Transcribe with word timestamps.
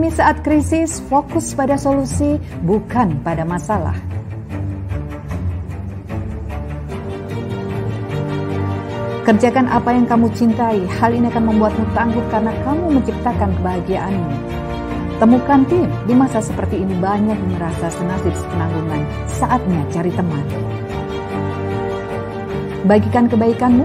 Optimis 0.00 0.16
saat 0.16 0.40
krisis, 0.40 0.96
fokus 1.12 1.52
pada 1.52 1.76
solusi, 1.76 2.40
bukan 2.64 3.20
pada 3.20 3.44
masalah. 3.44 3.92
Kerjakan 9.28 9.68
apa 9.68 9.92
yang 9.92 10.08
kamu 10.08 10.32
cintai, 10.32 10.88
hal 10.88 11.12
ini 11.12 11.28
akan 11.28 11.52
membuatmu 11.52 11.84
tangguh 11.92 12.24
karena 12.32 12.48
kamu 12.64 12.96
menciptakan 12.96 13.52
kebahagiaanmu. 13.60 14.32
Temukan 15.20 15.68
tim, 15.68 15.92
di 16.08 16.16
masa 16.16 16.40
seperti 16.40 16.80
ini 16.80 16.96
banyak 16.96 17.36
yang 17.36 17.52
merasa 17.60 17.92
senasib 17.92 18.32
sepenanggungan, 18.32 19.04
saatnya 19.28 19.84
cari 19.92 20.12
teman. 20.16 20.44
Bagikan 22.88 23.28
kebaikanmu, 23.28 23.84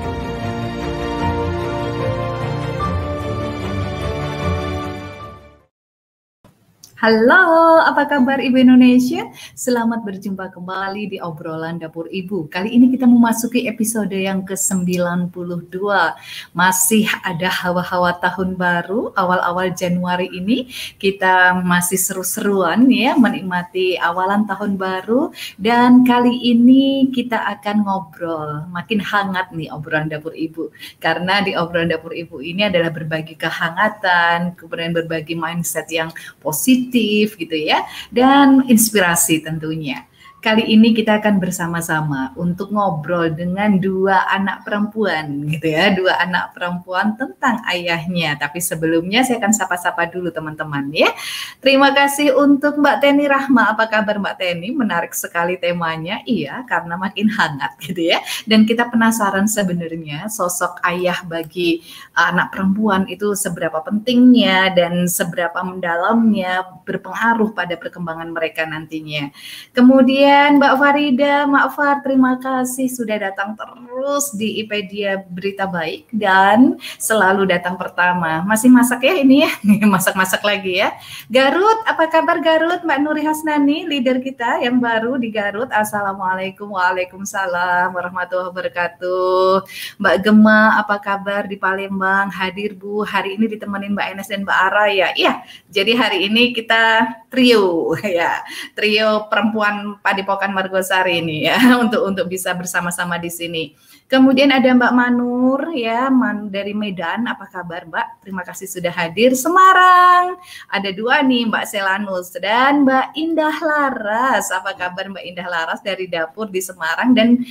Halo, 7.01 7.81
apa 7.81 8.05
kabar 8.05 8.37
Ibu 8.37 8.61
Indonesia? 8.61 9.25
Selamat 9.57 10.05
berjumpa 10.05 10.53
kembali 10.53 11.09
di 11.09 11.17
obrolan 11.17 11.81
dapur 11.81 12.05
Ibu. 12.05 12.45
Kali 12.45 12.77
ini 12.77 12.93
kita 12.93 13.09
memasuki 13.09 13.65
episode 13.65 14.13
yang 14.13 14.45
ke-92. 14.45 15.81
Masih 16.53 17.09
ada 17.25 17.49
hawa-hawa 17.49 18.21
tahun 18.21 18.53
baru, 18.53 19.17
awal-awal 19.17 19.73
Januari 19.73 20.29
ini 20.29 20.69
kita 21.01 21.57
masih 21.65 21.97
seru-seruan 21.97 22.85
ya 22.85 23.17
menikmati 23.17 23.97
awalan 23.97 24.45
tahun 24.45 24.77
baru 24.77 25.33
dan 25.57 26.05
kali 26.05 26.53
ini 26.53 27.09
kita 27.09 27.49
akan 27.57 27.81
ngobrol. 27.81 28.69
Makin 28.69 29.01
hangat 29.01 29.49
nih 29.57 29.73
obrolan 29.73 30.05
dapur 30.05 30.37
Ibu. 30.37 30.69
Karena 31.01 31.41
di 31.41 31.57
obrolan 31.57 31.89
dapur 31.89 32.13
Ibu 32.13 32.45
ini 32.45 32.69
adalah 32.69 32.93
berbagi 32.93 33.33
kehangatan, 33.41 34.53
kemudian 34.53 34.93
berbagi 34.93 35.33
mindset 35.33 35.89
yang 35.89 36.13
positif 36.37 36.90
positif 36.91 37.39
gitu 37.39 37.55
ya 37.55 37.87
dan 38.11 38.67
inspirasi 38.67 39.39
tentunya. 39.39 40.03
Kali 40.41 40.73
ini 40.73 40.89
kita 40.97 41.21
akan 41.21 41.37
bersama-sama 41.37 42.33
untuk 42.33 42.73
ngobrol 42.73 43.29
dengan 43.29 43.77
dua 43.77 44.25
anak 44.25 44.65
perempuan 44.65 45.45
gitu 45.45 45.69
ya, 45.69 45.93
dua 45.93 46.17
anak 46.17 46.57
perempuan 46.57 47.13
tentang 47.13 47.61
ayahnya. 47.69 48.41
Tapi 48.41 48.57
sebelumnya 48.57 49.21
saya 49.21 49.37
akan 49.37 49.53
sapa-sapa 49.53 50.09
dulu 50.09 50.33
teman-teman 50.33 50.89
ya. 50.89 51.13
Terima 51.61 51.93
kasih 51.93 52.33
untuk 52.33 52.81
Mbak 52.81 53.05
Teni 53.05 53.29
Rahma. 53.29 53.77
Apa 53.77 53.85
kabar 53.85 54.17
Mbak 54.17 54.41
Teni? 54.41 54.73
Menarik 54.73 55.13
sekali 55.13 55.61
temanya. 55.61 56.25
Iya, 56.25 56.65
karena 56.65 56.97
makin 56.97 57.29
hangat 57.29 57.77
gitu 57.77 58.01
ya. 58.01 58.17
Dan 58.49 58.65
kita 58.65 58.89
penasaran 58.89 59.45
sebenarnya 59.45 60.25
sosok 60.25 60.81
ayah 60.89 61.21
bagi 61.21 61.85
anak 62.17 62.49
perempuan 62.49 63.05
itu 63.13 63.37
seberapa 63.37 63.77
pentingnya 63.85 64.73
dan 64.73 65.05
seberapa 65.05 65.61
mendalamnya 65.61 66.81
berpengaruh 66.81 67.53
pada 67.53 67.77
perkembangan 67.77 68.33
mereka 68.33 68.65
nantinya. 68.65 69.29
Kemudian 69.77 70.30
Kemudian 70.31 70.63
Mbak 70.63 70.75
Farida, 70.79 71.35
Mbak 71.43 71.67
Far, 71.75 71.95
terima 72.07 72.39
kasih 72.39 72.87
sudah 72.87 73.19
datang 73.19 73.51
terus 73.51 74.31
di 74.31 74.63
IPedia 74.63 75.27
Berita 75.27 75.67
Baik 75.67 76.07
dan 76.07 76.79
selalu 76.95 77.51
datang 77.51 77.75
pertama. 77.75 78.39
Masih 78.47 78.71
masak 78.71 79.03
ya 79.03 79.19
ini 79.19 79.43
ya, 79.43 79.51
masak-masak 79.91 80.39
lagi 80.39 80.79
ya. 80.79 80.95
Garut, 81.27 81.83
apa 81.83 82.07
kabar 82.07 82.39
Garut? 82.39 82.79
Mbak 82.79 82.99
Nuri 83.03 83.27
Hasnani, 83.27 83.83
leader 83.83 84.23
kita 84.23 84.63
yang 84.63 84.79
baru 84.79 85.19
di 85.19 85.35
Garut. 85.35 85.67
Assalamualaikum, 85.67 86.79
waalaikumsalam 86.79 87.91
warahmatullahi 87.91 88.55
wabarakatuh. 88.55 89.67
Mbak 89.99 90.15
Gema, 90.23 90.79
apa 90.79 90.95
kabar 91.03 91.43
di 91.43 91.59
Palembang? 91.59 92.31
Hadir 92.31 92.71
Bu, 92.79 93.03
hari 93.03 93.35
ini 93.35 93.51
ditemenin 93.51 93.91
Mbak 93.99 94.07
Enes 94.15 94.31
dan 94.31 94.47
Mbak 94.47 94.59
Ara 94.71 94.85
ya. 94.95 95.11
Iya, 95.11 95.43
jadi 95.67 95.91
hari 95.91 96.31
ini 96.31 96.55
kita 96.55 97.19
trio 97.27 97.91
ya, 98.07 98.39
trio 98.79 99.27
perempuan 99.27 99.99
pada 99.99 100.20
Padepokan 100.21 100.53
Margosari 100.53 101.17
ini 101.17 101.49
ya 101.49 101.57
untuk 101.83 102.05
untuk 102.05 102.29
bisa 102.29 102.53
bersama-sama 102.53 103.17
di 103.17 103.33
sini. 103.33 103.73
Kemudian 104.05 104.53
ada 104.53 104.69
Mbak 104.69 104.93
Manur 104.93 105.73
ya 105.73 106.13
Man, 106.13 106.53
dari 106.53 106.77
Medan. 106.77 107.25
Apa 107.25 107.49
kabar 107.49 107.89
Mbak? 107.89 108.21
Terima 108.21 108.45
kasih 108.45 108.69
sudah 108.69 108.93
hadir. 108.93 109.33
Semarang 109.33 110.37
ada 110.69 110.89
dua 110.93 111.25
nih 111.25 111.49
Mbak 111.49 111.65
Selanus 111.65 112.29
dan 112.37 112.85
Mbak 112.85 113.17
Indah 113.17 113.57
Laras. 113.65 114.53
Apa 114.53 114.77
kabar 114.77 115.09
Mbak 115.09 115.25
Indah 115.25 115.47
Laras 115.49 115.81
dari 115.81 116.05
dapur 116.05 116.53
di 116.53 116.61
Semarang 116.61 117.17
dan 117.17 117.41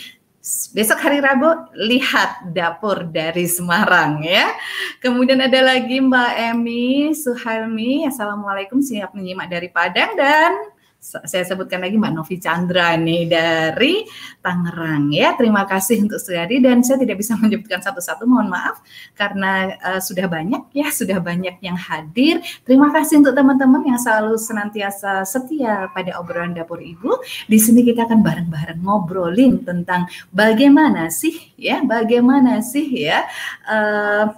besok 0.70 1.02
hari 1.02 1.18
Rabu 1.18 1.74
lihat 1.74 2.54
dapur 2.54 3.02
dari 3.10 3.50
Semarang 3.50 4.22
ya. 4.22 4.54
Kemudian 5.02 5.42
ada 5.42 5.58
lagi 5.58 5.98
Mbak 5.98 6.32
Emi 6.54 7.10
Suhalmi. 7.18 8.06
Assalamualaikum 8.06 8.78
siap 8.78 9.10
menyimak 9.10 9.50
dari 9.50 9.66
Padang 9.74 10.14
dan 10.14 10.54
saya 11.00 11.48
sebutkan 11.48 11.80
lagi 11.80 11.96
Mbak 11.96 12.12
Novi 12.12 12.36
Chandra 12.36 12.92
nih 12.92 13.24
dari 13.24 14.04
Tangerang 14.44 15.08
ya. 15.08 15.32
Terima 15.32 15.64
kasih 15.64 16.04
untuk 16.04 16.20
Suyadi 16.20 16.60
dan 16.60 16.84
saya 16.84 17.00
tidak 17.00 17.24
bisa 17.24 17.34
menyebutkan 17.40 17.80
satu-satu 17.80 18.28
mohon 18.28 18.52
maaf 18.52 18.84
karena 19.16 19.80
uh, 19.80 20.00
sudah 20.00 20.28
banyak 20.28 20.68
ya, 20.76 20.92
sudah 20.92 21.16
banyak 21.18 21.56
yang 21.64 21.74
hadir. 21.80 22.44
Terima 22.68 22.92
kasih 22.92 23.24
untuk 23.24 23.32
teman-teman 23.32 23.80
yang 23.88 23.96
selalu 23.96 24.36
senantiasa 24.36 25.24
setia 25.24 25.88
pada 25.96 26.20
obrolan 26.20 26.52
dapur 26.52 26.84
Ibu. 26.84 27.24
Di 27.48 27.56
sini 27.56 27.80
kita 27.80 28.04
akan 28.04 28.20
bareng-bareng 28.20 28.80
ngobrolin 28.84 29.64
tentang 29.64 30.04
bagaimana 30.28 31.08
sih 31.08 31.56
ya, 31.56 31.80
bagaimana 31.80 32.60
sih 32.60 33.08
ya 33.08 33.24
uh, 33.64 34.28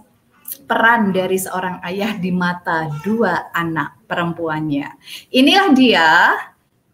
peran 0.62 1.10
dari 1.10 1.42
seorang 1.42 1.82
ayah 1.90 2.14
di 2.16 2.30
mata 2.30 2.86
dua 3.02 3.50
anak 3.50 4.06
perempuannya. 4.06 4.88
Inilah 5.34 5.68
dia 5.74 6.08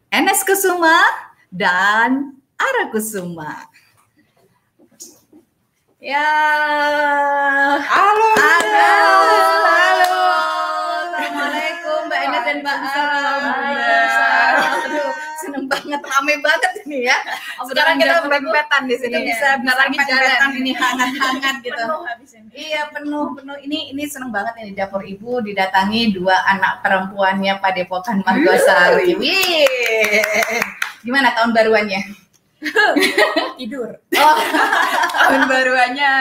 Enes 0.08 0.40
Kusuma 0.40 0.96
dan 1.52 2.32
Ara 2.56 2.88
Kusuma. 2.88 3.68
Ya. 6.00 6.24
Halo. 7.76 8.28
Halo. 8.40 8.88
Halo. 9.68 10.24
Assalamualaikum 11.12 11.98
Mbak 12.08 12.20
Enes 12.24 12.42
dan 12.48 12.56
Mbak 12.64 12.78
Ara. 12.88 13.12
Aduh, 14.88 15.12
seneng 15.44 15.64
banget, 15.68 16.00
rame 16.00 16.34
banget 16.40 16.72
ini 16.88 17.04
ya. 17.04 17.16
Sekarang 17.68 18.00
kita 18.00 18.24
berempetan 18.24 18.88
di 18.88 18.96
sini. 18.96 19.28
Bisa 19.28 19.60
bisa 19.60 19.74
lagi 19.76 19.98
jalan 20.00 20.50
ini 20.56 20.72
hangat-hangat 20.72 21.56
gitu. 21.60 21.84
Iya 22.56 22.88
penuh 22.88 23.36
penuh. 23.36 23.56
Ini 23.60 23.92
ini 23.92 24.08
seneng 24.08 24.32
banget 24.32 24.56
ini 24.64 24.72
dapur 24.72 25.04
ibu 25.04 25.44
didatangi 25.44 26.16
dua 26.16 26.48
anak 26.48 26.80
perempuannya 26.80 27.60
Padepokan 27.60 28.24
Margosari. 28.24 29.12
Wih. 29.20 29.68
Gimana 31.04 31.36
tahun 31.36 31.52
baruannya? 31.52 32.27
tidur. 33.58 33.90
Oh, 34.18 34.36
Tahun 35.18 35.42
baruannya 35.46 36.12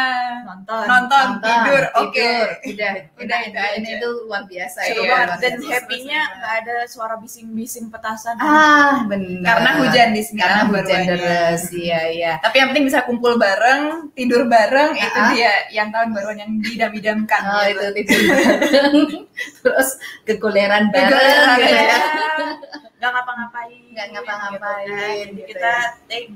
nonton, 0.46 0.84
Nonton, 0.86 1.28
tidur. 1.42 1.84
Oke. 1.98 2.14
tidur. 2.14 2.48
Udah, 2.72 2.92
Udah, 3.18 3.40
itu. 3.42 3.58
Ini 3.82 3.90
tuh 3.98 4.14
luar 4.30 4.44
biasa 4.46 4.80
seru 4.86 5.02
ya. 5.02 5.26
banget 5.26 5.38
dan 5.40 5.54
happy-nya 5.64 6.22
nggak 6.38 6.54
ada 6.62 6.76
suara 6.86 7.16
bising-bising 7.18 7.90
petasan. 7.90 8.38
Ah, 8.38 9.02
benar. 9.06 9.42
Karena 9.44 9.70
hujan 9.82 10.10
di 10.14 10.22
sini, 10.22 10.40
Karena 10.40 10.62
tahun 10.64 10.74
hujan 10.78 11.02
deras. 11.08 11.62
Iya, 11.72 12.02
iya. 12.12 12.32
Tapi 12.38 12.56
yang 12.58 12.68
penting 12.70 12.86
bisa 12.86 13.00
kumpul 13.04 13.38
bareng, 13.38 14.14
tidur 14.14 14.46
bareng, 14.46 14.94
itu 14.94 15.18
Ah. 15.18 15.32
dia 15.34 15.54
yang 15.72 15.90
tahun 15.90 16.14
baruan 16.14 16.38
yang 16.38 16.52
didam-idamkan. 16.62 17.42
Oh, 17.48 17.64
gitu. 17.66 17.86
itu 17.98 18.02
tidur 18.06 18.22
bareng. 18.30 18.96
Terus 19.64 19.90
kekuleran 20.24 20.90
bareng 20.94 21.10
Bareng, 21.18 21.58
gitu 21.58 21.76
ya. 21.76 21.98
Ya. 22.98 23.00
Nggak 23.00 23.12
ngapa-ngapain. 23.14 23.82
Nggak 23.88 24.08
ngapa-ngapain, 24.12 24.88
Gitu 24.88 24.98
kan. 24.98 25.28
Gitu 25.30 25.42
kita 25.48 25.70
ya. 25.70 25.82
take 26.08 26.30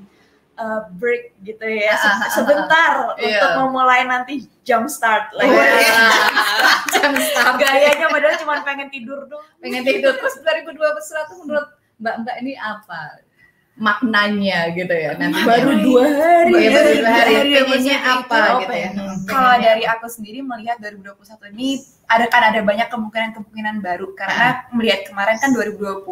uh, 0.53 0.81
break 0.93 1.23
gitu 1.41 1.65
ya 1.65 1.89
Ah, 1.89 1.97
se- 1.97 2.07
ah, 2.07 2.17
ah, 2.19 2.29
sebentar 2.31 2.91
Iya. 3.15 3.39
untuk 3.39 3.51
memulai 3.59 4.01
nanti 4.03 4.33
jump 4.61 4.85
start 4.87 5.33
lagi. 5.33 5.49
Wah, 5.49 6.77
jam 6.93 7.13
start. 7.15 7.55
Gayanya 7.57 8.07
padahal 8.07 8.37
cuma 8.37 8.61
pengen 8.61 8.87
tidur 8.87 9.25
doang. 9.25 9.41
pengen 9.57 9.81
tidur 9.81 10.13
terus 10.13 10.37
2021 10.37 10.77
tuh 11.23 11.37
menurut 11.39 11.67
Mbak 11.97 12.15
Mbak 12.19 12.35
ini 12.39 12.53
apa 12.55 13.01
maknanya 13.73 14.69
gitu 14.69 14.91
ya 14.91 15.15
nanti 15.15 15.41
Baru 15.41 15.73
dua 15.75 16.03
hari. 16.05 16.53
ya, 16.59 16.69
baru 16.69 16.91
dua 16.93 17.09
hari 17.09 17.33
hari, 17.33 17.49
pengennya 17.55 17.97
apa 17.97 18.35
itu, 18.35 18.53
gitu 18.59 18.75
ya. 18.75 18.89
Hmm, 18.91 19.15
Kalau 19.23 19.53
dari 19.57 19.83
aku 19.87 20.05
sendiri 20.07 20.39
melihat 20.43 20.77
2021 20.77 21.17
ini 21.51 21.69
ada 22.11 22.25
kan 22.27 22.43
ada 22.43 22.59
banyak 22.59 22.87
kemungkinan-kemungkinan 22.87 23.79
baru 23.79 24.11
karena 24.13 24.67
melihat 24.69 25.07
kemarin 25.07 25.39
kan 25.39 25.49
2020 25.49 26.03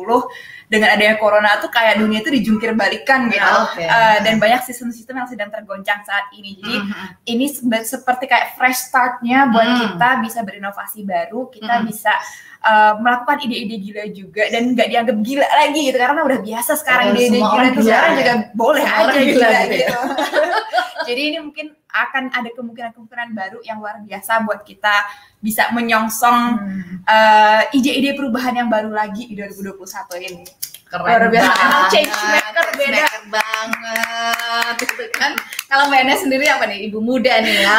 dengan 0.65 0.89
adanya 0.89 1.15
corona 1.15 1.59
tuh 1.59 1.67
kayak 1.67 1.99
dunia 1.99 2.21
itu 2.21 2.31
dijungkir 2.31 2.71
balikan 2.73 3.27
gitu 3.27 3.43
Oke. 3.67 3.83
Eh, 3.83 4.17
dan 4.21 4.37
banyak 4.37 4.63
sistem-sistem 4.63 5.15
yang 5.17 5.27
sedang 5.27 5.49
tergoncang 5.49 5.99
saat 6.01 6.31
ini 6.31 6.55
jadi 6.55 6.75
Mhm. 6.79 7.05
ini 7.27 7.45
seperti 7.81 8.25
kayak 8.25 8.55
fresh 8.55 8.87
startnya 8.87 9.49
buat 9.49 9.65
Hmm. 9.65 9.79
kita 9.81 10.09
bisa 10.21 10.39
berinovasi 10.41 11.03
baru 11.03 11.49
kita 11.49 11.81
Hmm. 11.81 11.85
bisa 11.85 12.13
uh, 12.59 12.91
melakukan 12.99 13.39
ide-ide 13.39 13.79
gila 13.79 14.03
juga 14.11 14.43
dan 14.47 14.75
nggak 14.75 14.87
dianggap 14.87 15.17
gila 15.23 15.47
lagi 15.47 15.79
gitu 15.79 15.95
karena 15.95 16.21
udah 16.21 16.39
biasa 16.39 16.71
sekarang 16.75 17.15
ide-ide 17.15 17.39
gila 17.39 17.65
itu 17.65 17.81
sekarang 17.81 18.11
ya? 18.11 18.17
juga 18.19 18.33
boleh 18.51 18.83
Semua 18.83 18.93
aja 18.93 19.03
orang 19.07 19.15
gila, 19.15 19.31
gila 19.31 19.49
gitu 19.63 19.75
ya? 19.75 19.87
gitu 19.87 19.99
jadi 21.07 21.21
ini 21.23 21.37
mungkin 21.39 21.65
akan 21.89 22.29
ada 22.29 22.49
kemungkinan-kemungkinan 22.51 23.29
baru 23.31 23.59
yang 23.61 23.77
luar 23.77 23.97
biasa 23.99 24.41
buat 24.43 24.61
kita 24.61 24.93
bisa 25.39 25.69
menyongsong 25.71 26.39
Hmm. 26.55 27.01
uh, 27.03 27.61
ide-ide 27.71 28.13
perubahan 28.13 28.53
yang 28.55 28.69
baru 28.69 28.89
lagi 28.89 29.25
di 29.25 29.33
2021 29.33 29.81
ini 30.21 30.45
Keren 30.85 31.05
Luar 31.05 31.23
biasa. 31.27 31.51
Emang 31.55 31.85
change 31.87 32.13
maker 32.13 32.67
beda. 32.73 33.03
banget. 33.29 34.73
Gitu 34.79 35.05
kan. 35.13 35.31
Kalau 35.65 35.85
Mbak 35.85 36.01
Ines 36.01 36.19
sendiri 36.19 36.45
apa 36.45 36.65
nih? 36.65 36.89
Ibu 36.89 36.97
muda 36.97 37.33
nih 37.39 37.61
ya. 37.65 37.77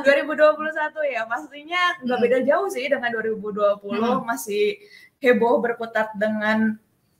2021 0.00 0.56
ya 1.06 1.22
pastinya 1.24 1.82
nggak 2.00 2.16
Hmm. 2.16 2.24
beda 2.24 2.38
jauh 2.42 2.68
sih 2.68 2.86
dengan 2.86 3.10
2020 3.10 3.92
Hmm. 3.92 4.24
masih 4.24 4.80
heboh 5.18 5.58
berkutat 5.58 6.12
dengan 6.14 6.76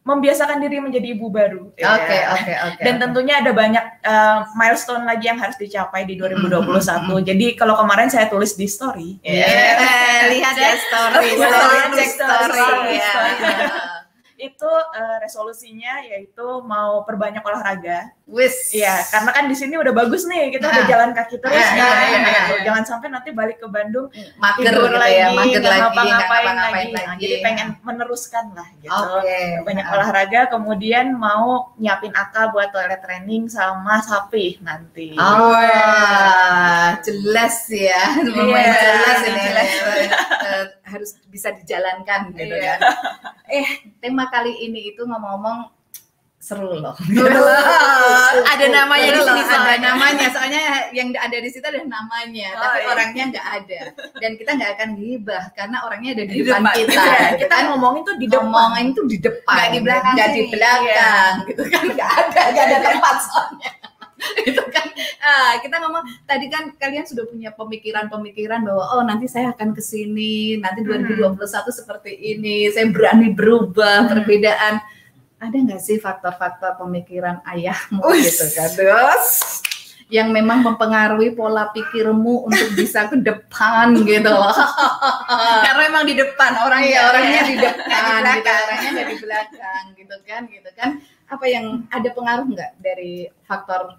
membiasakan 0.07 0.63
diri 0.63 0.79
menjadi 0.79 1.19
ibu 1.19 1.27
baru. 1.27 1.75
Oke, 1.75 1.83
Ya. 1.83 2.31
oke, 2.31 2.55
oke. 2.71 2.79
Dan 2.79 3.03
tentunya 3.03 3.43
ada 3.43 3.51
banyak 3.51 3.85
uh, 4.07 4.47
milestone 4.55 5.03
lagi 5.03 5.27
yang 5.27 5.35
harus 5.35 5.59
dicapai 5.59 6.07
di 6.07 6.15
2021. 6.15 6.63
Hmm. 6.63 7.19
Jadi 7.35 7.59
kalau 7.59 7.75
kemarin 7.75 8.07
saya 8.07 8.31
tulis 8.31 8.55
di 8.55 8.71
story, 8.71 9.19
Yeah, 9.27 10.31
lihat 10.33 10.55
ya 10.55 10.79
story, 10.79 11.35
story, 11.43 11.79
cek 11.99 12.11
story, 12.15 12.55
story. 12.55 12.97
story. 13.03 13.35
ya. 13.43 13.69
itu 14.37 14.69
uh, 14.69 15.17
resolusinya 15.17 16.05
yaitu 16.05 16.45
mau 16.63 17.03
perbanyak 17.03 17.41
olahraga. 17.41 18.13
Wis. 18.27 18.75
Iya, 18.75 19.07
karena 19.07 19.31
kan 19.31 19.47
di 19.47 19.55
sini 19.55 19.79
udah 19.79 19.95
bagus 19.95 20.27
nih, 20.27 20.51
kita 20.51 20.67
udah 20.67 20.83
Nah. 20.83 20.91
jalan 20.91 21.11
kaki 21.15 21.39
terus. 21.39 21.55
Iya, 21.55 21.63
nih. 21.63 21.79
iya, 21.79 21.95
iya, 22.03 22.21
iya. 22.27 22.59
Jangan 22.67 22.83
sampai 22.83 23.09
nanti 23.09 23.31
balik 23.31 23.63
ke 23.63 23.71
Bandung 23.71 24.11
mager 24.37 24.67
tidur 24.67 24.91
gitu 24.91 24.99
lagi, 24.99 25.15
ya, 25.15 25.27
mager 25.31 25.63
lagi, 25.63 25.79
ngapa-ngapain 25.95 26.57
lagi. 26.59 26.91
lagi. 26.91 27.21
Jadi 27.23 27.35
pengen 27.39 27.69
meneruskan 27.81 28.51
lah 28.51 28.67
gitu. 28.77 28.91
Oke. 28.91 29.63
Banyak 29.63 29.87
Ah. 29.87 29.95
olahraga, 29.95 30.41
kemudian 30.51 31.15
mau 31.15 31.71
nyiapin 31.77 32.11
akal 32.13 32.51
buat 32.51 32.75
toilet 32.75 32.99
training 32.99 33.47
sama 33.47 34.03
sapi 34.03 34.59
nanti. 34.59 35.15
Oh, 35.15 35.55
jelas 36.99 37.57
ya, 37.69 38.03
lumayan 38.21 38.59
Iya, 38.59 38.75
jelas 38.75 39.19
ini 39.23 39.41
jelas. 39.41 39.71
Eh, 40.47 40.65
harus 40.85 41.11
bisa 41.27 41.51
dijalankan 41.53 42.33
gitu 42.33 42.55
Iya. 42.55 42.75
kan. 42.75 42.79
Eh, 43.47 43.67
tema 43.97 44.27
kali 44.27 44.51
ini 44.61 44.91
itu 44.91 45.03
ngomong-ngomong 45.03 45.76
seru 46.47 46.79
loh. 46.79 46.95
Ada 48.47 48.67
namanya 48.69 49.09
di 49.09 49.19
Seru 49.19 49.27
sini 49.27 49.41
loh, 49.41 49.47
ada 49.47 49.57
soalnya. 49.59 49.89
namanya. 49.89 50.27
Soalnya 50.31 50.63
yang 50.93 51.09
ada 51.13 51.37
di 51.37 51.49
situ 51.49 51.65
ada 51.65 51.83
namanya, 51.83 52.49
Oh, 52.55 52.63
tapi 52.63 52.79
iya. 52.79 52.89
orangnya 52.89 53.25
nggak 53.29 53.47
ada. 53.53 53.81
Dan 54.17 54.31
kita 54.35 54.51
nggak 54.55 54.71
akan 54.73 54.89
gibah 54.95 55.45
karena 55.53 55.77
orangnya 55.83 56.11
ada 56.13 56.25
di, 56.25 56.33
Di 56.33 56.41
depan 56.41 56.63
depan 56.63 56.75
kita. 56.77 56.93
Iya, 56.95 57.19
gitu 57.27 57.37
kita 57.43 57.55
kan. 57.57 57.65
ngomongin 57.69 58.03
tuh 58.03 58.15
di 58.15 58.27
depan. 58.27 58.45
ngomongin 58.45 58.87
tuh 58.93 59.05
di 59.05 59.19
depan, 59.19 59.55
Nggak 59.57 59.69
di 59.69 59.81
belakang 59.81 60.13
nggak 60.15 60.29
di 60.31 60.43
belakang, 60.47 61.33
gitu 61.45 61.63
kan 61.67 61.83
nggak 61.89 62.11
ada, 62.13 62.41
nggak 62.47 62.65
ada 62.65 62.79
tempat 62.85 63.17
soalnya. 63.25 63.71
itu 64.43 64.63
kan 64.73 64.87
ah, 65.21 65.53
kita 65.61 65.77
ngomong 65.77 66.01
tadi 66.25 66.49
kan 66.49 66.73
kalian 66.75 67.05
sudah 67.05 67.29
punya 67.29 67.53
pemikiran-pemikiran 67.53 68.65
bahwa 68.65 68.85
oh 68.91 69.03
nanti 69.03 69.27
saya 69.27 69.53
akan 69.53 69.71
ke 69.71 69.83
sini 69.83 70.57
nanti 70.57 70.81
Hmm. 70.81 71.05
2021 71.05 71.37
seperti 71.71 72.13
ini 72.17 72.65
saya 72.67 72.89
berani 72.89 73.29
berubah 73.31 74.03
Hmm. 74.03 74.11
perbedaan 74.11 74.75
ada 75.37 75.57
nggak 75.57 75.83
sih 75.83 76.01
faktor-faktor 76.01 76.81
pemikiran 76.81 77.45
ayahmu 77.45 78.01
Uish. 78.09 78.33
gitu 78.33 78.47
kan 78.57 78.71
terus 78.73 79.27
yang 80.07 80.31
memang 80.31 80.63
mempengaruhi 80.63 81.35
pola 81.35 81.67
pikirmu 81.75 82.47
untuk 82.47 82.79
bisa 82.79 83.11
ke 83.11 83.19
depan 83.19 83.91
gitu 84.07 84.31
loh. 84.31 84.55
Karena 85.67 85.83
emang 85.91 86.07
di 86.07 86.15
depan 86.15 86.63
orang 86.63 86.87
Iya, 86.87 86.95
ya 86.95 87.01
orangnya 87.11 87.43
di 87.43 87.55
depan, 87.59 87.83
gitu, 87.91 88.23
belakang. 88.23 88.63
orangnya 88.63 88.89
nggak 88.95 89.09
di 89.11 89.19
belakang, 89.19 89.83
gitu 89.99 90.17
kan, 90.23 90.43
gitu 90.47 90.71
kan. 90.79 90.91
Apa 91.27 91.45
yang 91.51 91.91
ada 91.91 92.09
pengaruh 92.15 92.47
nggak 92.47 92.73
dari 92.79 93.27
faktor 93.51 93.99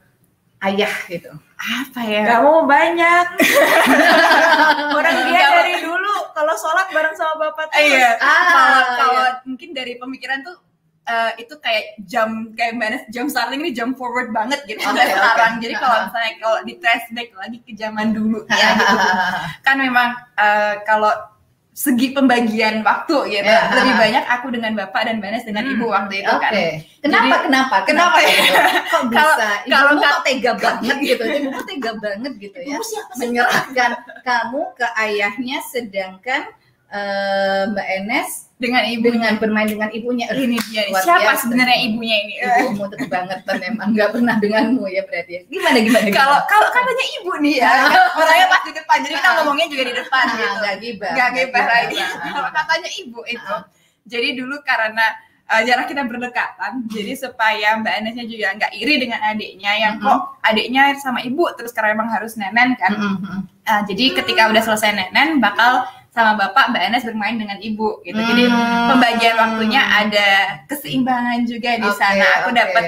ayah 0.63 0.93
gitu? 1.11 1.31
apa 1.57 2.01
ya? 2.05 2.23
Gak 2.23 2.41
mau 2.45 2.63
banyak. 2.69 3.25
orang 4.97 5.17
dia 5.27 5.43
dari 5.59 5.75
dulu 5.83 6.13
kalau 6.31 6.53
sholat 6.55 6.87
bareng 6.93 7.17
sama 7.17 7.49
bapak 7.49 7.67
tuh. 7.73 7.83
Iya. 7.83 8.15
Ah, 8.21 8.45
kalau 8.47 8.81
kalau 8.95 9.23
iya. 9.27 9.41
mungkin 9.43 9.69
dari 9.75 9.99
pemikiran 9.99 10.39
tuh 10.45 10.55
eh, 11.07 11.31
itu 11.39 11.55
kayak 11.57 12.03
jam 12.03 12.29
kayak 12.51 12.73
mana 12.73 12.97
jam 13.07 13.25
starting 13.25 13.59
ini 13.59 13.71
jam 13.71 13.91
forward 13.91 14.29
banget 14.29 14.59
gitu 14.63 14.77
sampai 14.77 15.07
oke. 15.07 15.15
sekarang. 15.15 15.53
Jadi 15.57 15.73
kalau 15.73 15.95
Ah. 15.95 16.03
misalnya 16.05 16.33
kalau 16.37 16.57
di 16.61 16.73
flashback 16.75 17.29
lagi 17.33 17.57
ke 17.61 17.71
zaman 17.73 18.11
dulu 18.11 18.43
ya 18.51 18.69
gitu. 18.73 18.95
kan 19.61 19.75
memang 19.75 20.09
eh, 20.35 20.75
kalau 20.83 21.15
segi 21.71 22.09
pembagian 22.09 22.81
waktu 22.81 23.15
gitu 23.29 23.45
Ya. 23.45 23.69
lebih 23.69 23.93
banyak 23.95 24.25
aku 24.25 24.49
dengan 24.49 24.73
bapak 24.73 24.97
dan 25.05 25.21
Banes 25.21 25.45
dengan 25.45 25.61
Hmm, 25.61 25.73
ibu 25.77 25.85
waktu 25.87 26.25
itu 26.25 26.27
Oke. 26.27 26.41
kan. 26.41 26.51
Kenapa, 27.05 27.21
Jadi- 27.29 27.43
kenapa? 27.45 27.75
Kenapa 27.85 28.17
ya? 28.17 28.33
gitu? 28.35 28.59
Kok 28.89 29.03
bisa? 29.13 29.49
Kalau- 29.63 30.01
kok 30.01 30.19
tega 30.25 30.51
banget 30.57 30.97
gitu? 30.99 31.21
Ibumu 31.21 31.61
tega 31.63 31.91
banget 31.95 32.33
gitu 32.41 32.57
ya? 32.65 32.77
Menyerahkan 33.15 33.91
kamu 34.25 34.61
ke 34.73 34.87
ayahnya, 34.97 35.57
sedangkan 35.63 36.49
eh, 36.89 37.61
Mbak 37.69 37.87
Enes 37.93 38.46
dengan 38.57 38.81
ibu 38.83 39.05
dengan 39.07 39.37
bermain 39.37 39.65
dengan 39.65 39.85
ibunya. 39.87 40.25
ini 40.33 40.57
dia. 40.67 40.89
Luar 40.89 40.99
siapa 40.99 41.37
sebenarnya 41.37 41.77
ibunya 41.79 42.17
ini 42.19 42.33
Ibumu 42.65 42.89
tuh 42.89 42.97
kebangetan 42.97 43.55
memang 43.61 43.87
nggak 43.93 44.09
pernah 44.11 44.35
denganmu 44.35 44.83
ya 44.87 45.01
berarti. 45.03 45.31
ya. 45.31 45.41
Gimana 45.45 45.77
gimana? 45.77 46.07
kalau 46.11 46.37
kalau 46.43 46.67
katanya 46.67 47.05
ibu 47.15 47.31
nih 47.37 47.55
ya 47.55 47.71
orangnya 48.13 48.47
pas 48.47 48.61
di 48.61 48.73
depan 48.73 48.97
jadi 48.99 49.13
kita 49.15 49.29
ngomongnya 49.35 49.67
juga 49.67 49.83
di 49.83 49.93
depan 49.95 50.23
Ah, 50.23 50.33
gitu 50.33 50.55
nggak 50.57 50.75
gibah. 50.79 51.11
nggak 51.13 51.29
gebah 51.31 51.65
lagi 51.67 51.97
Ah, 51.97 52.09
kalau 52.27 52.49
katanya 52.51 52.89
ibu 52.95 53.19
itu 53.25 53.53
Ah. 53.53 53.61
jadi 54.03 54.27
dulu 54.33 54.55
karena 54.63 55.05
uh, 55.45 55.61
jarak 55.61 55.85
kita 55.85 56.01
berdekatan 56.03 56.71
jadi 56.87 57.11
supaya 57.13 57.77
mbak 57.77 57.93
Anesnya 57.93 58.25
juga 58.25 58.47
nggak 58.53 58.71
iri 58.73 58.95
dengan 58.97 59.19
adiknya 59.21 59.71
yang 59.75 59.93
Mm-mm. 59.95 60.07
kok 60.07 60.19
adiknya 60.41 60.81
sama 60.97 61.19
ibu 61.21 61.45
terus 61.53 61.69
karena 61.69 61.93
emang 61.93 62.09
harus 62.09 62.33
nenen 62.33 62.73
kan 62.73 62.89
Mm, 62.89 63.05
mm, 63.13 63.21
mm. 63.21 63.41
Ah, 63.63 63.83
jadi 63.83 64.15
ketika 64.15 64.47
udah 64.47 64.63
selesai 64.63 64.91
nenen 64.91 65.37
bakal 65.37 65.83
sama 66.17 66.33
bapak 66.35 66.73
mbak 66.73 66.81
Anes 66.83 67.05
bermain 67.05 67.37
dengan 67.37 67.61
ibu 67.61 68.01
gitu 68.01 68.17
jadi 68.17 68.49
Hmm. 68.49 68.89
pembagian 68.89 69.35
waktunya 69.37 69.81
ada 69.81 70.27
keseimbangan 70.65 71.45
juga 71.45 71.77
di 71.77 71.85
Oke, 71.85 71.93
sana 71.95 72.25
aku 72.41 72.49
oke. 72.49 72.57
dapat 72.57 72.83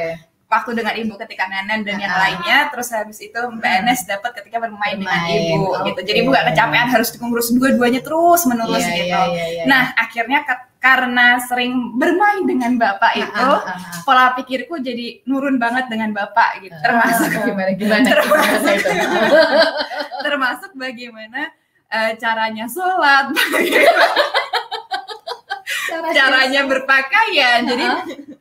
waktu 0.49 0.71
dengan 0.73 0.95
ibu 0.97 1.13
ketika 1.15 1.45
nenen 1.45 1.85
dan 1.85 1.95
yang 1.95 2.09
Ah. 2.09 2.19
lainnya 2.19 2.57
terus 2.67 2.89
habis 2.89 3.21
itu 3.21 3.37
Mbak 3.37 3.61
Hmm. 3.69 3.79
Enes 3.85 4.01
dapat 4.03 4.33
ketika 4.33 4.57
bermain 4.57 4.97
dengan 4.97 5.13
Bermain, 5.21 5.53
ibu 5.53 5.67
oke. 5.69 5.85
gitu 5.85 5.99
jadi 6.03 6.17
ibu 6.19 6.29
gak 6.31 6.45
kecapean 6.49 6.87
harus 6.89 7.09
ngurus 7.15 7.47
dua-duanya 7.51 8.01
terus 8.01 8.41
menerus 8.43 8.81
Iya, 8.81 8.95
gitu 8.95 9.13
iya, 9.13 9.25
iya, 9.29 9.45
iya. 9.47 9.63
nah 9.63 9.93
akhirnya 9.95 10.41
ke- 10.41 10.65
karena 10.79 11.25
sering 11.39 11.73
bermain 11.93 12.41
dengan 12.43 12.71
bapak 12.77 13.11
Ah, 13.11 13.19
itu 13.19 13.49
ah. 13.61 13.77
pola 14.01 14.33
pikirku 14.33 14.79
jadi 14.79 15.21
nurun 15.23 15.59
banget 15.59 15.85
dengan 15.85 16.09
bapak 16.11 16.63
gitu 16.63 16.73
termasuk 16.81 17.29
gimana 17.35 17.71
gimana 17.71 18.09
gimana 18.09 18.71
itu. 18.73 18.89
termasuk 20.25 20.71
bagaimana 20.73 21.51
eh, 21.89 22.11
caranya 22.17 22.65
sholat. 22.69 23.33
Bagaimana 25.89 26.13
caranya 26.13 26.61
berpakaian. 26.69 27.59
Jadi 27.65 27.85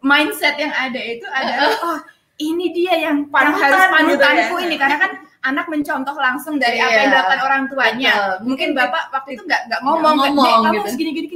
mindset 0.04 0.56
yang 0.60 0.72
ada 0.72 1.00
itu 1.00 1.26
adalah 1.28 1.72
oh 1.84 1.98
ini 2.38 2.70
dia 2.70 2.94
yang, 3.10 3.26
Panutan 3.26 3.58
harus 3.58 3.82
gitu 3.82 3.94
panutanku 3.94 4.56
ya. 4.62 4.64
ini. 4.70 4.76
Karena 4.78 4.96
kan 5.00 5.10
anak 5.38 5.66
mencontoh 5.66 6.14
langsung 6.14 6.58
dari 6.58 6.78
apa 6.78 6.88
Iya. 6.88 6.98
yang 6.98 7.10
dilakukan 7.10 7.40
orang 7.40 7.62
tuanya. 7.68 8.12
Betul. 8.12 8.36
mungkin 8.48 8.68
bapak 8.72 9.02
waktu 9.10 9.30
itu 9.34 9.42
nggak 9.44 9.60
nggak 9.68 9.80
ngomong 9.82 10.14
nggak, 10.16 10.30
ngomong 10.34 10.44
"Dek, 10.44 10.54
kamu 10.58 10.66
gitu." 10.68 10.80
harus 10.82 10.94
gini 10.96 11.10
gini 11.12 11.26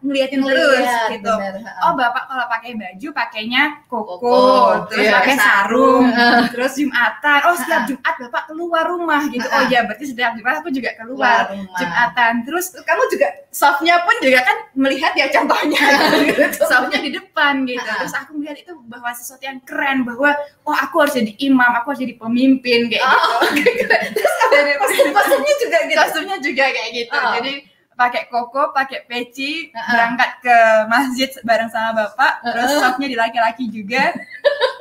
ngeliatin 0.00 0.40
terus 0.40 0.78
Ngeliat, 0.80 1.08
gitu. 1.10 1.32
bener. 1.34 1.52
oh 1.82 1.92
bapak 1.94 2.22
kalau 2.26 2.44
pakai 2.46 2.70
baju 2.76 3.08
pakainya 3.10 3.62
koko, 3.86 4.14
Koko, 4.16 4.86
terus 4.88 5.04
iya. 5.04 5.12
pakai 5.18 5.34
sarung 5.36 6.04
terus 6.48 6.72
jumatan. 6.76 7.38
Oh 7.44 7.54
setiap 7.54 7.82
jumat 7.86 8.14
bapak 8.28 8.42
keluar 8.46 8.84
rumah 8.86 9.20
gitu. 9.26 9.46
Oh 9.46 9.62
ya 9.66 9.82
berarti 9.82 10.04
setiap 10.06 10.32
jumat 10.34 10.60
aku 10.60 10.70
juga 10.70 10.90
Keluar 10.94 11.48
jumatan. 11.50 12.32
Terus 12.44 12.66
kamu 12.76 13.02
juga 13.10 13.28
softnya 13.50 14.04
pun 14.04 14.14
juga 14.20 14.40
kan 14.44 14.56
melihat 14.74 15.12
ya 15.16 15.26
contohnya. 15.28 15.80
Gitu. 16.30 16.62
softnya 16.64 17.00
di 17.00 17.10
depan 17.10 17.64
gitu. 17.64 17.82
Terus 17.82 18.14
aku 18.14 18.36
melihat 18.38 18.56
itu 18.60 18.72
bahwa 18.86 19.10
sesuatu 19.10 19.42
yang 19.42 19.58
keren 19.62 20.04
bahwa 20.04 20.30
oh 20.62 20.76
aku 20.76 21.02
harus 21.02 21.14
jadi 21.16 21.32
imam 21.42 21.70
aku 21.76 21.92
harus 21.92 22.00
jadi 22.00 22.14
pemimpin 22.16 22.86
kayak 22.86 23.02
Oh, 23.02 23.40
gitu 23.42 23.49
terus 23.52 24.34
dari 24.48 24.72
Kostum-kostumnya 24.76 25.54
juga 25.56 25.78
gitu. 25.84 25.98
kostumnya 25.98 26.36
juga 26.38 26.64
kayak 26.68 26.90
gitu 26.94 27.16
Oh. 27.16 27.32
jadi 27.36 27.52
pakai 27.92 28.22
koko 28.26 28.62
pakai 28.70 29.04
peci 29.04 29.68
Ah. 29.70 29.84
berangkat 29.88 30.30
ke 30.40 30.56
masjid 30.86 31.28
bareng 31.40 31.68
sama 31.68 31.90
bapak 31.94 32.32
terus 32.42 32.70
Ah. 32.70 32.80
softnya 32.82 33.06
di 33.06 33.16
laki-laki 33.16 33.64
juga 33.66 34.14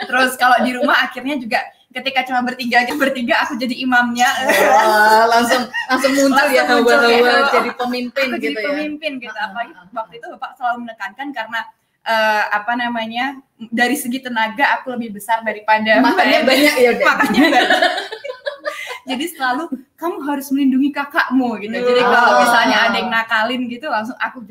terus 0.01 0.33
kalau 0.35 0.61
di 0.61 0.71
rumah 0.71 1.03
akhirnya 1.03 1.35
juga 1.35 1.59
ketika 1.89 2.21
cuma 2.23 2.39
bertiga 2.41 2.79
aja 2.79 2.93
bertiga 2.93 3.41
aku 3.41 3.57
jadi 3.57 3.73
imamnya 3.75 4.29
Wah, 4.45 5.25
langsung 5.27 5.61
langsung 5.89 6.13
muncul 6.13 6.47
ya 6.47 6.61
Langsung 6.61 6.85
muncul 6.85 6.95
hawa-hawa 6.95 7.29
ya. 7.33 7.49
jadi 7.51 7.69
pemimpin 7.75 8.25
aku 8.25 8.37
gitu 8.37 8.45
jadi 8.45 8.55
ya. 8.55 8.67
pemimpin 8.69 9.11
gitu 9.17 9.35
Ah, 9.35 9.45
apalagi 9.49 9.71
waktu 9.89 10.13
itu 10.15 10.25
bapak 10.29 10.51
selalu 10.55 10.77
menekankan 10.85 11.27
karena 11.33 11.59
eh, 12.01 12.43
apa 12.47 12.71
namanya 12.73 13.25
dari 13.59 13.93
segi 13.93 14.17
tenaga 14.19 14.79
aku 14.79 14.95
lebih 14.95 15.13
besar 15.13 15.41
daripada 15.41 15.99
Makanya 15.99 16.39
banyak 16.41 16.73
ya 16.77 16.91
makanya 16.95 17.41
banyak. 17.51 17.67
Jadi 19.09 19.25
selalu 19.33 19.63
kamu 19.97 20.17
harus 20.21 20.47
melindungi 20.53 20.89
kakakmu 20.93 21.57
gitu 21.59 21.73
jadi 21.73 22.01
Oh. 22.05 22.11
kalau 22.13 22.31
misalnya 22.45 22.77
ada 22.85 22.95
yang 23.01 23.09
nakalin 23.09 23.61
gitu 23.65 23.89
langsung 23.89 24.15
aku 24.21 24.45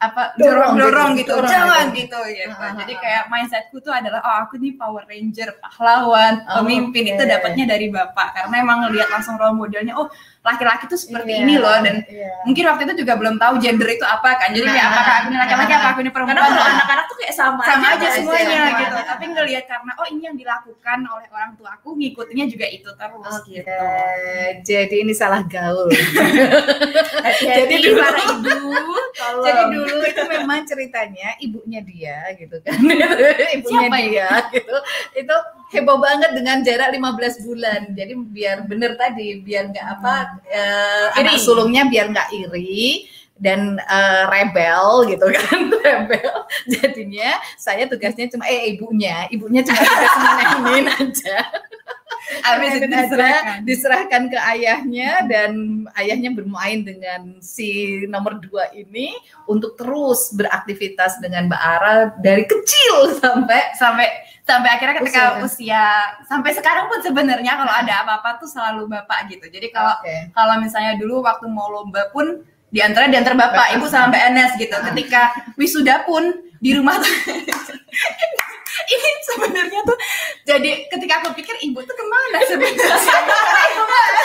apa 0.00 0.32
Dorong 0.40 0.80
dorong 0.80 0.80
dorong 0.80 1.10
gitu, 1.20 1.28
gitu, 1.28 1.32
dorong 1.44 1.52
jangan 1.52 1.84
gitu. 1.92 2.16
gitu 2.16 2.20
gitu 2.40 2.56
ah, 2.56 2.72
jadi 2.72 2.92
kayak 3.04 3.22
mindsetku 3.28 3.76
tuh 3.84 3.92
adalah 3.92 4.24
oh 4.24 4.36
aku 4.48 4.56
nih 4.56 4.72
Power 4.72 5.04
Ranger 5.04 5.60
pahlawan 5.60 6.40
Oh, 6.48 6.64
pemimpin 6.64 7.04
oke. 7.04 7.12
itu 7.14 7.22
dapatnya 7.28 7.64
dari 7.76 7.92
bapak 7.92 8.28
karena 8.32 8.54
emang 8.64 8.88
ngelihat 8.88 9.12
langsung 9.12 9.36
role 9.36 9.52
modelnya 9.52 9.92
oh 9.92 10.08
laki-laki 10.40 10.88
tuh 10.88 10.96
seperti 10.96 11.36
Iya, 11.36 11.44
ini 11.44 11.54
loh 11.60 11.76
dan 11.84 12.00
iya. 12.08 12.32
mungkin 12.42 12.64
waktu 12.64 12.82
itu 12.88 13.04
juga 13.04 13.12
belum 13.12 13.36
tahu 13.36 13.60
gender 13.60 13.84
itu 13.86 14.00
apa 14.02 14.40
kan 14.40 14.48
jadi 14.50 14.64
kayak 14.64 14.80
Nah. 14.80 14.92
apakah 14.96 15.14
aku 15.20 15.26
ini 15.28 15.36
laki-laki 15.36 15.72
apa 15.74 15.86
aku 15.92 15.98
ini 16.00 16.10
perempuan 16.10 16.32
Karena 16.32 16.48
kalau 16.48 16.64
Nah, 16.64 16.72
anak-anak 16.72 17.04
tuh 17.04 17.16
kayak 17.20 17.34
sama, 17.36 17.60
sama 17.60 17.86
aja 17.86 17.96
aja, 18.00 18.08
semuanya 18.16 18.56
sama 18.56 18.78
gitu 18.80 18.96
aja. 18.96 19.04
tapi 19.04 19.24
ngelihat 19.28 19.64
karena 19.66 19.92
oh 19.94 20.06
ini 20.08 20.22
yang 20.24 20.36
dilakukan 20.36 20.98
oleh 21.04 21.28
orang 21.28 21.50
tua 21.54 21.68
aku 21.72 21.88
ngikutnya 21.92 22.44
juga 22.46 22.66
itu 22.66 22.88
terus 22.88 23.34
Oke, 23.36 23.52
gitu 23.52 23.84
jadi 24.62 24.96
ini 24.98 25.12
salah 25.12 25.44
gaul. 25.44 25.92
Jadi 27.40 27.74
dulu 27.80 27.98
para 27.98 28.20
ibu, 28.22 28.72
tolong. 29.12 29.44
Jadi 29.44 29.62
dulu 29.70 30.02
itu 30.02 30.22
memang 30.26 30.60
ceritanya 30.64 31.28
ibunya 31.38 31.80
dia 31.80 32.16
gitu 32.34 32.56
kan. 32.60 32.76
ibunya 33.56 33.88
Siapa 33.88 33.98
dia 34.00 34.28
gitu. 34.50 34.76
Itu 35.14 35.36
heboh 35.70 35.98
banget 36.02 36.30
dengan 36.34 36.60
jarak 36.66 36.90
15 36.92 37.46
bulan. 37.46 37.80
Jadi 37.94 38.12
biar 38.18 38.66
bener 38.66 38.98
tadi, 38.98 39.38
biar 39.38 39.70
nggak 39.70 39.86
apa 39.98 40.14
eh, 40.50 41.18
anak 41.22 41.38
Iri. 41.38 41.42
sulungnya 41.42 41.86
biar 41.86 42.10
nggak 42.10 42.30
iri 42.34 43.06
dan 43.40 43.80
eh, 43.80 44.22
rebel 44.28 45.08
gitu 45.08 45.26
kan 45.32 45.60
rebel 45.84 46.36
jadinya 46.68 47.40
saya 47.56 47.88
tugasnya 47.88 48.28
cuma 48.28 48.44
eh 48.44 48.76
ibunya 48.76 49.24
ibunya 49.32 49.64
cuma 49.64 49.80
tugas 49.80 50.14
nemenin 50.20 50.86
aja 51.00 51.38
habis 52.44 52.78
itu 52.78 52.86
diserahkan 52.86 53.64
diserahkan 53.64 54.22
ke 54.28 54.38
ayahnya 54.54 55.24
dan 55.26 55.82
ayahnya 55.98 56.30
bermain 56.36 56.84
dengan 56.84 57.40
si 57.40 58.04
nomor 58.06 58.38
dua 58.38 58.70
ini 58.76 59.16
untuk 59.48 59.74
terus 59.74 60.30
beraktivitas 60.36 61.18
dengan 61.18 61.48
Mbak 61.50 61.62
Ara 61.64 61.96
dari 62.20 62.44
kecil 62.44 63.18
sampai 63.18 63.74
sampai 63.74 64.08
sampai 64.50 64.70
akhirnya 64.74 64.96
ketika 64.98 65.22
Usia. 65.38 65.46
usia, 65.46 65.86
sampai 66.26 66.50
sekarang 66.50 66.90
pun 66.90 66.98
sebenarnya 66.98 67.54
kalau 67.54 67.70
ada 67.70 68.02
apa-apa 68.02 68.42
tuh 68.42 68.50
selalu 68.50 68.90
bapak 68.90 69.30
gitu. 69.30 69.46
Jadi 69.46 69.70
kalau 69.70 69.94
Oke. 70.02 70.34
kalau 70.34 70.58
misalnya 70.58 70.98
dulu 70.98 71.22
waktu 71.22 71.46
mau 71.46 71.70
lomba 71.70 72.10
pun 72.10 72.42
di 72.70 72.82
antara 72.82 73.06
di 73.06 73.14
antara 73.14 73.38
bapak 73.38 73.78
ibu 73.78 73.86
sama 73.86 74.10
mbak 74.10 74.22
Enes 74.34 74.52
gitu. 74.58 74.74
Ketika 74.74 75.30
wisuda 75.54 76.02
pun 76.02 76.34
di 76.58 76.74
rumah 76.74 76.98
tuh 76.98 77.08
ini 78.94 79.10
sebenarnya 79.24 79.80
tuh 79.86 79.98
jadi 80.44 80.70
ketika 80.92 81.24
aku 81.24 81.32
pikir 81.38 81.56
ibu 81.62 81.78
tuh 81.86 81.94
ke 81.94 82.04
mana 82.04 82.38
sebenarnya? 82.44 82.98
Ke 83.70 83.78
mana? 83.86 84.22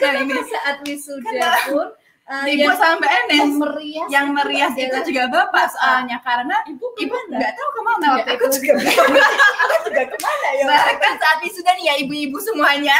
Karena 0.00 0.20
ini 0.26 0.42
saat 0.48 0.76
wisuda 0.82 1.50
pun 1.70 1.86
eh, 2.32 2.56
ibu 2.56 2.64
yang 2.64 2.76
sama 2.80 2.94
mbak 2.96 3.12
Enes. 3.12 3.52
meriah 3.60 4.06
yang 4.08 4.26
merias 4.32 4.72
itu 4.72 4.98
juga 5.12 5.22
bapak 5.28 5.66
soalnya 5.76 6.16
karena 6.24 6.56
ibu 6.64 6.86
ibu 6.96 7.14
nggak 7.28 7.52
tahu 7.52 7.68
ke 7.76 7.80
mana. 7.84 8.04
Ya, 8.04 8.12
waktu 8.16 8.30
aku 8.32 8.44
itu 8.48 8.56
juga 8.64 8.72
aku 9.62 9.76
juga 9.92 10.02
ke 10.08 10.16
mana 10.16 10.48
ya? 10.56 10.64
Bahkan 10.64 11.14
saat 11.20 11.38
wisuda 11.44 11.72
nih 11.76 11.84
ya 11.84 11.94
ibu-ibu 12.00 12.38
semuanya. 12.40 12.96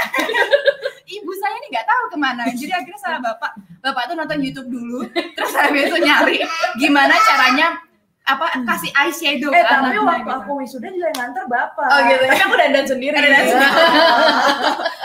ibu 1.16 1.30
saya 1.40 1.56
nih 1.56 1.68
nggak 1.72 1.86
tahu 1.88 2.04
ke 2.12 2.16
mana. 2.20 2.42
Jadi 2.52 2.72
akhirnya 2.72 3.00
sama 3.00 3.18
bapak, 3.20 3.52
bapak 3.80 4.02
tuh 4.12 4.14
nonton 4.20 4.38
YouTube 4.44 4.68
dulu, 4.68 5.00
terus 5.12 5.52
habis 5.56 5.88
itu 5.88 5.98
nyari 6.00 6.36
gimana 6.76 7.14
caranya 7.16 7.91
apa 8.22 8.46
kasih 8.62 8.90
eyeshadow 8.94 9.50
Eh 9.50 9.60
ke 9.60 9.66
tapi 9.66 9.98
waktu 9.98 10.22
gitu. 10.22 10.30
aku 10.30 10.50
wisuda 10.62 10.88
juga 10.94 11.06
yang 11.10 11.18
nganter 11.18 11.44
bapak. 11.50 11.88
Oh, 11.90 12.00
gitu. 12.06 12.22
Tapi 12.30 12.42
aku 12.46 12.54
dandan 12.54 12.84
sendiri. 12.86 13.14
Dandan 13.18 13.34
gitu. 13.34 13.50
sendiri. 13.50 13.78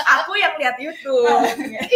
aku 0.06 0.32
yang 0.38 0.54
lihat 0.62 0.76
YouTube. 0.78 1.42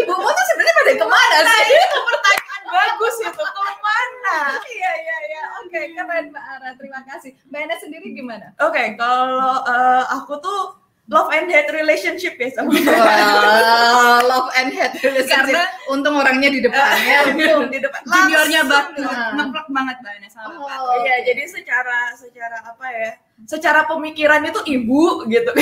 ibumu 0.02 0.28
tuh 0.28 0.46
sebenarnya 0.50 0.74
pada 0.76 0.94
ke 0.98 1.06
mana 1.06 1.36
Nah 1.46 1.60
sih 1.62 1.78
itu 1.78 2.00
pertanyaan 2.02 2.62
bagus 2.66 3.16
itu 3.22 3.44
ke 3.46 3.62
mana? 3.86 4.38
iya 4.66 4.92
iya 4.98 5.18
iya 5.28 5.44
oke 5.60 5.80
keren 5.92 6.26
Mbak 6.32 6.46
Ara 6.56 6.70
terima 6.80 7.00
kasih 7.04 7.32
Mbak 7.52 7.60
Ena 7.68 7.76
sendiri 7.78 8.08
gimana 8.16 8.48
Oke 8.64 8.96
kalau 8.96 9.60
eh, 9.66 10.04
aku 10.16 10.40
tuh 10.40 10.81
love 11.08 11.32
and 11.32 11.48
hate 11.48 11.72
relationship 11.72 12.36
ya 12.36 12.48
sama 12.52 12.72
Wah, 12.72 14.20
love 14.32 14.50
and 14.56 14.70
hate 14.72 14.96
relationship. 15.02 15.50
Karena- 15.50 15.72
untung 15.88 16.16
orangnya 16.16 16.48
di 16.48 16.60
depannya. 16.60 17.32
Langsung 17.32 17.68
di 17.68 17.80
depan. 17.80 18.00
juniornya 18.12 18.62
banget, 18.64 18.94
ngeplek 19.34 19.68
banget 19.70 19.98
banget 20.00 20.30
sama. 20.30 20.56
Oh, 20.56 20.68
Iya, 21.02 21.14
oke. 21.20 21.26
jadi 21.28 21.44
secara 21.46 21.98
secara 22.16 22.58
apa 22.64 22.86
ya? 22.92 23.12
Secara 23.44 23.80
pemikiran 23.86 24.42
itu 24.46 24.60
ibu 24.70 25.26
gitu. 25.26 25.52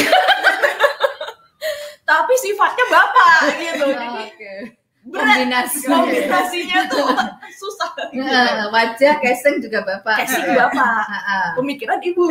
Tapi 2.10 2.34
sifatnya 2.36 2.86
bapak 2.90 3.40
gitu. 3.56 3.86
Jadi 3.86 4.08
Oke. 4.26 4.54
berat. 5.10 5.46
Kombinasi. 5.46 5.86
kombinasinya 5.86 6.80
tuh 6.90 7.06
susah. 7.54 7.90
Nah, 8.14 8.70
wajah 8.70 9.18
casing 9.18 9.62
juga 9.62 9.82
bapak. 9.82 10.26
Casing 10.26 10.54
bapak. 10.54 11.06
Pemikiran 11.54 11.98
ibu. 12.02 12.26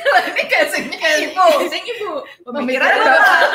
Kalau 0.00 0.20
ini 0.32 0.42
casingnya 0.48 1.10
ibu. 1.28 1.46
Casing 1.66 1.84
ibu. 1.86 2.10
Pemikiran 2.46 2.90
bapak. 3.00 3.40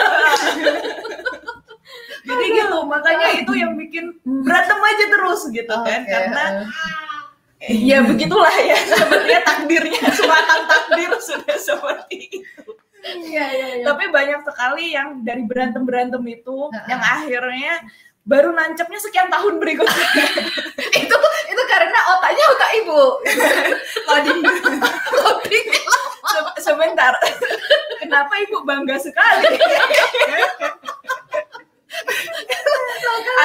Jadi 2.25 2.45
gitu, 2.57 2.77
makanya 2.89 3.27
itu 3.37 3.53
yang 3.53 3.77
bikin 3.77 4.17
berantem 4.25 4.79
aja 4.81 5.05
terus 5.13 5.41
gitu 5.53 5.75
kan. 5.85 6.01
Oke, 6.01 6.09
Karena 6.09 6.43
ya 7.69 8.01
begitulah 8.01 8.55
ya 8.65 8.77
sebenarnya 8.97 9.41
takdirnya 9.45 10.01
sematang 10.09 10.61
takdir 10.65 11.11
sudah 11.21 11.57
seperti 11.57 12.41
itu. 12.41 12.65
Iya, 13.05 13.45
iya, 13.53 13.67
iya. 13.77 13.85
Tapi 13.85 14.09
banyak 14.09 14.41
sekali 14.41 14.97
yang 14.97 15.21
dari 15.21 15.45
berantem 15.45 15.85
berantem 15.85 16.25
itu 16.25 16.73
Heeh. 16.73 16.89
yang 16.89 17.01
akhirnya 17.05 17.73
baru 18.25 18.49
nancapnya 18.51 18.99
sekian 18.99 19.29
tahun 19.29 19.61
berikutnya. 19.61 20.05
itu 21.05 21.17
itu 21.45 21.63
karena 21.69 21.99
otaknya 22.17 22.45
otak 22.51 22.71
ibu. 22.81 23.01
Loading 24.09 24.39
loading 25.13 25.67
Se- 26.25 26.57
sebentar. 26.65 27.13
Kenapa 28.01 28.33
ibu 28.41 28.65
bangga 28.65 28.97
sekali? 28.97 29.45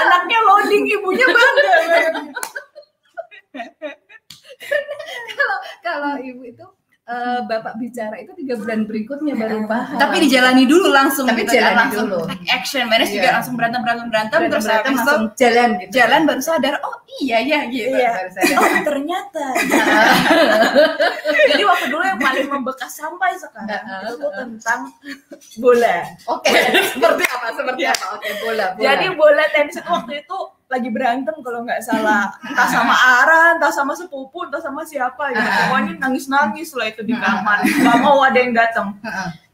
Anaknya 0.01 0.39
loading, 0.49 0.85
ibunya 0.89 1.27
bangga. 1.29 1.73
Kalau 5.31 5.59
kalau 5.83 6.13
ibu 6.21 6.43
itu 6.45 6.67
eh, 7.11 7.39
bapak 7.43 7.75
bicara 7.77 8.15
itu 8.17 8.31
tiga 8.35 8.55
bulan 8.55 8.87
berikutnya 8.87 9.35
baru 9.35 9.67
paham. 9.67 9.99
Tapi 9.99 10.17
dijalani 10.23 10.63
dulu 10.65 10.87
langsung 10.89 11.27
Tapi 11.27 11.43
gitu 11.43 11.51
kan, 11.51 11.55
jalani 11.59 11.77
langsung 11.83 12.07
dulu. 12.07 12.23
take 12.31 12.47
action. 12.49 12.83
Menes 12.87 13.11
juga 13.11 13.27
Iya. 13.27 13.33
langsung 13.35 13.55
berantem 13.55 13.81
berantem 13.83 14.07
berantem, 14.07 14.39
berantem 14.39 14.49
terus 14.49 14.65
berantem 14.65 14.93
langsung 14.95 15.21
jalan 15.35 15.69
gitu. 15.77 15.91
jalan 15.93 16.21
baru 16.23 16.41
sadar 16.41 16.75
oh 16.81 16.95
iya 17.19 17.39
ya 17.43 17.59
gitu. 17.67 17.93
Iya. 17.93 18.09
Baru 18.15 18.31
sadar. 18.31 18.57
Oh 18.57 18.79
ternyata. 18.87 19.45
Jadi 21.51 21.63
waktu 21.63 21.87
dulu 21.89 22.03
yang 22.03 22.19
paling 22.19 22.47
membekas 22.49 22.91
sampai 22.93 23.35
sekarang 23.35 23.69
Heeh. 23.69 24.15
itu 24.15 24.27
tentang 24.31 24.81
bola. 25.59 25.97
Oke, 26.29 26.51
seperti 26.87 27.23
apa? 27.27 27.47
Seperti 27.53 27.83
apa? 27.85 28.05
Oke, 28.15 28.29
bola, 28.41 28.65
bola. 28.73 28.83
Jadi 28.85 29.05
bola 29.15 29.45
tenis 29.51 29.77
itu 29.77 29.89
waktu 29.89 30.13
itu 30.23 30.37
lagi 30.71 30.87
berantem 30.87 31.35
kalau 31.43 31.67
nggak 31.67 31.83
salah 31.83 32.31
entah 32.47 32.69
sama 32.71 32.95
Ara, 32.95 33.43
entah 33.59 33.75
sama 33.75 33.93
sepupu, 33.99 34.47
entah 34.47 34.63
sama 34.63 34.87
siapa 34.87 35.35
gitu. 35.35 35.43
Pokoknya 35.43 35.93
nangis-nangis 35.99 36.71
lah 36.79 36.87
itu 36.87 37.03
di 37.03 37.11
kamar. 37.13 37.67
Gak 37.67 37.99
mau 37.99 38.23
ada 38.23 38.39
yang 38.39 38.55
datang. 38.55 38.95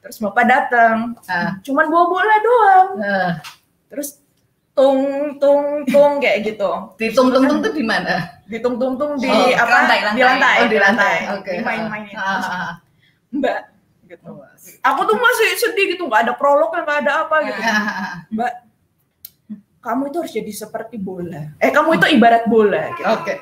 Terus 0.04 0.20
bapak 0.20 0.44
datang, 0.44 1.16
cuman 1.64 1.84
bawa 1.88 2.04
bola 2.06 2.36
doang. 2.44 2.88
Terus 3.88 4.20
tung 4.76 5.00
tung 5.40 5.88
tung 5.88 6.20
kayak 6.20 6.52
gitu. 6.52 6.68
Ditung 7.00 7.32
tung 7.32 7.48
tung 7.48 7.58
tuh 7.64 7.72
di 7.72 7.80
mana? 7.80 8.36
Ditung 8.44 8.76
tung 8.76 9.00
tung 9.00 9.16
di 9.16 9.24
Oh, 9.26 9.48
apa? 9.56 9.88
lantai, 9.88 9.98
Di 10.12 10.22
lantai. 10.22 10.56
Oh, 10.60 10.68
di 10.68 10.78
lantai. 10.78 11.16
Ah, 12.12 12.20
ah, 12.20 12.44
ah. 12.44 12.70
Mbak 13.32 13.58
gitu. 14.06 14.30
Aku 14.84 15.00
tuh 15.02 15.16
masih 15.18 15.48
sedih 15.58 15.96
gitu, 15.96 16.06
nggak 16.06 16.28
ada 16.28 16.34
prolog, 16.36 16.70
nggak 16.70 17.02
ada 17.02 17.26
apa 17.26 17.36
gitu. 17.42 17.60
Mbak, 18.36 18.52
kamu 19.86 20.10
itu 20.10 20.16
harus 20.18 20.34
jadi 20.34 20.52
seperti 20.52 20.98
bola. 20.98 21.54
Eh, 21.62 21.70
kamu 21.70 21.94
itu 21.94 22.06
ibarat 22.10 22.50
bola. 22.50 22.90
Gitu. 22.90 23.06
Oke. 23.06 23.34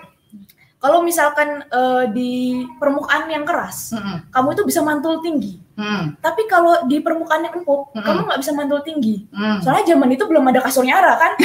Kalau 0.77 1.01
misalkan 1.01 1.65
eh, 1.65 2.05
di 2.13 2.33
permukaan 2.77 3.25
yang 3.33 3.49
keras, 3.49 3.97
Mm-mm. 3.97 4.29
kamu 4.29 4.53
itu 4.53 4.63
bisa 4.69 4.85
mantul 4.85 5.25
tinggi. 5.25 5.57
Mm. 5.81 6.21
Tapi 6.21 6.45
kalau 6.45 6.85
di 6.85 7.01
permukaan 7.01 7.41
yang 7.41 7.57
empuk, 7.57 7.89
Mm-mm. 7.97 8.05
kamu 8.05 8.21
nggak 8.29 8.41
bisa 8.45 8.53
mantul 8.53 8.85
tinggi. 8.85 9.25
Mm. 9.33 9.65
Soalnya 9.65 9.97
zaman 9.97 10.13
itu 10.13 10.29
belum 10.29 10.45
ada 10.45 10.61
kasur 10.61 10.85
nyara 10.85 11.17
kan. 11.17 11.33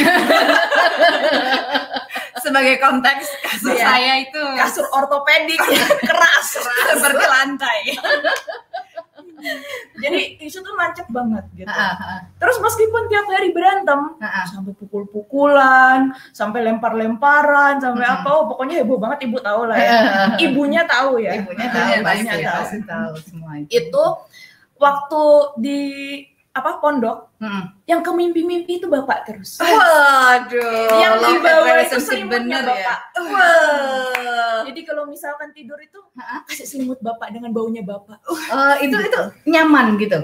sebagai 2.39 2.79
konteks 2.79 3.25
kasur 3.43 3.75
Iya. 3.75 3.83
saya 3.83 4.13
itu 4.23 4.41
kasur 4.55 4.87
ortopedik 4.91 5.59
keras, 6.09 6.47
seperti 6.95 7.25
lantai. 7.27 7.79
jadi 10.03 10.19
isu 10.43 10.59
tuh 10.61 10.73
nancep 10.75 11.07
banget 11.09 11.45
gitu 11.55 11.69
Ah, 11.69 11.95
ah, 11.95 12.19
terus 12.39 12.57
meskipun 12.59 13.07
tiap 13.09 13.25
hari 13.29 13.49
berantem 13.51 14.15
ah. 14.19 14.45
sampai 14.47 14.73
pukul-pukulan 14.77 16.13
sampai 16.31 16.59
lempar-lemparan 16.65 17.79
sampai 17.81 18.05
apa 18.05 18.29
oh, 18.29 18.45
pokoknya 18.51 18.81
heboh 18.83 18.99
banget 18.99 19.25
ibu 19.27 19.37
tahu 19.41 19.67
lah 19.67 19.77
ya 19.77 19.97
ibunya 20.39 20.81
tahu 20.85 21.19
ya 21.19 21.31
Ibunya 21.39 21.67
tahu, 21.71 21.87
Ibunya 21.99 22.03
pasti, 22.05 22.27
tahu. 22.43 22.57
pasti 22.63 22.79
tahu 22.85 23.13
semua 23.23 23.51
itu. 23.59 23.69
itu 23.71 24.05
waktu 24.79 25.23
di 25.59 25.81
apa 26.51 26.71
pondok 26.77 27.29
Mm. 27.39 27.63
yang 27.85 28.01
ke 28.01 28.11
mimpi-mimpi 28.11 28.73
itu 28.75 28.85
bapak 28.85 29.23
terus 29.23 29.55
Waduh, 29.57 30.91
yang 30.97 31.15
love 31.15 31.31
di 31.31 31.35
at 31.37 31.43
bawah 31.45 31.75
itu 31.79 31.97
selimutnya 31.97 32.59
bener 32.59 32.63
bapak 32.65 32.83
ya. 32.83 32.95
Wah. 33.23 34.61
jadi 34.67 34.81
kalau 34.83 35.03
misalkan 35.05 35.49
tidur 35.49 35.77
itu 35.77 35.99
kasih 36.45 36.67
selimut 36.67 36.99
bapak 36.99 37.31
dengan 37.31 37.49
baunya 37.49 37.79
bapak 37.79 38.19
Eh, 38.27 38.75
itu 38.83 38.97
itu 38.97 39.21
nyaman 39.45 39.95
gitu. 39.95 40.19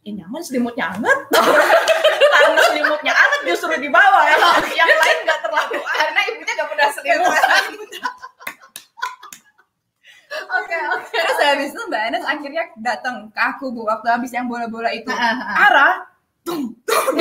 ya 0.00 0.12
nyaman 0.14 0.40
selimutnya 0.40 0.88
hangat 0.88 1.18
karena 2.32 2.60
selimutnya 2.64 3.12
hangat 3.12 3.40
justru 3.44 3.76
di 3.76 3.90
bawah 3.90 4.24
ya 4.24 4.36
yang 4.72 4.88
lain 4.88 5.16
nggak 5.20 5.40
terlalu 5.42 5.78
Karena 5.82 6.20
ibunya 6.24 6.52
gak 6.54 6.68
pernah 6.70 6.88
selimut. 6.88 7.42
Oke, 10.46 10.78
oke. 10.92 11.16
Terus 11.16 11.38
habis 11.40 11.68
itu 11.72 11.82
Mbak 11.88 12.02
Anes 12.08 12.24
akhirnya 12.24 12.62
datang 12.78 13.28
ke 13.32 13.40
aku 13.40 13.72
bu 13.72 13.86
waktu 13.86 14.06
habis 14.10 14.30
yang 14.32 14.46
bola-bola 14.46 14.92
itu. 14.92 15.08
Ah, 15.08 15.32
ah, 15.32 15.36
ah. 15.40 15.56
Ara, 15.70 15.88
tung, 16.42 16.76
tung, 16.84 17.14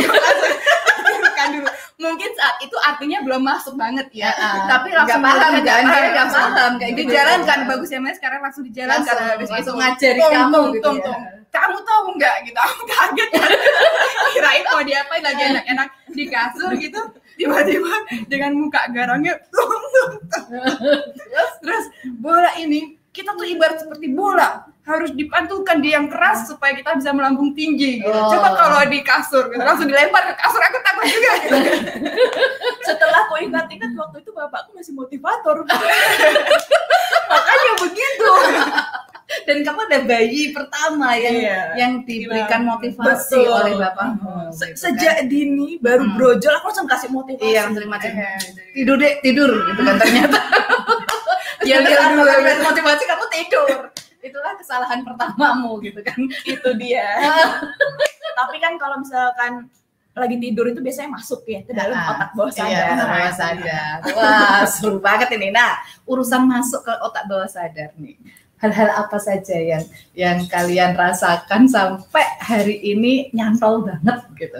kan 1.35 1.47
dulu. 1.51 1.67
Mungkin 1.95 2.29
saat 2.35 2.55
itu 2.59 2.75
artinya 2.79 3.19
belum 3.23 3.41
masuk 3.43 3.75
banget 3.75 4.07
ya. 4.11 4.31
Tapi 4.67 4.91
langsung 4.91 5.23
paham 5.23 5.51
dijalankan. 5.59 5.63
kan? 5.63 5.95
Dia 5.95 6.11
nggak 6.11 6.15
langsung 6.15 6.43
paham 6.55 6.73
kayak 6.79 6.91
gitu. 6.95 7.09
Dijalankan 7.11 7.59
bagus 7.67 7.89
ya 7.91 7.99
Mas 7.99 8.15
sekarang 8.19 8.39
langsung 8.43 8.63
dijalankan 8.67 9.15
Langsung, 9.15 9.29
habis 9.31 9.49
itu. 9.51 9.71
ngajari 9.75 10.21
kamu 10.21 10.59
gitu 10.75 10.83
tung, 10.83 10.97
ya. 10.99 11.05
tung. 11.07 11.21
Kamu 11.55 11.77
tahu 11.87 12.03
nggak 12.19 12.35
gitu? 12.43 12.59
Aku 12.59 12.81
kaget 12.83 13.29
kan. 13.31 13.49
Kirain 14.35 14.65
mau 14.67 14.81
diapain 14.83 15.23
lagi 15.23 15.41
enak-enak 15.55 15.87
di 16.11 16.23
kasur 16.27 16.71
gitu. 16.75 16.99
Tiba-tiba 17.35 17.91
dengan 18.31 18.51
muka 18.55 18.81
garangnya 18.91 19.35
tung, 19.51 19.71
tung. 19.91 20.13
terus 21.31 21.51
terus 21.63 21.85
bola 22.19 22.51
ini 22.59 22.95
kita 23.15 23.31
tuh 23.31 23.47
ibarat 23.47 23.79
seperti 23.79 24.11
bola 24.11 24.67
harus 24.83 25.09
dipantulkan 25.09 25.79
di 25.79 25.89
yang 25.89 26.05
keras 26.05 26.45
supaya 26.45 26.75
kita 26.75 26.93
bisa 26.93 27.09
melambung 27.09 27.55
tinggi 27.55 27.97
gitu. 27.97 28.11
Oh. 28.11 28.27
Coba 28.29 28.53
kalau 28.53 28.83
di 28.85 28.99
kasur 29.01 29.47
gitu, 29.47 29.57
langsung 29.57 29.87
dilempar 29.87 30.27
ke 30.27 30.35
kasur 30.35 30.59
aku 30.59 30.77
takut 30.77 31.05
juga 31.07 31.31
gitu. 31.39 31.55
setelah 32.87 33.25
aku 33.25 33.33
ingat-ingat 33.41 33.91
waktu 33.95 34.17
itu 34.19 34.29
bapakku 34.29 34.75
masih 34.75 34.93
motivator 34.93 35.63
makanya 37.31 37.71
begitu 37.81 38.29
Dan 39.45 39.65
kamu 39.65 39.89
ada 39.89 39.99
bayi 40.05 40.53
pertama 40.53 41.17
yang 41.17 41.33
Iya. 41.33 41.59
yang 41.75 41.91
diberikan 42.01 42.61
Iya. 42.61 42.69
motivasi 42.71 43.41
Betul. 43.41 43.57
oleh 43.57 43.73
bapakmu. 43.75 44.53
Se- 44.53 44.69
gitu 44.69 44.85
kan. 44.85 44.93
sejak 44.93 45.15
dini 45.25 45.81
baru 45.81 46.05
Hmm. 46.05 46.13
brojol 46.13 46.53
aku 46.55 46.65
langsung 46.69 46.85
kasih 46.85 47.09
motivasi 47.09 47.49
Iya, 47.51 47.67
terima 47.69 47.97
kasih. 47.97 48.13
Tidur 48.71 48.95
deh, 48.95 49.13
tidur 49.21 49.49
gitu 49.65 49.81
kan 49.81 49.95
ternyata. 49.97 50.39
Iya, 51.69 51.77
iya, 51.81 52.13
dulu. 52.13 52.21
dulu 52.23 52.51
motivasi 52.61 53.03
kamu 53.09 53.25
tidur. 53.33 53.77
Itulah 54.21 54.53
kesalahan 54.57 54.99
pertamamu 55.05 55.81
gitu 55.81 56.01
kan. 56.05 56.17
itu 56.53 56.69
dia 56.77 57.09
tapi 58.39 58.57
kan 58.59 58.75
kalau 58.75 58.99
misalkan 58.99 59.71
lagi 60.15 60.39
tidur 60.39 60.71
itu 60.71 60.79
biasanya 60.79 61.11
masuk 61.19 61.43
ya 61.43 61.59
ke 61.67 61.75
dalam 61.75 61.91
Ah, 61.91 62.15
otak 62.15 62.29
bawah 62.39 62.51
sadar 62.51 62.71
Iya, 62.71 63.03
bawah 63.03 63.33
sadar. 63.35 63.95
Wah, 64.15 64.63
seru 64.63 64.97
banget 65.03 65.27
ini. 65.35 65.51
Nah, 65.51 65.75
urusan 66.07 66.47
masuk 66.47 66.87
ke 66.87 66.93
otak 67.03 67.27
bawah 67.27 67.47
sadar 67.51 67.91
nih. 67.99 68.15
Hal-hal 68.63 68.95
apa 68.95 69.19
saja 69.19 69.59
yang 69.59 69.83
yang 70.15 70.39
kalian 70.47 70.95
rasakan 70.95 71.67
sampai 71.67 72.23
hari 72.39 72.79
ini 72.79 73.27
nyantol 73.35 73.83
banget 73.83 74.23
gitu. 74.39 74.59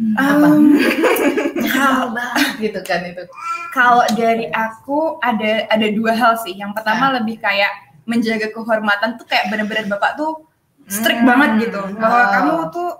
Um, 0.00 0.80
Hal 1.76 2.16
banget 2.16 2.48
gitu 2.58 2.80
kan 2.82 3.04
itu. 3.04 3.24
Kalau 3.70 4.02
dari 4.16 4.48
aku 4.48 5.20
ada 5.20 5.68
ada 5.68 5.86
dua 5.92 6.16
hal 6.16 6.40
sih. 6.40 6.56
Yang 6.56 6.72
pertama 6.72 7.14
lebih 7.20 7.36
kayak 7.36 7.68
menjaga 8.08 8.48
kehormatan 8.50 9.20
tuh 9.20 9.28
kayak 9.28 9.52
bener-bener 9.52 9.86
bapak 9.86 10.16
tuh 10.16 10.48
strict 10.88 11.20
Hmm. 11.22 11.28
banget 11.28 11.68
gitu. 11.68 11.80
Bahwa 11.94 12.20
Oh. 12.20 12.28
kamu 12.32 12.52
tuh 12.72 12.90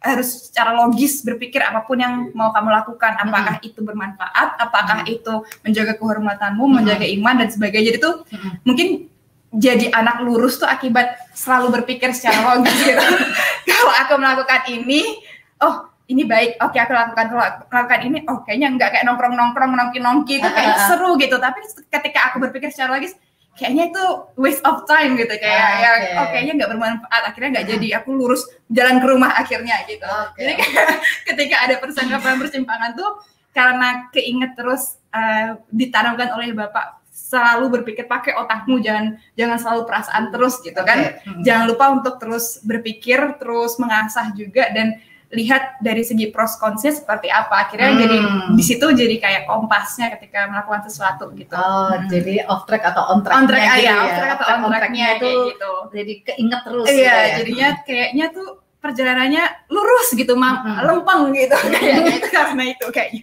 harus 0.00 0.48
secara 0.48 0.72
logis 0.72 1.20
berpikir 1.20 1.60
apa 1.60 1.84
pun 1.84 1.96
yang 1.96 2.28
mau 2.32 2.52
kamu 2.52 2.70
lakukan. 2.70 3.18
Apakah 3.18 3.56
Hmm. 3.58 3.66
itu 3.66 3.80
bermanfaat? 3.80 4.48
Apakah 4.56 4.98
itu 5.04 5.32
menjaga 5.60 5.96
kehormatanmu, 5.96 6.64
menjaga 6.70 7.04
iman 7.08 7.34
dan 7.40 7.48
sebagainya. 7.48 7.96
Jadi 7.96 7.98
tuh 7.98 8.14
Hmm. 8.30 8.60
mungkin 8.62 9.08
jadi 9.50 9.90
anak 9.90 10.22
lurus 10.22 10.62
tuh 10.62 10.70
akibat 10.70 11.18
selalu 11.34 11.82
berpikir 11.82 12.14
secara 12.14 12.54
logis 12.54 12.78
gitu. 12.78 13.00
Kalau 13.70 13.92
aku 13.98 14.14
melakukan 14.14 14.62
ini, 14.70 15.18
oh 15.58 15.89
ini 16.10 16.26
baik, 16.26 16.58
oke 16.58 16.74
aku 16.74 16.90
lakukan 16.90 17.26
kalau 17.30 17.44
lakukan 17.70 18.00
ini, 18.02 18.18
oh 18.26 18.42
kayaknya 18.42 18.68
enggak 18.74 18.90
kayak 18.90 19.06
nongkrong 19.06 19.38
nongkrong 19.38 19.72
nongki 19.78 20.02
nongki 20.02 20.42
itu 20.42 20.48
kayak 20.50 20.90
seru 20.90 21.14
gitu. 21.16 21.38
Tapi 21.38 21.62
ketika 21.86 22.34
aku 22.34 22.42
berpikir 22.42 22.74
secara 22.74 22.98
logis, 22.98 23.14
kayaknya 23.54 23.94
itu 23.94 24.04
waste 24.34 24.64
of 24.66 24.82
time 24.84 25.14
gitu 25.14 25.30
kayak 25.38 25.62
Ah, 25.62 25.78
ya, 25.78 25.90
oke. 25.94 26.10
oh 26.18 26.26
kayaknya 26.34 26.52
nggak 26.58 26.70
bermanfaat. 26.74 27.22
Akhirnya 27.30 27.48
nggak 27.54 27.66
jadi. 27.70 27.88
Aku 28.02 28.10
lurus 28.10 28.42
jalan 28.66 28.98
ke 28.98 29.06
rumah 29.06 29.30
akhirnya 29.38 29.76
gitu. 29.86 30.02
Oke. 30.02 30.42
Jadi 30.42 30.54
ketika 31.30 31.56
ada 31.62 31.74
persanggapan 31.78 32.34
persimpangan 32.42 32.90
tuh 32.98 33.10
karena 33.50 34.10
keinget 34.10 34.58
terus 34.58 34.98
eh, 35.10 35.54
ditanamkan 35.70 36.34
oleh 36.34 36.50
bapak 36.50 36.98
selalu 37.10 37.78
berpikir 37.78 38.10
pakai 38.10 38.34
otakmu 38.34 38.82
jangan 38.82 39.14
jangan 39.38 39.58
selalu 39.62 39.82
perasaan 39.86 40.34
terus 40.34 40.58
gitu 40.66 40.82
kan. 40.82 41.14
Hmm. 41.22 41.42
jangan 41.46 41.64
lupa 41.70 41.84
untuk 41.94 42.18
terus 42.18 42.58
berpikir 42.62 43.38
terus 43.38 43.78
mengasah 43.78 44.34
juga 44.34 44.66
dan 44.74 44.98
lihat 45.30 45.78
dari 45.78 46.02
segi 46.02 46.26
pros 46.28 46.58
consnya 46.58 46.90
seperti 46.90 47.30
apa 47.30 47.64
akhirnya 47.64 47.86
Hmm. 47.88 48.00
jadi 48.00 48.18
di 48.50 48.62
situ 48.62 48.82
jadi 48.82 49.16
kayak 49.16 49.42
kompasnya 49.46 50.10
ketika 50.12 50.50
melakukan 50.50 50.82
sesuatu 50.82 51.30
gitu 51.32 51.54
Oh, 51.54 51.86
Hmm. 51.88 52.10
jadi 52.10 52.42
off 52.44 52.66
track 52.66 52.82
atau 52.84 53.06
on 53.08 53.22
track 53.22 53.36
on 53.36 53.46
track 53.46 53.62
gitu 53.62 53.78
ya, 53.80 53.86
ya. 53.86 53.96
on 53.96 54.10
track 54.10 54.32
atau 54.34 54.46
on 54.58 54.62
tracknya 54.68 55.06
itu 55.14 55.30
gitu 55.54 55.72
jadi 55.92 56.12
keinget 56.24 56.60
terus 56.66 56.86
iya 56.86 56.98
gitu 56.98 57.06
ya. 57.06 57.36
jadinya 57.38 57.68
kayaknya 57.80 58.26
tuh 58.30 58.48
perjalanannya 58.80 59.44
lurus 59.68 60.08
gitu 60.12 60.34
mam 60.34 60.56
Hmm. 60.56 60.78
lempeng 60.82 61.22
gitu 61.30 61.56
kayaknya 61.74 62.12
itu 62.16 62.28
karena 62.28 62.62
itu 62.66 62.86
kayaknya 62.90 63.22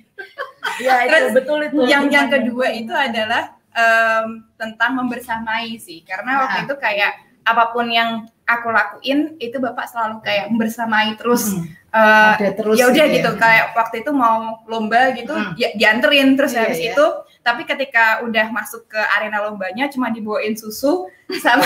ya 0.80 0.96
itu 1.04 1.12
Terus 1.12 1.32
betul 1.36 1.60
itu 1.62 1.78
yang 1.86 2.08
yang 2.08 2.28
kedua 2.28 2.72
itu 2.72 2.94
adalah 2.94 3.52
em, 3.74 4.28
tentang 4.56 4.96
membersamai 4.96 5.76
sih 5.76 6.02
karena 6.02 6.40
waktu 6.42 6.58
Ah. 6.58 6.66
itu 6.66 6.76
kayak 6.78 7.12
apa 7.48 7.72
pun 7.72 7.88
yang 7.88 8.10
aku 8.44 8.68
lakuin 8.70 9.36
itu 9.40 9.56
bapak 9.58 9.88
selalu 9.88 10.20
kayak 10.22 10.52
membersamai 10.52 11.16
terus 11.16 11.56
Hmm. 11.88 12.36
terus 12.54 12.78
ya 12.78 12.86
udah 12.88 13.06
gitu 13.08 13.16
gitu 13.18 13.32
ya. 13.34 13.40
kayak 13.40 13.66
waktu 13.74 14.06
itu 14.06 14.12
mau 14.14 14.62
lomba 14.68 15.16
gitu 15.16 15.34
Hmm. 15.34 15.56
ya 15.56 15.72
dianterin 15.74 16.36
terus 16.36 16.54
Iya, 16.54 16.60
habis 16.62 16.80
iya. 16.80 16.92
itu 16.94 17.06
tapi 17.48 17.64
ketika 17.64 18.20
udah 18.28 18.52
masuk 18.52 18.84
ke 18.92 19.00
arena 19.16 19.40
lombanya 19.40 19.88
cuma 19.88 20.12
dibawain 20.12 20.60
susu 20.60 21.08
sama 21.44 21.64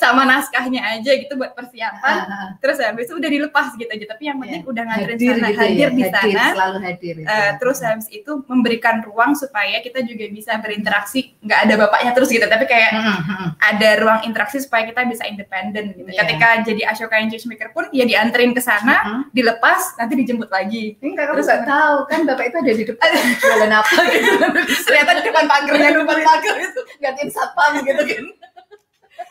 sama 0.00 0.24
naskahnya 0.24 0.80
aja 0.96 1.12
gitu 1.12 1.36
buat 1.36 1.52
persiapan 1.52 2.16
ah. 2.24 2.48
terus 2.56 2.80
habis 2.80 3.04
itu 3.04 3.16
udah 3.16 3.28
dilepas 3.28 3.76
gitu 3.76 3.88
aja 3.88 4.06
tapi 4.08 4.28
yang 4.28 4.40
penting 4.40 4.64
udah 4.64 4.82
nganterin 4.84 5.16
hadir 5.16 5.28
sana 5.36 5.48
gitu 5.48 5.60
hadir 5.60 5.76
ya, 5.76 5.88
di 5.92 6.02
hadir, 6.04 6.16
sana 6.16 6.44
selalu 6.56 6.78
hadir 6.80 7.14
itu. 7.20 7.28
Eh, 7.28 7.50
terus 7.60 7.78
habis 7.80 8.08
itu 8.08 8.32
memberikan 8.48 9.04
ruang 9.04 9.36
supaya 9.36 9.80
kita 9.80 10.00
juga 10.04 10.24
bisa 10.28 10.56
berinteraksi 10.56 11.36
nggak 11.40 11.60
ada 11.68 11.74
bapaknya 11.78 12.12
terus 12.12 12.28
gitu 12.28 12.44
tapi 12.44 12.64
kayak 12.64 12.90
Hmm, 12.98 13.04
hmm, 13.04 13.22
hmm. 13.28 13.48
ada 13.60 13.88
ruang 14.00 14.20
interaksi 14.24 14.58
supaya 14.64 14.88
kita 14.88 15.04
bisa 15.04 15.28
independen 15.28 15.92
gitu 15.92 16.08
Iya. 16.08 16.24
ketika 16.24 16.48
jadi 16.64 16.82
Ashoka 16.88 17.20
and 17.20 17.28
Changemaker 17.28 17.68
pun 17.70 17.84
ya 17.92 18.08
dianterin 18.08 18.56
ke 18.56 18.64
sana 18.64 18.96
Hmm. 19.04 19.22
dilepas 19.30 20.00
nanti 20.00 20.16
dijemput 20.16 20.48
lagi 20.48 20.96
Ini 20.98 21.12
kakak 21.12 21.36
Terus 21.38 21.48
tahu 21.62 21.96
kan 22.08 22.20
bapak 22.24 22.44
itu 22.48 22.56
ada 22.58 22.72
di 22.72 22.84
depan 22.88 23.08
jualan 23.36 23.72
apa 23.76 23.96
gitu. 24.16 24.34
ternyata 24.98 25.12
di 25.14 25.22
depan 25.24 25.44
pagernya 25.46 25.90
depan 25.96 26.18
pagar 26.20 26.56
itu 26.58 26.80
gantiin 26.98 27.30
satpam 27.30 27.72
gitu 27.80 28.02
kan. 28.02 28.24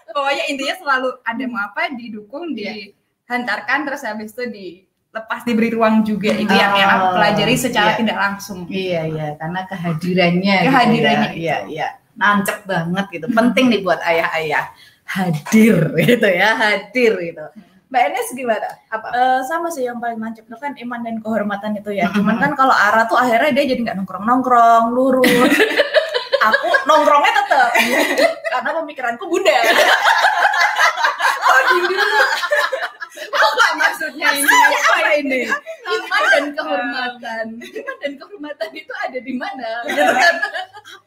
pokoknya 0.09 0.43
intinya 0.47 0.75
selalu 0.77 1.09
ada 1.21 1.43
mau 1.45 1.61
apa 1.61 1.91
didukung 1.91 2.51
Iya. 2.51 2.91
dihantarkan 3.27 3.79
terus 3.83 4.01
habis 4.01 4.31
itu 4.31 4.43
dilepas 4.47 5.43
diberi 5.43 5.69
ruang 5.69 6.01
juga 6.01 6.31
itu 6.31 6.49
yang 6.49 6.73
yang 6.73 6.89
aku 6.89 7.05
Oh, 7.05 7.13
pelajari 7.15 7.55
secara 7.55 7.93
iya. 7.93 7.99
tidak 7.99 8.17
langsung 8.17 8.59
Iya 8.65 9.01
iya 9.05 9.27
karena 9.35 9.61
kehadirannya. 9.65 10.55
gitu 10.57 10.67
Kehadirannya 10.67 11.29
ya. 11.29 11.35
Iya 11.35 11.57
iya 11.67 11.87
nancep 12.15 12.65
banget 12.65 13.05
gitu. 13.11 13.27
Penting 13.29 13.65
nih 13.69 13.81
buat 13.81 13.99
ayah-ayah 14.01 14.65
hadir 15.05 15.77
gitu 16.01 16.27
ya 16.27 16.49
hadir 16.53 17.13
gitu. 17.21 17.45
Mbak 17.87 18.01
Enes 18.03 18.27
gimana? 18.35 18.67
Apa? 18.91 19.07
Eh, 19.15 19.39
sama 19.47 19.71
sih 19.71 19.87
yang 19.87 20.03
paling 20.03 20.19
nancep 20.19 20.43
itu 20.43 20.57
kan 20.59 20.75
iman 20.75 20.99
dan 21.07 21.23
kehormatan 21.23 21.79
itu 21.79 21.95
ya. 21.95 22.11
Cuman 22.11 22.35
kan 22.35 22.51
kalau 22.59 22.75
Ara 22.75 23.07
tuh 23.07 23.15
akhirnya 23.15 23.55
dia 23.55 23.63
jadi 23.63 23.79
nggak 23.79 23.97
nongkrong-nongkrong, 24.03 24.91
lurus. 24.91 25.55
Aku 26.47 26.67
nongkrongnya 26.83 27.31
tetap 27.43 27.71
karena 28.51 28.69
pemikiranku 28.83 29.23
bunda. 29.25 29.55
apa 33.37 33.65
maksudnya? 33.77 34.27
Ini 34.33 34.57
apa 34.73 35.09
ini? 35.21 35.41
iman 35.87 36.23
dan 36.33 36.45
kehormatan. 36.51 37.45
Iman 37.61 37.95
dan 38.03 38.11
kehormatan 38.19 38.69
itu 38.75 38.93
ada 38.99 39.19
di 39.19 39.33
mana? 39.37 39.69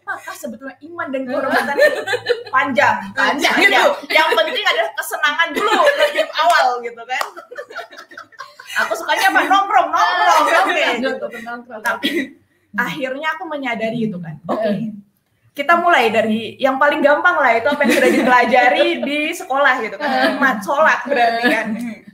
Apakah 0.04 0.34
sebetulnya 0.34 0.76
iman 0.80 1.08
dan 1.12 1.22
kehormatan 1.28 1.74
itu? 1.76 2.00
Panjang. 2.48 2.96
Panjang, 3.12 3.54
gitu. 3.60 3.84
Yang 4.10 4.28
penting 4.34 4.64
adalah 4.64 4.92
kesenangan 4.96 5.48
dulu 5.52 5.74
dari 5.98 6.22
awal 6.24 6.66
gitu 6.82 7.02
kan. 7.04 7.26
Aku 8.86 8.92
sukanya 8.94 9.26
apa? 9.34 9.40
Nongkrong 9.50 9.88
nongkrong. 9.90 10.44
Oke. 10.64 10.84
tapi 11.82 12.10
akhirnya 12.78 13.28
aku 13.36 13.44
menyadari 13.50 14.08
itu 14.08 14.16
kan. 14.22 14.38
Oke. 14.46 14.94
Kita 15.50 15.76
mulai 15.82 16.08
dari 16.14 16.54
yang 16.62 16.78
paling 16.78 17.02
gampang 17.02 17.36
lah 17.36 17.52
itu 17.58 17.66
apa 17.66 17.82
yang 17.84 17.92
sudah 17.98 18.10
dipelajari 18.14 18.86
di 19.02 19.18
sekolah 19.34 19.74
gitu 19.82 19.96
kan. 19.98 20.38
Mat 20.38 20.62
sholat 20.62 21.04
berarti 21.04 21.44
kan 21.50 21.66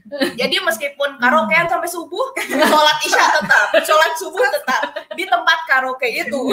jadi 0.40 0.56
meskipun 0.62 1.18
karaokean 1.18 1.66
sampai 1.66 1.88
subuh 1.90 2.26
sholat 2.70 2.98
isya 3.02 3.24
tetap 3.42 3.66
sholat 3.82 4.12
subuh 4.14 4.44
tetap 4.50 4.82
di 5.18 5.24
tempat 5.26 5.58
karaoke 5.66 6.08
itu. 6.10 6.40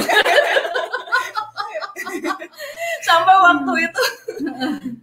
Sampai 3.04 3.36
waktu 3.36 3.74
itu 3.90 4.04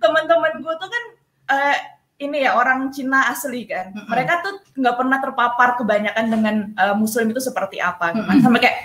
teman-teman 0.00 0.52
gue 0.58 0.74
tuh 0.80 0.88
kan 0.88 1.04
eh, 1.52 1.76
ini 2.20 2.44
ya 2.44 2.56
orang 2.58 2.90
Cina 2.90 3.30
asli 3.30 3.68
kan. 3.68 3.92
Mereka 3.94 4.32
tuh 4.42 4.52
nggak 4.76 4.96
pernah 4.98 5.18
terpapar 5.22 5.68
kebanyakan 5.78 6.26
dengan 6.28 6.56
eh, 6.74 6.94
Muslim 6.96 7.30
itu 7.30 7.40
seperti 7.40 7.78
apa. 7.78 8.12
Gitu 8.16 8.26
kan. 8.26 8.38
sampai 8.42 8.60
kayak 8.60 8.78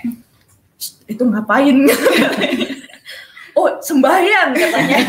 "Shh, 0.77 0.91
itu 1.09 1.23
ngapain? 1.25 1.77
Oh 3.55 3.71
sembahyang 3.79 4.51
katanya 4.51 4.99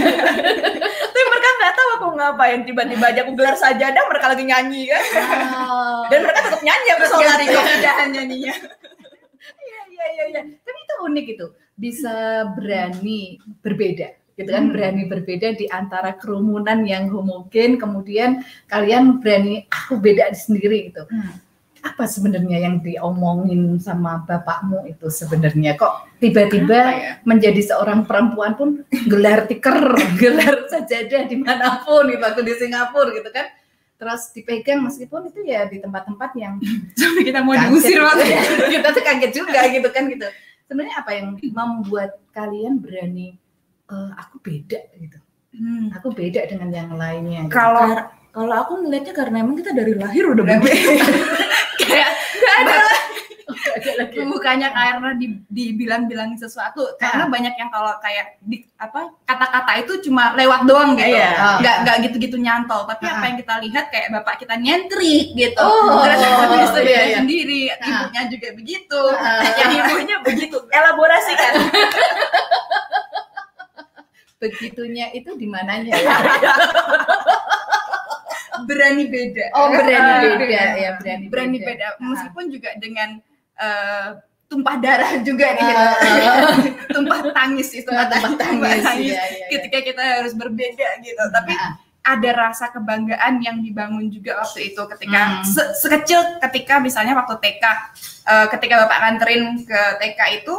tapi 1.17 1.33
mereka 1.33 1.49
nggak 1.57 1.73
tahu 1.73 1.89
aku 1.97 2.07
ngapain 2.13 2.61
tiba-tiba 2.63 3.05
aja 3.09 3.21
aku 3.25 3.33
gelar 3.33 3.57
sajadah 3.57 4.05
mereka 4.05 4.27
lagi 4.29 4.45
nyanyi 4.45 4.83
kan 4.93 5.05
dan 6.13 6.19
mereka 6.21 6.41
tetap 6.45 6.61
nyanyi 6.61 6.89
aku 6.93 7.05
sholat 7.09 7.39
Iya. 7.41 7.57
keindahan 7.57 8.09
nyanyinya 8.13 8.55
Iya 9.57 9.81
iya 9.89 10.05
iya 10.13 10.25
iya. 10.29 10.41
Tapi 10.45 10.79
itu 10.79 10.95
unik 11.03 11.27
itu. 11.33 11.47
Bisa 11.75 12.15
berani 12.53 13.41
berbeda 13.65 14.09
gitu 14.37 14.53
kan 14.53 14.69
berani 14.69 15.09
berbeda 15.09 15.57
di 15.57 15.65
antara 15.73 16.13
kerumunan 16.21 16.85
yang 16.85 17.09
homogen 17.09 17.81
kemudian 17.81 18.45
kalian 18.69 19.17
berani 19.25 19.65
aku 19.73 19.97
beda 19.97 20.29
sendiri 20.37 20.93
gitu. 20.93 21.09
Hmm. 21.09 21.41
Apa 21.81 22.05
sebenarnya 22.05 22.59
yang 22.59 22.79
diomongin 22.79 23.77
sama 23.77 24.23
bapakmu 24.23 24.85
itu 24.85 25.07
sebenarnya 25.07 25.75
kok 25.75 26.09
tiba-tiba 26.17 26.81
ya? 26.93 27.12
menjadi 27.23 27.61
seorang 27.62 28.05
perempuan 28.05 28.55
pun 28.55 28.69
gelar 29.07 29.45
tiker, 29.45 29.95
gelar 30.21 30.67
sajadah 30.67 31.23
di 31.25 31.37
mana 31.37 31.81
pun 31.81 32.07
gitu 32.07 32.21
aku 32.21 32.41
di 32.41 32.55
Singapura 32.55 33.12
gitu 33.12 33.29
kan. 33.29 33.47
Terus 33.97 34.29
dipegang 34.31 34.85
meskipun 34.85 35.29
itu 35.29 35.41
ya 35.43 35.65
di 35.65 35.81
tempat-tempat 35.81 36.31
yang 36.37 36.61
Sampai 37.01 37.23
kita 37.25 37.41
mau 37.41 37.53
kaget 37.53 37.69
diusir 37.71 38.01
waktu 38.01 38.25
ya. 38.29 38.41
kita 38.69 38.89
tuh 38.93 39.03
kaget 39.03 39.33
juga 39.33 39.61
gitu 39.67 39.89
kan 39.89 40.05
gitu 40.07 40.27
sebenarnya 40.67 40.95
apa 40.99 41.11
yang 41.15 41.27
membuat 41.33 42.21
kalian 42.31 42.77
berani 42.77 43.41
"Eh, 43.87 44.11
aku 44.17 44.37
beda 44.39 44.81
gitu 44.97 45.17
Hmm. 45.57 45.89
aku 45.89 46.12
beda 46.12 46.45
dengan 46.53 46.69
yang 46.69 46.91
lainnya 46.93 47.49
gitu. 47.49 47.57
kalau 47.57 47.89
kalau 48.37 48.53
aku 48.53 48.72
melihatnya 48.85 49.16
karena 49.16 49.40
emang 49.40 49.57
kita 49.57 49.72
dari 49.72 49.96
lahir 49.96 50.29
udah 50.29 50.44
berbeda 50.44 50.92
kayak 51.81 52.11
Nggak 52.37 52.57
ada. 52.61 52.77
Lagi 53.87 54.18
bukannya 54.29 54.68
karena 54.75 55.11
di, 55.16 55.40
dibilang-bilangin 55.49 56.37
sesuatu 56.37 56.85
karena 56.99 57.31
banyak 57.31 57.55
yang 57.57 57.70
kalau 57.72 57.94
kayak 58.03 58.37
di 58.42 58.66
apa 58.77 59.14
kata-kata 59.25 59.72
itu 59.81 59.92
cuma 60.09 60.35
lewat 60.37 60.66
doang 60.68 60.99
gitu. 60.99 61.16
Iya. 61.16 61.62
nggak 61.62 61.77
nggak 61.87 61.96
gitu-gitu 62.09 62.37
nyantol. 62.37 62.85
Tapi 62.85 63.05
apa 63.09 63.25
yang 63.25 63.37
kita 63.40 63.55
lihat 63.62 63.85
kayak 63.88 64.09
bapak 64.12 64.42
kita 64.42 64.55
nyentrik 64.59 65.33
gitu. 65.33 65.62
Oh, 65.62 66.05
terus 66.05 66.20
kita 66.20 66.44
bisa 66.61 66.81
iya, 66.83 67.03
iya. 67.14 67.16
sendiri. 67.22 67.61
Ah. 67.72 67.81
ibunya 67.88 68.22
juga 68.29 68.49
begitu. 68.53 69.03
Yang 69.61 69.72
ibunya 69.81 70.16
begitu. 70.20 70.59
Elaborasi 70.68 71.33
kan? 71.33 71.55
Begitunya 74.37 75.16
itu 75.16 75.33
di 75.33 75.49
mananya? 75.49 75.96
ya 75.96 76.12
berani 78.62 79.05
beda. 79.07 79.45
Oh 79.53 79.69
berani 79.69 80.11
Ah, 80.11 80.21
beda. 80.38 80.62
ya 80.75 80.90
berani 80.97 81.25
berani 81.29 81.59
beda. 81.59 81.87
meskipun 81.99 82.45
juga 82.49 82.71
dengan 82.77 83.21
eh, 83.57 84.09
tumpah 84.47 84.77
darah 84.79 85.12
juga 85.21 85.47
nih. 85.53 85.64
Ah. 85.66 86.55
tumpah 86.95 87.21
tangis 87.31 87.69
itu. 87.73 87.90
Tumpah 87.90 88.33
tangis, 88.38 88.85
iya, 88.95 88.95
iya, 88.97 89.23
iya. 89.27 89.47
ketika 89.51 89.79
kita 89.83 90.03
harus 90.21 90.33
berbeda 90.33 90.88
gitu. 91.01 91.25
Tapi 91.29 91.53
Ah. 91.53 91.75
ada 92.07 92.31
rasa 92.31 92.71
kebanggaan 92.71 93.42
yang 93.42 93.59
dibangun 93.59 94.07
juga 94.07 94.38
waktu 94.38 94.71
itu 94.71 94.79
ketika 94.87 95.19
Hmm. 95.19 95.42
se- 95.42 95.75
sekecil 95.77 96.38
ketika 96.38 96.79
misalnya 96.79 97.19
waktu 97.19 97.35
TK 97.37 97.64
eh, 98.25 98.47
ketika 98.49 98.87
bapak 98.87 98.99
nganterin 99.03 99.42
ke 99.61 99.81
TK 99.99 100.21
itu 100.38 100.55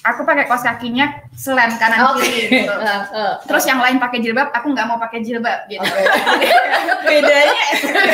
aku 0.00 0.20
pakai 0.22 0.46
kaos 0.46 0.64
kakinya 0.64 1.27
selen 1.38 1.70
kanan 1.78 2.02
Oke. 2.10 2.26
kiri 2.26 2.66
gitu. 2.66 2.74
Ah, 2.74 3.06
ah. 3.14 3.34
terus 3.40 3.62
yang 3.62 3.78
lain 3.78 3.96
pakai 3.96 4.18
jilbab 4.18 4.50
aku 4.50 4.74
nggak 4.74 4.86
mau 4.86 4.98
pakai 4.98 5.22
jilbab 5.22 5.70
gitu 5.70 5.86
Oke. 5.86 6.50
bedanya 7.06 7.62
ekstrim 7.70 8.04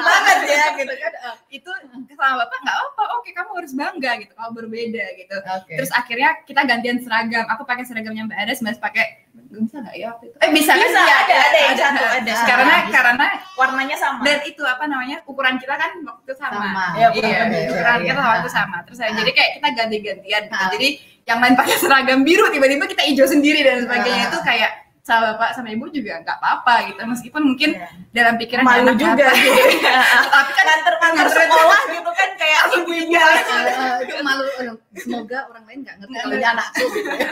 banget 0.00 0.38
ya 0.46 0.64
gitu 0.74 0.94
kan 0.94 1.12
itu 1.50 1.70
sama 2.14 2.40
bapak 2.40 2.58
nggak 2.62 2.78
apa 2.78 3.02
oke 3.12 3.28
kamu 3.28 3.50
harus 3.54 3.72
bangga 3.74 4.12
gitu 4.16 4.32
kalau 4.32 4.50
berbeda 4.52 5.04
gitu 5.14 5.34
Oke. 5.36 5.74
terus 5.74 5.90
akhirnya 5.90 6.38
kita 6.42 6.62
gantian 6.62 7.02
seragam 7.02 7.44
aku 7.44 7.66
pakai 7.66 7.82
seragamnya 7.82 8.22
mbak 8.24 8.38
Ares 8.38 8.62
mas 8.62 8.78
pakai 8.78 9.26
bisa 9.50 9.78
nggak 9.78 9.94
ya 9.94 10.06
waktu 10.10 10.24
itu 10.28 10.36
eh 10.36 10.50
bisa, 10.50 10.72
Bisa, 10.74 10.82
kan? 10.94 11.04
Iya, 11.04 11.14
ada, 11.16 11.34
ada 11.40 11.58
yang 11.58 11.76
satu, 11.76 12.04
ada. 12.04 12.34
karena 12.44 12.70
Ah, 12.70 12.82
bisa. 12.82 12.92
karena 12.92 13.26
warnanya 13.54 13.96
sama 13.96 14.20
dan 14.22 14.38
itu 14.42 14.62
apa 14.62 14.84
namanya 14.84 15.16
ukuran 15.26 15.54
kita 15.58 15.74
kan 15.74 15.90
waktu 16.02 16.22
itu 16.24 16.34
sama, 16.34 16.58
Sama. 16.60 16.86
Ya, 16.94 16.98
iya 16.98 17.06
ukuran 17.10 17.46
beda. 17.50 17.70
ukuran 17.70 17.94
Iya, 17.94 18.02
kita 18.04 18.14
iya. 18.14 18.24
waktu 18.24 18.40
itu 18.40 18.50
sama 18.50 18.76
terus 18.82 18.98
saya 18.98 19.10
jadi 19.14 19.30
kayak 19.30 19.50
kita 19.54 19.68
ganti-gantian 19.72 20.42
gitu. 20.44 20.54
Ah. 20.54 20.70
jadi 20.70 20.88
yang 21.24 21.38
lain 21.38 21.54
pakai 21.54 21.76
seragam 21.76 22.20
biru 22.20 22.48
tiba-tiba 22.48 22.84
kita 22.84 23.02
hijau 23.02 23.24
sendiri 23.24 23.60
dan 23.60 23.82
sebagainya. 23.82 24.24
Ah. 24.24 24.30
itu 24.30 24.38
kayak 24.40 24.70
sama 25.00 25.36
bapak 25.36 25.52
sama 25.52 25.68
ibu 25.68 25.84
juga 25.88 26.16
nggak 26.18 26.36
apa-apa 26.36 26.74
gitu. 26.88 27.00
Meskipun 27.02 27.42
mungkin 27.44 27.70
Iya. 27.72 27.88
dalam 28.10 28.34
pikiran 28.36 28.62
malu 28.62 28.88
anak 28.88 28.96
juga. 28.96 29.26
Apa. 29.26 29.36
gitu 29.68 29.88
tapi 30.26 30.52
kan 30.52 30.64
nganter 30.64 30.94
nganter 30.94 31.28
sekolah 31.30 31.80
gitu 31.94 32.10
kan 32.10 32.30
kayak 32.34 32.60
ibu-ibu 32.74 33.12
Eh, 33.12 33.40
eh, 33.68 33.94
itu 34.00 34.14
malu 34.20 34.44
eh, 34.44 34.72
semoga 34.96 35.38
orang 35.46 35.64
lain 35.64 35.78
nggak 35.82 35.94
ngerti 35.98 36.14
kalau 36.18 36.34
ini 36.34 36.46
anakku 36.46 36.84
gitu 36.90 37.10
ya. 37.14 37.30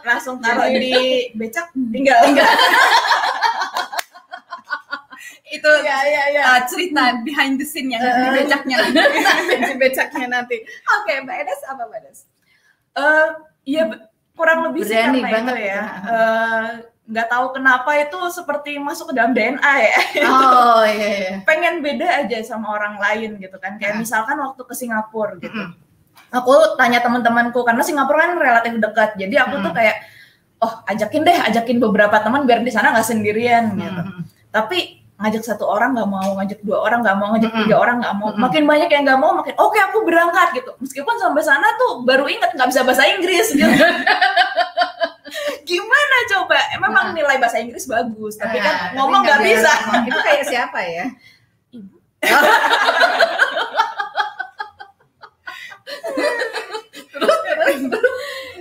langsung 0.00 0.40
taruh 0.40 0.64
di 0.70 0.96
becak 1.36 1.68
tinggal 1.92 2.16
itu 5.50 5.70
Iya 5.82 5.98
iya 6.04 6.22
iya. 6.30 6.42
uh, 6.44 6.60
cerita 6.64 7.02
behind 7.20 7.58
the 7.58 7.66
scene 7.66 7.90
yang 7.90 7.98
Eh, 7.98 8.10
di 8.14 8.28
becaknya 8.38 8.76
Di 9.66 9.74
becaknya 9.76 10.26
nanti. 10.30 10.56
Oke, 10.92 11.12
Mbak 11.20 11.36
Edes 11.38 11.60
apa 11.66 11.82
Mbak 11.84 11.98
Edes? 12.00 12.18
Eh, 12.92 13.26
iya 13.66 13.82
be- 13.84 14.02
kurang 14.32 14.64
lebih 14.64 14.82
sih 14.82 14.94
karena 14.94 15.20
banget 15.20 15.52
itu 15.52 15.54
ya. 15.60 15.74
ya. 15.74 15.82
Eh, 16.06 16.66
nggak 17.06 17.26
tahu 17.28 17.46
kenapa 17.52 17.90
itu 17.92 18.18
seperti 18.30 18.78
masuk 18.78 19.10
ke 19.10 19.14
dalam 19.14 19.30
DNA 19.30 19.74
ya. 19.80 19.94
Oh 20.30 20.82
iya 20.82 21.08
iya. 21.10 21.30
Pengen 21.42 21.82
beda 21.82 22.06
aja 22.20 22.38
sama 22.40 22.70
orang 22.70 22.96
lain 22.96 23.36
gitu 23.36 23.58
kan. 23.58 23.74
Kayak 23.76 23.94
Ah. 23.94 24.00
misalkan 24.00 24.38
waktu 24.38 24.62
ke 24.62 24.72
Singapura 24.72 25.34
gitu. 25.36 25.50
Mm-mm. 25.50 25.74
Aku 26.30 26.52
tanya 26.74 27.02
teman-temanku 27.02 27.58
karena 27.60 27.82
Singapura 27.82 28.22
kan 28.24 28.38
relatif 28.38 28.78
dekat. 28.78 29.18
Jadi 29.18 29.34
aku 29.34 29.58
tuh 29.58 29.72
Mm. 29.74 29.76
kayak 29.76 29.96
oh 30.60 30.72
ajakin 30.86 31.24
deh, 31.24 31.38
ajakin 31.42 31.78
beberapa 31.80 32.16
teman 32.16 32.44
biar 32.44 32.60
di 32.60 32.68
sana 32.68 32.92
nggak 32.92 33.08
sendirian 33.08 33.74
gitu. 33.74 34.02
Hmm. 34.04 34.22
Tapi 34.52 34.99
ngajak 35.20 35.44
satu 35.44 35.68
orang 35.68 35.92
nggak 35.92 36.08
mau, 36.08 36.32
ngajak 36.40 36.64
dua 36.64 36.80
orang 36.80 37.04
nggak 37.04 37.18
mau, 37.20 37.28
ngajak 37.36 37.52
tiga 37.52 37.76
orang 37.76 37.96
nggak 38.00 38.14
mau. 38.16 38.32
Makin 38.32 38.64
banyak 38.64 38.88
yang 38.88 39.04
nggak 39.04 39.20
mau, 39.20 39.36
makin 39.36 39.52
oke 39.60 39.76
aku 39.76 39.98
berangkat 40.08 40.48
gitu. 40.56 40.72
Meskipun 40.80 41.14
sampai 41.20 41.44
sana 41.44 41.68
tuh 41.76 42.00
baru 42.08 42.24
inget 42.24 42.56
nggak 42.56 42.68
bisa 42.72 42.80
bahasa 42.80 43.04
Inggris 43.04 43.52
gitu. 43.52 43.68
Gimana 45.68 46.16
coba? 46.34 46.56
Eh, 46.72 46.80
Memang 46.80 47.12
nilai 47.12 47.36
bahasa 47.36 47.60
Inggris 47.60 47.84
bagus, 47.84 48.40
tapi 48.40 48.56
Ah, 48.58 48.64
kan 48.64 48.74
tapi 48.74 48.94
ngomong 48.96 49.20
nggak 49.22 49.40
bisa. 49.44 49.72
Itu 50.08 50.18
kayak 50.24 50.44
siapa 50.48 50.80
ya? 50.88 51.04
Ibu. 51.76 51.96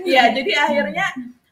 Iya, 0.09 0.33
jadi 0.33 0.51
akhirnya 0.57 1.05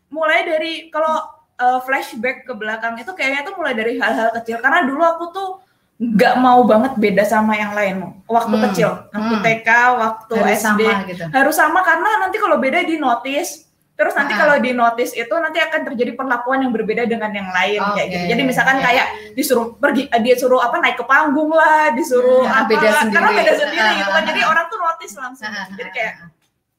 mulai 0.10 0.42
dari 0.42 0.90
kalau 0.90 1.22
uh, 1.58 1.80
flashback 1.82 2.44
ke 2.44 2.54
belakang 2.54 2.96
itu 2.96 3.12
kayaknya 3.12 3.42
tuh 3.44 3.54
mulai 3.54 3.74
dari 3.74 3.98
hal-hal 3.98 4.30
kecil. 4.34 4.58
Karena 4.58 4.82
dulu 4.82 5.02
aku 5.02 5.26
tuh 5.32 5.50
nggak 5.98 6.36
mau 6.38 6.62
banget 6.62 6.94
beda 6.96 7.26
sama 7.26 7.54
yang 7.54 7.74
lain 7.74 7.96
waktu 8.24 8.54
Hmm. 8.54 8.64
kecil, 8.70 8.90
waktu 9.10 9.34
Hmm. 9.34 9.44
TK, 9.44 9.70
waktu 9.98 10.34
Harus 10.36 10.52
SD. 10.56 10.82
sama 10.86 11.06
gitu. 11.06 11.24
Harus 11.28 11.56
sama 11.56 11.80
karena 11.82 12.10
nanti 12.20 12.38
kalau 12.38 12.58
beda 12.58 12.82
di 12.82 12.98
notice. 12.98 13.66
Terus 13.98 14.14
nanti 14.14 14.30
Ah. 14.30 14.46
kalau 14.46 14.56
di 14.62 14.78
notice 14.78 15.10
itu 15.12 15.34
nanti 15.34 15.58
akan 15.58 15.82
terjadi 15.84 16.14
perlakuan 16.14 16.62
yang 16.62 16.70
berbeda 16.70 17.10
dengan 17.10 17.34
yang 17.34 17.50
lain 17.50 17.82
kayak 17.82 17.98
Oke. 17.98 18.14
gitu. 18.14 18.26
Jadi 18.30 18.42
misalkan 18.46 18.78
Iya. 18.78 18.86
kayak 18.86 19.06
disuruh 19.34 19.74
pergi 19.74 20.06
eh, 20.06 20.22
dia 20.22 20.38
suruh 20.38 20.62
apa 20.62 20.78
naik 20.78 21.02
ke 21.02 21.06
panggung 21.10 21.50
lah, 21.50 21.90
disuruh 21.90 22.46
Hmm, 22.46 22.62
apa 22.62 22.70
beda 22.70 22.90
sendiri. 22.94 23.16
karena 23.18 23.30
beda 23.34 23.54
sendiri 23.58 23.90
gitu 23.98 24.12
kan. 24.14 24.24
Jadi 24.24 24.42
ah. 24.46 24.52
orang 24.54 24.66
tuh 24.70 24.78
notice 24.78 25.14
langsung. 25.18 25.50
Ah, 25.50 25.66
Jadi 25.68 25.90
ah, 25.90 25.94
kayak 25.98 26.14
ah. 26.14 26.30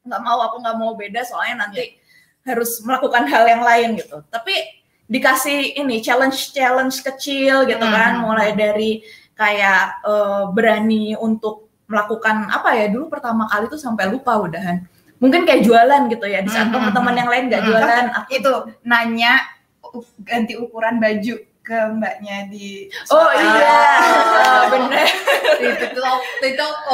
nggak 0.07 0.21
mau 0.23 0.38
aku 0.41 0.57
nggak 0.62 0.77
mau 0.79 0.93
beda 0.95 1.21
soalnya 1.21 1.55
nanti 1.59 1.99
harus 2.49 2.81
melakukan 2.81 3.29
hal 3.29 3.45
yang 3.45 3.63
lain 3.63 4.01
gitu. 4.01 4.25
Tapi 4.33 4.57
dikasih 5.09 5.81
ini 5.81 6.01
challenge 6.01 6.53
challenge 6.53 7.01
kecil 7.01 7.65
gitu 7.65 7.81
Hmm. 7.81 7.95
kan 7.95 8.13
mulai 8.21 8.53
dari 8.57 9.05
kayak 9.37 10.05
eh, 10.05 10.45
berani 10.53 11.15
untuk 11.17 11.69
melakukan 11.89 12.53
apa 12.53 12.77
ya 12.77 12.93
dulu 12.93 13.09
pertama 13.09 13.49
kali 13.49 13.69
tuh 13.73 13.81
sampai 13.81 14.09
lupa 14.09 14.37
udahan. 14.41 14.85
Mungkin 15.19 15.49
kayak 15.49 15.67
jualan 15.67 16.07
gitu 16.13 16.27
ya 16.31 16.41
di 16.45 16.51
saat 16.53 16.69
Hmm, 16.69 16.77
hmm, 16.77 16.93
teman-teman 16.93 17.13
hmm. 17.13 17.21
yang 17.21 17.29
lain 17.31 17.45
nggak 17.51 17.63
jualan 17.65 18.05
aku 18.17 18.31
itu 18.39 18.53
nanya 18.87 19.33
ganti 20.23 20.55
ukuran 20.61 21.01
baju 21.01 21.35
ke 21.69 21.79
mbaknya 21.93 22.49
di 22.49 22.89
oh 23.09 23.29
iya 23.29 23.85
Ah. 24.49 24.65
bener 24.73 25.05
di 25.61 25.69
toko 25.93 26.17
di 26.41 26.51
toko 26.57 26.93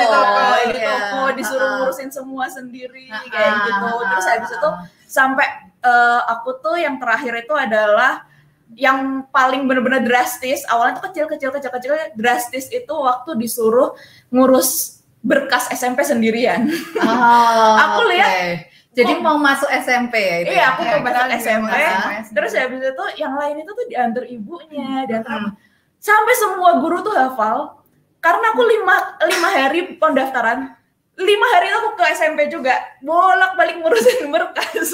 di 0.67 0.75
toko, 0.75 1.19
Iya. 1.25 1.33
disuruh 1.33 1.63
Ah. 1.65 1.75
ngurusin 1.79 2.11
semua 2.11 2.45
sendiri 2.49 3.07
Ah, 3.07 3.23
kayak 3.25 3.47
ah, 3.49 3.63
gitu 3.63 3.87
ah, 3.87 4.03
terus 4.11 4.27
habis 4.27 4.51
ah, 4.51 4.57
itu 4.57 4.69
ah. 4.69 4.75
sampai 5.07 5.47
eh, 5.81 6.21
aku 6.29 6.59
tuh 6.59 6.75
yang 6.75 6.99
terakhir 6.99 7.39
itu 7.39 7.55
adalah 7.55 8.27
yang 8.75 8.99
paling 9.31 9.65
bener-bener 9.65 10.03
drastis 10.03 10.67
awalnya 10.67 10.99
tuh 10.99 11.07
kecil 11.07 11.31
kecil 11.31 11.51
kecil 11.51 11.71
kecil 11.71 11.93
drastis 12.13 12.67
itu 12.69 12.91
waktu 12.91 13.39
disuruh 13.39 13.95
ngurus 14.29 14.99
berkas 15.21 15.71
SMP 15.71 16.03
sendirian 16.03 16.67
Oh, 16.99 17.75
Aku 17.87 18.11
lihat- 18.11 18.74
Jadi 18.95 19.13
mau 19.19 19.35
masuk 19.37 19.67
SMP 19.75 20.15
ya 20.17 20.37
itu? 20.41 20.51
iya 20.51 20.65
aku 20.71 20.83
Ya, 20.83 20.99
masuk 20.99 21.11
juga 21.21 21.37
SMP 21.37 21.71
SMP. 21.75 22.31
terus 22.31 22.53
habis 22.55 22.81
itu 22.81 23.05
yang 23.17 23.35
lain 23.35 23.57
itu 23.59 23.71
tuh 23.71 23.87
diantar 23.87 24.25
ibunya 24.25 25.03
diantar 25.05 25.35
Hmm. 25.35 25.51
sampai 25.99 26.35
semua 26.35 26.79
guru 26.79 27.01
tuh 27.01 27.13
hafal. 27.13 27.83
Karena 28.19 28.51
aku 28.51 28.63
lima 28.63 28.97
lima 29.21 29.49
hari 29.51 29.81
pendaftaran. 29.95 30.73
Lima 31.15 31.47
hari 31.49 31.69
itu 31.69 31.77
aku 31.77 31.91
ke 31.95 32.05
SMP 32.11 32.49
juga. 32.49 32.75
Bolak 32.99 33.55
balik 33.55 33.79
ngurusin 33.79 34.27
berkas. 34.35 34.91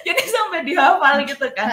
Jadi 0.00 0.22
sampai 0.26 0.62
dihafal 0.62 1.22
gitu 1.22 1.46
kan. 1.52 1.68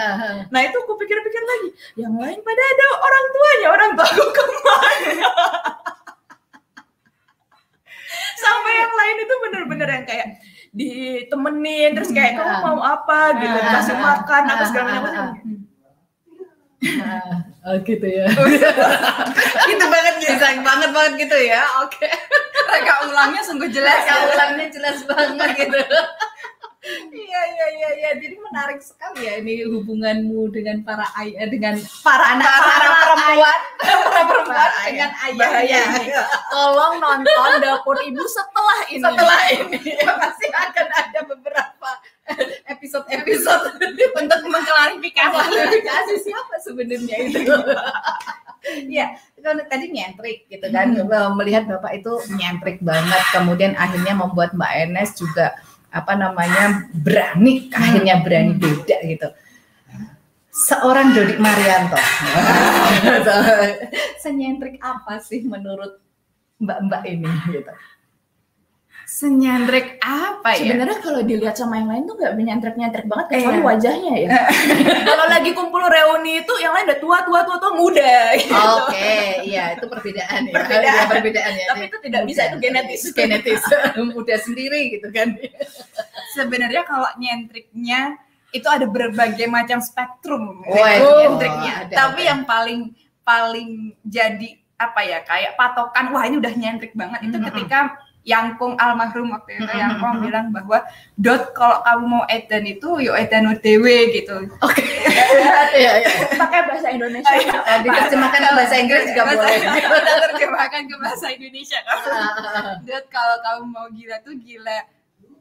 Nah 0.46 0.60
itu 0.60 0.76
aku 0.76 0.94
pikir-pikir 0.96 1.42
lagi. 1.42 1.68
Yang 1.96 2.14
lain 2.14 2.38
pada 2.40 2.62
ada 2.62 2.86
orang 2.96 3.24
tuanya 3.28 3.68
orang 3.70 3.90
tua 3.92 4.06
aku 4.06 4.24
ke 4.28 4.44
mana? 4.60 5.30
Sampai 8.34 8.72
yang 8.76 8.92
lain 8.92 9.16
itu 9.18 9.34
bener-bener 9.40 9.88
yang 9.90 10.04
kayak 10.04 10.26
ditemenin 10.72 11.92
terus 11.92 12.10
kayak 12.10 12.40
kamu 12.40 12.56
mau 12.64 12.80
apa? 12.80 13.36
gitu 13.36 13.52
Ah. 13.52 13.64
dikasih 13.68 13.96
makan 13.96 14.42
apa 14.48 14.64
segala 14.64 14.88
macam. 15.04 15.26
Oh 17.62 17.78
gitu 17.86 18.06
ya. 18.10 18.26
itu 19.70 19.84
banget 19.86 20.14
gitu 20.18 20.34
sayang 20.34 20.66
banget 20.66 20.90
banget 20.90 21.12
gitu 21.28 21.36
ya. 21.46 21.62
Oke. 21.86 22.10
Reka 22.72 22.94
ulangnya 23.06 23.42
sungguh 23.46 23.70
jelas 23.70 24.02
Reka 24.02 24.10
ya. 24.10 24.24
ulangnya 24.34 24.66
jelas 24.74 24.98
banget 25.06 25.48
gitu. 25.62 25.78
Iya 26.82 27.40
iya 27.54 27.66
iya 27.78 27.88
iya. 27.94 28.10
Jadi 28.18 28.34
menarik 28.42 28.82
sekali 28.82 29.22
ya 29.22 29.38
ini 29.38 29.62
hubunganmu 29.70 30.50
dengan 30.50 30.82
para 30.82 31.06
ayah 31.22 31.46
dengan 31.46 31.78
para 32.02 32.34
anak 32.34 32.50
para 32.50 32.66
para 32.66 32.88
perempuan 32.98 33.58
para 33.78 34.22
perempuan 34.26 34.58
para 34.66 34.78
dengan 34.90 35.10
ayah. 35.14 35.50
ayahnya 35.62 35.78
Bahaya. 36.02 36.22
Tolong 36.50 36.94
nonton 36.98 37.50
dapur 37.62 37.96
ibu 38.02 38.22
setelah 38.26 38.78
ini. 38.90 38.98
setelah 38.98 39.40
ini 39.54 39.78
pasti 40.26 40.46
akan 40.50 40.86
ada 40.90 41.20
beberapa 41.22 41.90
episode-episode 42.66 43.78
untuk 44.18 44.40
mengklarifikasi 44.50 45.38
klarifikasi 45.38 46.14
siapa 46.18 46.54
sebenarnya 46.66 47.16
itu. 47.30 47.54
Iya, 48.62 49.18
kan 49.42 49.58
tadi 49.66 49.90
nyentrik 49.90 50.46
gitu 50.46 50.70
kan, 50.70 50.94
melihat 51.34 51.66
bapak 51.66 51.98
itu 51.98 52.14
nyentrik 52.38 52.78
banget, 52.78 53.22
kemudian 53.34 53.74
akhirnya 53.74 54.14
membuat 54.14 54.54
Mbak 54.54 54.72
Enes 54.86 55.10
juga 55.18 55.58
apa 55.92 56.12
namanya 56.16 56.88
berani, 56.90 57.68
akhirnya 57.68 58.24
berani 58.24 58.56
beda 58.56 58.96
gitu. 59.04 59.28
Seorang 60.52 61.16
Dodik 61.16 61.40
Marianto, 61.40 61.96
senyentrik 64.24 64.80
apa 64.84 65.20
sih 65.20 65.44
menurut 65.44 66.00
Mbak-mbak 66.60 67.02
ini 67.08 67.28
gitu? 67.48 67.72
Senyandrek 69.12 70.00
apa 70.00 70.56
ya 70.56 70.72
sebenarnya 70.72 70.98
kalau 70.98 71.20
dilihat 71.20 71.52
sama 71.52 71.76
yang 71.76 71.92
lain 71.92 72.08
tuh 72.08 72.16
nggak 72.16 72.32
menyantrik-nyantrik 72.32 73.04
banget 73.04 73.26
kecuali 73.28 73.60
Iya. 73.60 73.66
wajahnya 73.68 74.14
ya 74.16 74.30
kalau 75.08 75.24
lagi 75.28 75.50
kumpul 75.52 75.84
reuni 75.84 76.40
itu 76.40 76.52
yang 76.58 76.72
lain 76.72 76.88
udah 76.88 76.98
tua 76.98 77.18
tua 77.22 77.40
tua 77.44 77.56
tua 77.56 77.72
muda 77.72 78.32
gitu. 78.34 78.56
Oke, 78.56 79.12
iya 79.44 79.76
itu 79.76 79.84
perbedaan 79.84 80.48
ya. 80.48 80.54
Perbedaan. 80.54 80.94
Iya, 80.96 81.02
perbedaan 81.06 81.52
ya. 81.52 81.64
Tapi 81.68 81.82
itu 81.86 81.96
tidak 82.00 82.22
bisa, 82.24 82.40
itu 82.48 82.56
genetis. 82.58 83.02
Genetis. 83.12 83.62
Mudah 84.16 84.38
sendiri 84.40 84.80
gitu 84.90 85.08
kan. 85.10 85.36
sebenarnya 86.32 86.82
kalau 86.82 87.08
nyentriknya 87.16 88.16
itu 88.48 88.64
ada 88.64 88.84
berbagai 88.84 89.44
macam 89.46 89.78
spektrum 89.78 90.64
Wah, 90.64 90.96
nyentriknya 90.96 91.72
ada, 91.84 91.94
tapi 91.94 92.22
ada. 92.22 92.28
yang 92.32 92.40
paling 92.44 92.80
paling 93.22 93.68
jadi 94.02 94.48
apa 94.76 95.00
ya 95.00 95.20
kayak 95.22 95.54
patokan 95.54 96.10
wah 96.10 96.24
ini 96.24 96.36
udah 96.36 96.52
nyentrik 96.52 96.92
banget 96.92 97.20
itu 97.22 97.36
Mhm. 97.36 97.44
ketika 97.48 97.78
Yangkung 98.22 98.74
almarhum 98.76 99.30
waktu 99.30 99.56
itu 99.56 99.66
Mhm. 99.66 99.74
Yangkung 99.76 100.14
bilang 100.20 100.46
bahwa 100.48 100.78
dot 101.16 101.50
kalau 101.52 101.82
kamu 101.82 102.04
mau 102.08 102.24
edan 102.26 102.62
itu 102.64 102.88
yo 102.98 103.12
edan 103.12 103.50
dewe 103.56 103.96
gitu 104.12 104.46
Oke. 104.58 104.82
Iya, 105.72 105.92
iya. 105.98 106.10
pakai 106.36 106.60
bahasa 106.64 106.88
Indonesia 106.88 107.32
Eh, 107.32 107.78
Diterjemahkan 107.80 108.40
ke 108.40 108.52
bahasa 108.52 108.76
Inggris 108.76 109.02
juga 109.06 109.22
Bahasa- 109.24 109.40
boleh. 109.42 109.58
Kita 109.74 110.14
terjemahkan 110.28 110.82
ke 110.84 110.96
bahasa 110.96 111.26
Indonesia 111.28 111.78
dot 112.82 113.04
kalau 113.08 113.36
kamu 113.40 113.62
mau 113.66 113.86
gila 113.88 114.16
tuh 114.20 114.34
gila 114.36 114.78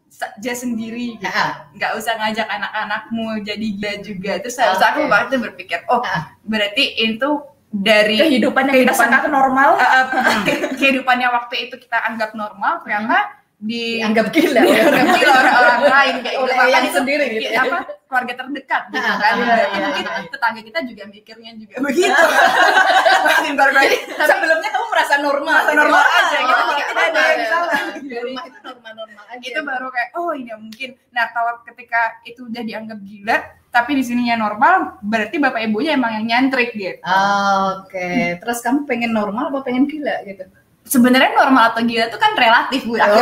saja 0.07 0.53
sendiri 0.53 1.15
gitu. 1.15 1.27
Ah. 1.27 1.65
nggak 1.71 1.91
usah 1.95 2.13
ngajak 2.15 2.45
anak-anakmu 2.45 3.41
jadi 3.41 3.65
gila 3.71 3.93
juga 4.01 4.31
terus 4.37 4.55
Oke. 4.55 4.63
harus 4.63 4.81
aku 4.81 4.99
waktu 5.05 5.27
itu 5.27 5.37
berpikir 5.41 5.79
oh 5.87 6.01
Ah. 6.01 6.33
berarti 6.41 6.83
itu 7.05 7.29
dari 7.73 8.19
kehidupan 8.19 8.63
yang 8.65 8.75
kita 8.77 8.91
Kehidupan. 8.91 9.09
sangka 9.09 9.29
normal 9.29 9.69
uh, 9.79 9.85
uh, 10.03 10.05
ke- 10.43 10.75
kehidupannya 10.75 11.27
waktu 11.29 11.55
itu 11.65 11.75
kita 11.77 11.97
anggap 12.03 12.31
normal 12.33 12.83
ternyata 12.83 13.31
di 13.57 14.01
Dianggap 14.01 14.33
gila. 14.33 14.57
dianggap 14.59 15.05
gila 15.13 15.33
orang-orang 15.37 15.81
lain 15.85 16.15
kayak 16.19 16.33
gitu 16.35 16.49
Bahkan 16.49 16.65
yang 16.67 16.81
itu 16.83 16.97
sendiri 16.97 17.25
gitu 17.29 17.45
ya. 17.47 17.61
apa 17.61 17.77
keluarga 18.03 18.33
terdekat 18.35 18.81
gitu 18.89 19.05
Ah, 19.05 19.15
kan 19.15 19.31
iya, 19.31 19.45
Berarti 19.45 19.69
iya, 19.71 19.85
mungkin 19.85 20.03
iya. 20.03 20.21
tetangga 20.27 20.61
kita 20.61 20.79
juga 20.83 21.03
mikirnya 21.05 21.51
juga 21.55 21.75
begitu 21.79 22.25
Makin 23.21 23.53
baru-baru 23.53 23.95
Sebelumnya 24.01 24.69
kamu 24.71 24.85
merasa 24.89 25.15
normal. 25.17 25.53
Merasa 25.55 25.73
normal 25.77 26.01
gitu. 26.01 26.17
aja 26.17 26.37
gitu. 26.41 26.57
Oh, 26.57 26.73
Tidak 26.73 27.05
ada 27.05 27.21
yang 27.21 27.45
salah. 27.47 27.79
Di 27.93 28.15
rumah 28.19 28.43
itu 28.43 28.59
normal-normal 28.59 29.23
aja. 29.29 29.43
itu 29.45 29.59
baru 29.61 29.87
kayak 29.87 30.09
oh 30.11 30.31
ini 30.33 30.51
mungkin 30.57 30.89
nah 31.09 31.25
kalau 31.29 31.53
ketika 31.63 32.01
itu 32.23 32.41
udah 32.43 32.61
dianggap 32.61 32.99
gila 32.99 33.37
tapi 33.71 33.95
di 33.95 34.03
sininya 34.03 34.35
normal 34.35 34.99
berarti 34.99 35.39
bapak 35.39 35.63
ibunya 35.63 35.95
emang 35.95 36.19
yang 36.19 36.25
nyantrik 36.27 36.75
gitu. 36.75 36.99
Oke, 37.01 38.37
terus 38.43 38.59
kamu 38.59 38.83
pengen 38.83 39.15
normal 39.15 39.47
apa 39.49 39.63
pengen 39.63 39.87
gila 39.87 40.21
gitu? 40.27 40.43
sebenarnya 40.91 41.31
normal 41.37 41.71
atau 41.71 41.81
gila 41.85 42.09
itu 42.09 42.17
kan 42.19 42.31
relatif 42.35 42.81
bu. 42.83 42.99
Aku 43.05 43.19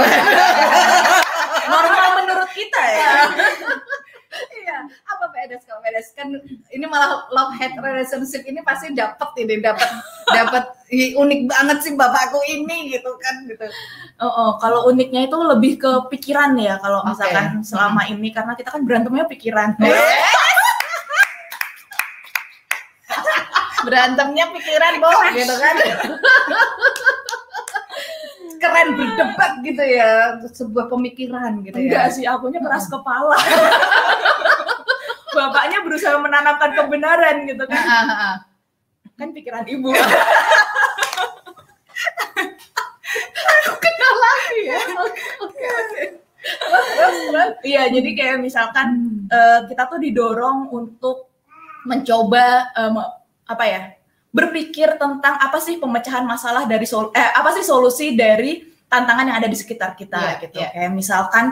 normal 1.69 2.07
menurut 2.23 2.49
kita 2.55 2.81
ya 2.81 3.11
Iya, 4.39 4.77
apa 4.87 5.25
PNS 5.33 5.63
kalau 5.67 5.81
PNS 5.83 6.07
kan 6.15 6.27
ini 6.71 6.85
malah 6.87 7.27
love 7.33 7.53
hate 7.57 7.75
relationship 7.79 8.43
ini 8.47 8.63
pasti 8.63 8.93
dapat 8.95 9.29
ini 9.35 9.59
dapat 9.59 9.89
dapat 10.29 10.63
unik 10.91 11.41
banget 11.49 11.77
sih 11.85 11.93
bapakku 11.93 12.39
ini 12.47 12.95
gitu 12.95 13.11
kan 13.19 13.35
gitu. 13.45 13.65
Oh, 14.21 14.27
oh, 14.27 14.49
kalau 14.61 14.87
uniknya 14.87 15.27
itu 15.27 15.37
lebih 15.37 15.79
ke 15.79 15.91
pikiran 16.11 16.55
ya 16.59 16.79
kalau 16.79 17.03
misalkan 17.05 17.61
selama 17.61 18.07
ini 18.07 18.31
karena 18.31 18.55
kita 18.55 18.71
kan 18.71 18.83
berantemnya 18.83 19.25
pikiran. 19.27 19.75
Berantemnya 23.79 24.45
pikiran 24.51 24.93
boh 24.99 25.23
gitu 25.35 25.55
kan. 25.55 25.75
Keren 28.59 28.99
berdebat 28.99 29.63
gitu 29.63 29.79
ya, 29.79 30.35
sebuah 30.51 30.91
pemikiran 30.91 31.63
gitu 31.63 31.79
Enggak 31.79 32.05
ya. 32.11 32.13
sih, 32.13 32.23
akunya 32.27 32.59
keras 32.59 32.91
kepala. 32.91 33.39
Bapaknya 35.35 35.79
berusaha 35.85 36.19
menanamkan 36.19 36.75
kebenaran 36.75 37.47
gitu 37.47 37.63
kan. 37.63 37.85
Kan 39.15 39.31
pikiran 39.31 39.63
ibu. 39.63 39.95
Kenal 43.79 44.15
lagi 44.19 44.59
ya. 44.67 44.79
Oke, 45.43 45.65
oke. 45.67 46.01
Iya, 47.63 47.83
jadi 47.91 48.09
kayak 48.15 48.37
misalkan 48.41 48.87
eh, 49.29 49.59
kita 49.67 49.87
tuh 49.87 49.99
didorong 49.99 50.71
untuk 50.71 51.29
mencoba 51.83 52.71
em, 52.75 52.95
apa 53.45 53.63
ya? 53.67 53.83
Berpikir 54.29 54.95
tentang 54.95 55.35
apa 55.35 55.57
sih 55.57 55.77
pemecahan 55.77 56.21
masalah 56.21 56.65
dari 56.65 56.85
sol 56.85 57.09
eh 57.11 57.29
apa 57.33 57.49
sih 57.51 57.65
solusi 57.65 58.13
dari 58.13 58.61
tantangan 58.85 59.25
yang 59.25 59.37
ada 59.37 59.49
di 59.49 59.57
sekitar 59.57 59.93
kita 59.93 60.17
Iya, 60.17 60.33
gitu. 60.39 60.57
iya. 60.57 60.69
Kayak 60.69 60.91
misalkan 60.93 61.45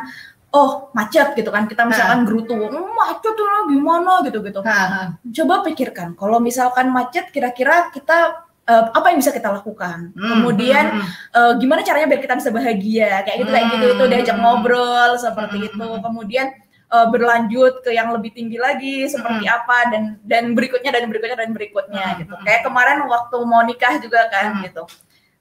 oh 0.49 0.89
macet 0.91 1.33
gitu 1.33 1.49
kan 1.49 1.65
kita 1.65 1.83
misalkan 1.83 2.23
gerutu 2.23 2.55
"Hmm, 2.55 2.93
macet 2.93 3.33
tuh 3.33 3.45
gimana 3.67 4.23
gitu 4.23 4.39
gitu 4.41 4.61
Ah, 4.63 4.71
ah. 4.71 5.07
coba 5.27 5.61
pikirkan 5.61 6.13
kalau 6.13 6.37
misalkan 6.39 6.87
macet 6.89 7.29
kira-kira 7.29 7.89
kita 7.91 8.41
eh, 8.63 8.85
apa 8.89 9.11
yang 9.11 9.19
bisa 9.19 9.31
kita 9.31 9.49
lakukan 9.49 10.13
Hmm, 10.13 10.29
kemudian 10.31 10.85
hmm, 10.87 11.01
hmm. 11.01 11.35
eh, 11.35 11.53
gimana 11.57 11.81
caranya 11.81 12.07
biar 12.07 12.21
kita 12.21 12.35
bisa 12.35 12.49
bahagia 12.49 13.11
kayak 13.21 13.37
gitu 13.39 13.49
kayak 13.49 13.67
gitu 13.73 13.85
itu 13.89 14.03
Hmm. 14.03 14.11
diajak 14.11 14.37
ngobrol 14.37 15.11
seperti 15.15 15.57
Hmm. 15.57 15.67
itu 15.67 15.87
kemudian 15.99 16.47
uh, 16.89 17.07
berlanjut 17.07 17.81
ke 17.81 17.91
yang 17.91 18.11
lebih 18.11 18.31
tinggi 18.31 18.57
lagi 18.57 19.07
seperti 19.07 19.45
apa 19.45 19.91
dan 19.91 20.03
dan 20.23 20.55
berikutnya 20.55 20.91
dan 20.91 21.07
berikutnya 21.07 21.37
dan 21.37 21.51
berikutnya 21.51 22.05
Hmm, 22.13 22.19
gitu. 22.23 22.33
hmm. 22.35 22.45
Kayak 22.45 22.61
kemarin 22.63 22.99
waktu 23.05 23.37
mau 23.43 23.61
nikah 23.63 23.93
juga 23.99 24.27
kan 24.27 24.57
Hmm. 24.57 24.63
gitu. 24.65 24.83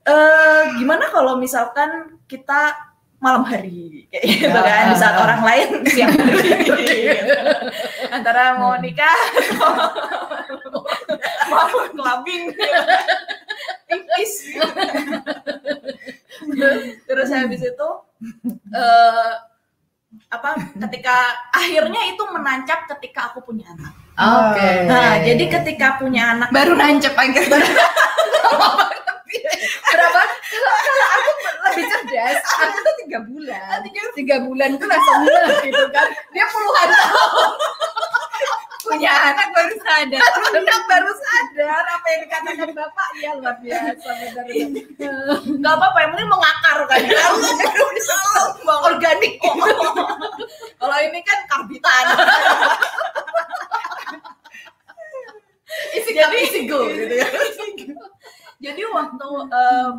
Eh 0.07 0.63
gimana 0.79 1.11
kalau 1.11 1.35
misalkan 1.35 2.15
kita 2.27 2.75
malam 3.17 3.43
hari 3.43 4.07
kayak 4.13 4.25
gitu 4.29 4.53
Ah, 4.53 4.63
kan 4.63 4.85
di 4.93 4.97
saat 5.01 5.17
ah. 5.17 5.25
orang 5.25 5.41
lain 5.41 5.69
siang 5.97 6.13
antara 8.13 8.61
mau 8.61 8.77
Hmm. 8.77 8.85
nikah 8.85 9.19
mau 11.49 11.67
clubbing 11.91 12.53
pipis 13.89 14.33
terus 17.09 17.29
habis 17.33 17.63
itu 17.65 17.89
eh 18.71 19.31
apa 20.33 20.57
ketika 20.87 21.17
akhirnya 21.53 22.03
itu 22.15 22.23
menancap 22.33 22.89
ketika 22.97 23.31
aku 23.33 23.43
punya 23.45 23.69
anak 23.75 23.93
Oke. 24.17 24.71
nah 24.89 25.21
jadi 25.21 25.45
ketika 25.61 26.01
punya 26.01 26.35
anak 26.35 26.49
baru 26.51 26.73
nancep 26.73 27.13
akhirnya 27.13 27.61
berapa? 29.97 30.21
Kalau, 30.47 31.07
aku 31.17 31.31
lebih 31.67 31.85
cerdas, 31.91 32.39
aku 32.41 32.77
tuh 32.81 32.95
tiga 33.05 33.19
bulan. 33.27 33.79
Tiga 34.15 34.37
bulan 34.43 34.71
tuh 34.79 34.87
langsung 34.89 35.19
ngeh 35.25 35.49
gitu 35.69 35.85
kan. 35.93 36.09
Dia 36.33 36.47
puluhan 36.51 36.89
tahun. 36.89 37.51
Punya 38.87 39.11
anak 39.27 39.49
baru 39.51 39.75
sadar 39.77 40.23
Anak 40.55 40.83
baru 40.87 41.13
sadar 41.13 41.83
apa 41.85 42.07
yang 42.07 42.21
dikatakan 42.23 42.69
bapak 42.73 43.09
ya 43.17 43.31
luar 43.35 43.57
biasa 43.59 44.09
benar. 44.09 44.45
nggak 45.59 45.75
apa-apa 45.75 45.99
yang 45.99 46.11
penting 46.13 46.29
mengakar 46.29 46.77
kan 46.87 47.01
Organik. 48.87 49.35
kalau 50.81 50.97
ini 51.01 51.21
kan 51.21 51.39
karbitan 51.47 52.05
Isi 55.93 56.11
Jadi- 56.15 56.41
isi 56.43 56.61
go 56.65 56.87
gitu 56.89 57.15
ya. 57.15 57.29
jadi 58.57 58.83
waktu 58.89 59.29
em, 59.47 59.93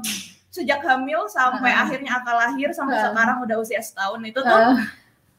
sejak 0.49 0.81
hamil 0.81 1.29
sampai 1.29 1.69
Ah. 1.69 1.85
akhirnya 1.85 2.17
akal 2.17 2.33
lahir 2.33 2.73
sampai 2.73 2.97
Ah. 2.97 3.11
sekarang 3.11 3.37
udah 3.45 3.57
usia 3.57 3.77
setahun 3.77 4.17
itu 4.21 4.39
tuh 4.39 4.73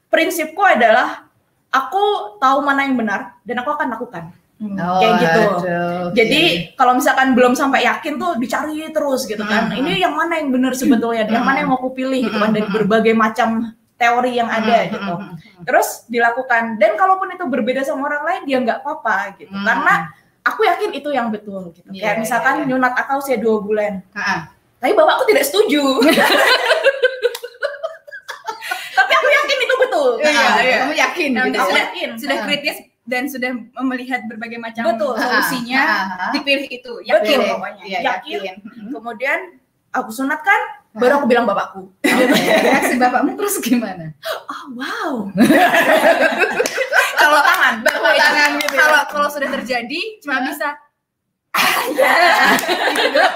prinsipku 0.07 0.63
adalah 0.63 1.27
aku 1.68 2.02
tahu 2.37 2.59
mana 2.61 2.85
yang 2.85 2.96
benar 2.96 3.37
dan 3.42 3.57
aku 3.59 3.70
akan 3.72 3.88
lakukan 3.92 4.24
Oh, 4.59 4.98
Kayak 4.98 5.22
gitu. 5.22 5.42
aduh, 5.62 6.11
Jadi 6.18 6.42
kalau 6.74 6.98
misalkan 6.98 7.31
belum 7.31 7.54
sampai 7.54 7.87
yakin 7.87 8.18
tuh 8.18 8.42
dicari 8.42 8.90
terus 8.90 9.22
gitu 9.22 9.38
kan. 9.40 9.70
Hmm. 9.70 9.78
Ini 9.78 10.02
yang 10.02 10.18
mana 10.18 10.35
yang 10.35 10.50
benar 10.50 10.74
sebetulnya, 10.74 11.31
yang 11.31 11.46
mana 11.46 11.62
yang 11.62 11.70
mau 11.70 11.78
aku 11.78 11.94
pilih 11.94 12.18
gitu 12.18 12.35
kan 12.35 12.50
dari 12.50 12.66
Hmm. 12.66 12.74
berbagai 12.74 13.14
macam 13.14 13.70
teori 13.94 14.35
yang 14.35 14.50
ada 14.50 14.83
Hmm, 14.83 14.90
gitu. 14.90 15.12
hmm, 15.14 15.31
hmm. 15.31 15.62
Terus 15.62 16.11
dilakukan 16.11 16.74
dan 16.74 16.98
kalaupun 16.98 17.31
itu 17.31 17.46
berbeda 17.46 17.87
sama 17.87 18.11
orang 18.11 18.22
lain 18.26 18.42
dia 18.50 18.59
nggak 18.59 18.83
apa-apa 18.83 19.38
gitu. 19.38 19.54
Hmm. 19.54 19.62
Karena 19.62 19.94
aku 20.42 20.61
yakin 20.66 20.90
itu 20.90 21.09
yang 21.14 21.31
betul 21.31 21.70
gitu. 21.70 21.87
Iya, 21.94 22.02
Kayak 22.02 22.16
misalkan 22.18 22.54
iya, 22.57 22.59
iya. 22.59 22.68
nyunat 22.68 22.92
akal 22.98 23.22
usia 23.22 23.38
dua 23.38 23.62
bulan. 23.62 24.02
Ah, 24.11 24.50
Tapi 24.83 24.90
bapakku 24.90 25.22
tidak 25.24 25.46
setuju. 25.46 26.02
Tapi 28.90 29.12
aku 29.14 29.28
yakin 29.31 29.57
itu 30.18 30.26
betul. 30.26 30.35
Iya, 30.35 30.48
iya. 30.61 30.76
Kamu 30.78 30.94
yakin 30.96 31.31
Nah, 31.31 31.44
gitu. 31.44 31.57
Aku 31.57 31.66
sudah- 31.66 31.83
yakin. 31.85 32.09
sudah 32.16 32.37
Ah. 32.37 32.44
kritis 32.44 32.76
dan 33.04 33.24
sudah 33.24 33.50
melihat 33.83 34.20
berbagai 34.24 34.59
macam 34.59 34.83
Betul. 34.87 35.14
solusinya 35.16 35.81
Ah, 35.81 35.88
ah. 35.88 36.31
dipilih 36.31 36.68
itu 36.68 36.92
Betul. 36.94 37.09
yakin 37.09 37.37
Oke. 37.37 37.48
pokoknya 37.50 37.83
Iya, 37.83 37.98
Yakin. 38.04 38.37
yakin. 38.37 38.54
Hmm. 38.61 38.90
Kemudian 38.92 39.38
aku 39.90 40.11
sunatkan, 40.11 40.61
baru 40.92 41.12
aku 41.16 41.26
bilang 41.26 41.44
bapakku. 41.44 41.88
Oke, 41.98 42.42
Reaksi 42.61 42.94
bapakmu 42.96 43.33
terus 43.35 43.57
gimana? 43.59 44.12
Oh 44.44 44.64
wow. 44.74 45.12
kalau 47.18 47.40
tangan 47.40 47.74
Tepuk 47.83 48.14
tangan 48.14 48.50
gitu 48.57 48.74
ya. 48.74 48.78
kalau 48.78 49.00
kalau 49.09 49.28
sudah 49.28 49.48
terjadi 49.50 50.00
cuma 50.20 50.38
Hah? 50.38 50.74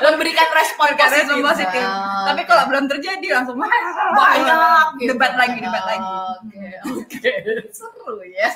Memberikan 0.02 0.48
respon 0.54 0.88
positif, 0.94 1.36
positif. 1.42 1.84
Oh, 1.84 2.24
tapi 2.28 2.42
kalau 2.46 2.68
belum 2.68 2.84
terjadi 2.86 3.26
langsung 3.34 3.58
Banyak, 3.58 5.00
gitu. 5.00 5.14
debat 5.14 5.32
lagi 5.34 5.58
debat 5.58 5.84
lagi 5.86 6.10
Oke, 6.42 6.64
oke. 6.86 7.30
Seru 7.70 8.18
ya. 8.26 8.50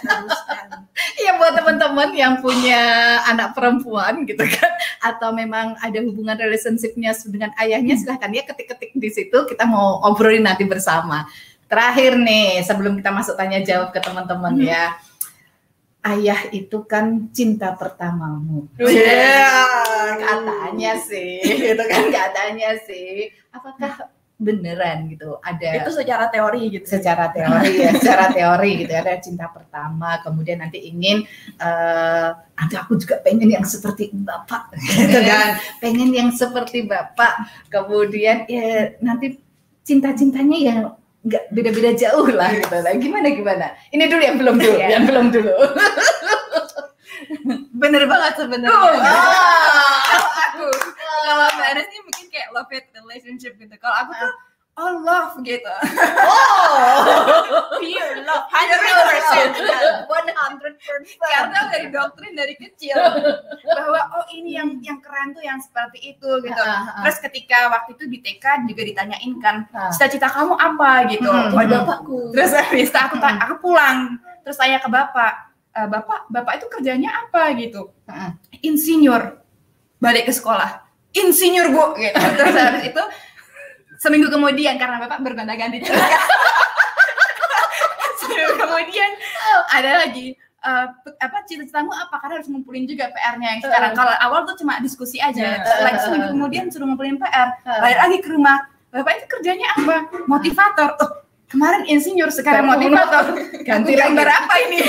Iya 1.16 1.30
buat 1.40 1.54
teman-teman 1.54 2.10
yang 2.14 2.42
punya 2.42 2.82
anak 3.30 3.54
perempuan 3.54 4.26
gitu 4.26 4.42
kan 4.42 4.72
atau 5.02 5.30
memang 5.30 5.78
ada 5.78 5.98
hubungan 6.02 6.34
relationship-nya 6.34 7.14
dengan 7.30 7.50
ayahnya 7.62 7.94
silahkan 7.94 8.30
ya 8.34 8.42
ketik-ketik 8.42 8.92
di 8.98 9.10
situ 9.10 9.38
kita 9.46 9.64
mau 9.64 10.02
obrolin 10.04 10.44
nanti 10.44 10.66
bersama. 10.66 11.26
Terakhir 11.66 12.14
nih 12.14 12.62
sebelum 12.62 12.94
kita 12.98 13.10
masuk 13.10 13.34
tanya 13.34 13.58
jawab 13.62 13.90
ke 13.90 13.98
teman-teman 13.98 14.54
ya. 14.62 14.94
Ayah 16.06 16.46
itu 16.54 16.86
kan 16.86 17.26
cinta 17.34 17.74
pertamamu. 17.74 18.70
Iya. 18.78 19.66
Katanya 20.22 20.94
sih, 21.02 21.42
gitu 21.42 21.82
kan 21.82 22.06
katanya 22.14 22.78
sih. 22.86 23.34
Apakah 23.50 24.14
beneran 24.36 25.08
gitu 25.08 25.40
ada 25.40 25.80
Itu 25.80 25.96
secara 25.96 26.28
teori 26.28 26.68
gitu. 26.68 26.84
secara 26.84 27.32
teori 27.32 27.72
ya, 27.72 27.90
secara 27.96 28.28
teori 28.28 28.84
gitu 28.84 28.92
ya, 28.92 29.00
ada 29.00 29.16
cinta 29.16 29.48
pertama, 29.48 30.20
kemudian 30.20 30.60
nanti 30.60 30.92
ingin 30.92 31.24
eh 31.56 32.28
nanti 32.52 32.74
aku 32.76 33.00
juga 33.00 33.16
pengen 33.24 33.48
yang 33.48 33.64
seperti 33.64 34.12
bapak, 34.12 34.76
gitu 34.76 35.20
kan, 35.24 35.56
pengen 35.80 36.12
yang 36.12 36.28
seperti 36.36 36.84
bapak, 36.84 37.48
kemudian 37.72 38.44
ya 38.44 38.92
nanti 39.00 39.40
cinta-cintanya 39.88 40.56
ya 40.60 40.76
nggak 41.26 41.44
beda-beda 41.50 41.90
jauh 41.92 42.28
lah 42.30 42.50
gitu 42.54 42.76
lah. 42.76 42.92
Gimana 42.94 43.26
gimana? 43.28 43.66
Ini 43.90 44.04
dulu 44.06 44.22
yang 44.22 44.36
belum 44.38 44.56
dulu, 44.56 44.76
Iya. 44.78 44.86
yang 44.94 45.04
belum 45.04 45.26
dulu. 45.30 45.54
bener 47.76 48.02
banget 48.08 48.32
sebenarnya 48.36 48.72
Oh. 48.72 48.96
kalau 48.96 50.30
aku 50.32 50.66
kalau 51.22 51.46
mbak 51.52 51.66
Anes 51.70 51.86
ini 51.88 52.00
mungkin 52.02 52.26
kayak 52.28 52.48
love 52.50 52.70
hate 52.70 52.88
relationship 52.94 53.52
gitu 53.56 53.74
kalau 53.76 53.96
aku 54.00 54.12
tuh 54.16 54.32
oh 54.76 54.92
love 55.00 55.40
gitu. 55.40 55.66
Pure 57.80 58.14
love, 58.22 58.44
100%. 58.52 59.56
100%. 59.56 60.06
karena 61.16 61.60
dari 61.72 61.86
doktrin 61.88 62.32
dari 62.36 62.54
kecil 62.56 62.96
bahwa 63.64 64.00
oh 64.20 64.26
ini 64.32 64.56
yang 64.56 64.76
yang 64.84 64.98
keren 65.00 65.32
tuh 65.32 65.40
yang 65.40 65.56
seperti 65.58 66.16
itu 66.16 66.30
gitu. 66.44 66.62
Terus 67.02 67.18
ketika 67.24 67.72
waktu 67.72 67.96
itu 67.96 68.04
di 68.08 68.18
TK 68.20 68.68
juga 68.68 68.82
ditanyain 68.84 69.32
kan 69.40 69.56
cita-cita 69.92 70.28
kamu 70.28 70.54
apa? 70.56 71.08
gitu. 71.08 71.28
Hmm, 71.28 71.52
hmm. 71.52 71.72
bapakku. 71.72 72.18
Terus 72.36 72.52
habis 72.60 72.88
itu 72.92 72.98
aku 72.98 73.16
ta- 73.16 73.40
aku 73.40 73.54
pulang. 73.60 74.20
Terus 74.44 74.56
tanya 74.56 74.78
ke 74.78 74.86
bapak 74.86 75.32
"Eh, 75.76 75.88
bapak 75.88 76.28
bapak 76.32 76.52
itu 76.60 76.66
kerjanya 76.68 77.10
apa? 77.26 77.52
gitu. 77.56 77.92
Insinyur. 78.60 79.40
Balik 79.96 80.28
ke 80.28 80.32
sekolah. 80.32 80.84
Insinyur 81.16 81.72
bu. 81.72 81.84
Gitu. 81.96 82.12
Terus 82.12 82.54
habis 82.56 82.84
itu 82.92 83.02
seminggu 83.96 84.28
kemudian 84.28 84.76
karena 84.76 84.96
bapak 84.98 85.20
bergonta-ganti 85.20 85.84
seminggu 88.20 88.52
kemudian 88.58 89.10
ada 89.70 89.90
lagi 90.04 90.34
eh, 90.36 90.86
pe- 91.00 91.16
apa 91.18 91.36
cita-citamu 91.44 91.90
apa? 91.90 92.14
Karena 92.18 92.32
harus 92.36 92.48
ngumpulin 92.48 92.84
juga 92.84 93.08
PR-nya 93.08 93.46
yang 93.54 93.60
sekarang. 93.62 93.90
Kalau 93.94 94.12
awal 94.18 94.40
tuh 94.44 94.54
cuma 94.58 94.78
diskusi 94.78 95.16
aja. 95.18 95.62
Uh. 95.62 95.78
lagi 95.82 95.98
seminggu 96.02 96.26
kemudian 96.32 96.64
suruh 96.68 96.86
ngumpulin 96.86 97.16
PR 97.16 97.48
Uh. 97.62 97.80
balik 97.80 97.98
lagi 97.98 98.16
ke 98.20 98.28
rumah. 98.30 98.56
Bapak 98.90 99.12
itu 99.14 99.24
kerjanya 99.28 99.66
apa? 99.76 99.96
Motivator. 100.24 100.88
Oh, 100.98 101.10
kemarin 101.46 101.84
insinyur 101.84 102.30
sekarang 102.30 102.64
motivator. 102.66 103.36
Ganti 103.68 103.92
lagi. 103.94 104.16
apa 104.16 104.54
ini 104.64 104.78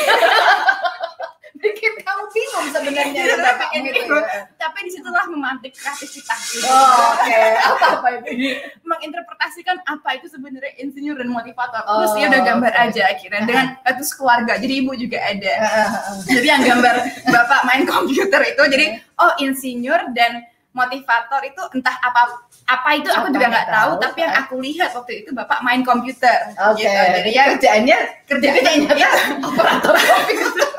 bingung 2.29 2.67
sebenarnya 2.69 3.05
Iya, 3.17 3.35
Bapak 3.37 3.67
gitu 3.73 4.01
ya. 4.09 4.41
tapi 4.53 4.79
di 4.81 4.91
situlah 4.91 5.25
memantik 5.25 5.71
kreativitas 5.71 6.39
gitu. 6.49 6.63
Oh, 6.63 7.13
Oke, 7.13 7.39
apa 7.57 7.85
apa 7.97 8.07
itu? 8.17 8.29
menginterpretasikan 8.83 9.77
apa 9.83 10.09
itu 10.13 10.27
sebenarnya 10.27 10.73
insinyur 10.77 11.15
dan 11.15 11.27
motivator. 11.27 11.81
Oh, 11.83 12.01
Terus 12.01 12.11
dia 12.15 12.25
udah 12.27 12.41
gambar 12.43 12.71
oke. 12.71 12.83
aja 12.85 13.01
akhirnya 13.07 13.41
dengan 13.43 13.65
satu 13.81 14.03
keluarga. 14.15 14.53
Jadi 14.55 14.73
ibu 14.77 14.91
juga 14.93 15.17
ada. 15.19 15.53
Eh, 15.57 15.89
Jadi 16.29 16.45
yang 16.45 16.63
gambar 16.63 16.95
bapak 17.27 17.61
main 17.63 17.83
komputer 17.83 18.41
itu 18.45 18.63
jadi 18.67 18.85
oh 19.15 19.31
insinyur 19.37 20.11
dan 20.11 20.43
motivator 20.71 21.41
itu 21.41 21.57
entah 21.73 21.97
apa 21.97 22.37
apa 22.67 22.89
itu 22.93 23.09
aku 23.09 23.27
Apa 23.27 23.33
juga 23.33 23.47
nggak 23.49 23.67
tahu, 23.67 23.91
tahu. 23.91 24.03
tapi 24.03 24.17
yang 24.21 24.33
aku 24.35 24.55
lihat 24.61 24.89
waktu 24.93 25.13
itu 25.19 25.29
bapak 25.33 25.59
main 25.61 25.81
komputer 25.81 26.37
Oke, 26.69 26.85
gitu. 26.85 27.01
Jadi 27.17 27.29
ya 27.31 27.43
kerjaannya 27.49 27.97
kerjanya 28.29 28.61
ternyata 28.61 29.19
operator 29.41 29.93
komputer. 30.05 30.69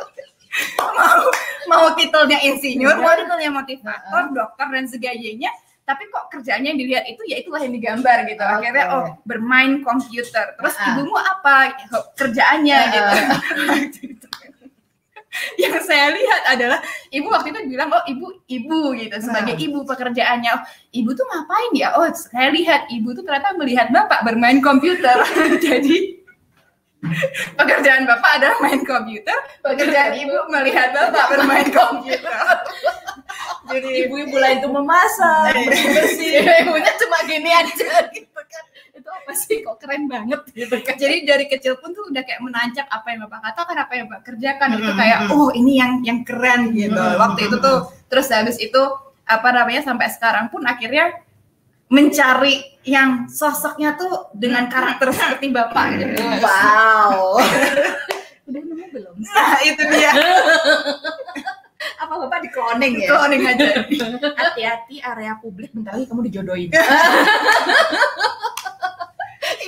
Mau 0.79 1.29
mau 1.69 1.87
titelnya 1.95 2.39
insinyur, 2.41 2.97
Iya. 2.97 3.03
mau 3.05 3.13
titelnya 3.15 3.51
motivator, 3.53 4.23
dokter 4.33 4.67
dan 4.73 4.85
sebagainya. 4.89 5.51
Tapi 5.85 6.05
kok 6.13 6.29
kerjanya 6.29 6.69
yang 6.69 6.81
dilihat 6.81 7.05
itu 7.09 7.23
ya 7.25 7.41
itulah 7.41 7.65
yang 7.65 7.73
digambar 7.73 8.29
gitu. 8.29 8.41
Oke. 8.45 8.53
Akhirnya 8.61 8.85
oh 8.93 9.07
bermain 9.25 9.81
komputer. 9.81 10.53
Terus 10.57 10.75
Ah. 10.77 10.93
ibumu 10.93 11.17
apa 11.17 11.57
kerjaannya 12.13 12.77
Ah. 12.77 12.89
gitu. 12.93 13.15
yang 15.61 15.79
saya 15.87 16.11
lihat 16.13 16.43
adalah 16.51 16.79
ibu 17.15 17.31
waktu 17.31 17.55
itu 17.55 17.61
bilang 17.71 17.89
oh 17.95 18.03
ibu 18.11 18.27
ibu 18.51 18.91
gitu 18.99 19.17
sebagai 19.23 19.55
ibu 19.55 19.87
pekerjaannya 19.87 20.51
oh, 20.51 20.63
ibu 20.91 21.15
tuh 21.15 21.23
ngapain 21.31 21.73
ya 21.79 21.95
oh 21.95 22.11
saya 22.11 22.51
lihat 22.51 22.91
ibu 22.91 23.15
tuh 23.15 23.23
ternyata 23.23 23.55
melihat 23.55 23.87
bapak 23.95 24.27
bermain 24.27 24.59
komputer 24.59 25.15
jadi 25.65 26.18
pekerjaan 27.55 28.05
bapak 28.11 28.43
adalah 28.43 28.59
main 28.59 28.83
komputer, 28.83 29.39
pekerjaan 29.63 30.13
ibu 30.19 30.35
melihat 30.51 30.91
bapak 30.91 31.25
bermain 31.31 31.69
komputer. 31.71 32.57
Jadi 33.69 34.09
ibu-ibu 34.09 34.37
lain 34.41 34.65
itu 34.65 34.69
memasak, 34.73 35.53
bersih-bersih. 35.53 36.41
Ibunya 36.65 36.93
cuma 36.97 37.19
gini 37.29 37.51
aja 37.53 38.09
gitu 38.11 38.33
kan. 38.33 38.65
Itu 38.97 39.09
apa 39.13 39.33
sih 39.37 39.61
kok 39.61 39.77
keren 39.79 40.09
banget 40.09 40.41
gitu 40.57 40.73
kan. 40.81 40.97
Jadi 40.97 41.29
dari 41.29 41.45
kecil 41.47 41.77
pun 41.77 41.93
tuh 41.93 42.09
udah 42.09 42.25
kayak 42.25 42.41
menancap 42.41 42.89
apa 42.89 43.07
yang 43.13 43.29
bapak 43.29 43.41
katakan, 43.53 43.77
apa 43.77 43.93
yang 43.93 44.07
bapak 44.09 44.25
kerjakan 44.33 44.69
itu 44.81 44.91
kayak 44.97 45.19
oh 45.31 45.53
ini 45.53 45.73
yang 45.79 46.01
yang 46.01 46.25
keren 46.25 46.73
gitu. 46.73 46.97
Waktu 46.97 47.41
itu 47.53 47.57
tuh 47.61 47.93
terus 48.09 48.33
habis 48.33 48.57
itu 48.57 48.81
apa 49.29 49.49
namanya 49.53 49.85
sampai 49.85 50.09
sekarang 50.09 50.49
pun 50.49 50.65
akhirnya 50.65 51.13
mencari 51.89 52.81
yang 52.85 53.29
sosoknya 53.29 53.97
tuh 53.97 54.33
dengan 54.37 54.69
karakter 54.69 55.13
seperti 55.13 55.53
bapak 55.53 55.87
gitu. 56.01 56.23
Wow. 56.41 57.41
Udah 58.49 58.61
nemu 58.65 58.87
belum? 58.93 59.15
Nah, 59.21 59.61
itu 59.65 59.83
dia. 59.93 60.13
Apa 62.03 62.15
bapak 62.25 62.39
di 62.45 62.49
cloning 62.53 62.95
ya? 63.05 63.09
Cloning 63.13 63.43
aja. 63.45 63.67
Hati-hati 64.37 64.97
area 65.05 65.37
publik 65.41 65.73
bentar 65.77 65.97
lagi 65.97 66.07
kamu 66.09 66.23
dijodohin. 66.29 66.71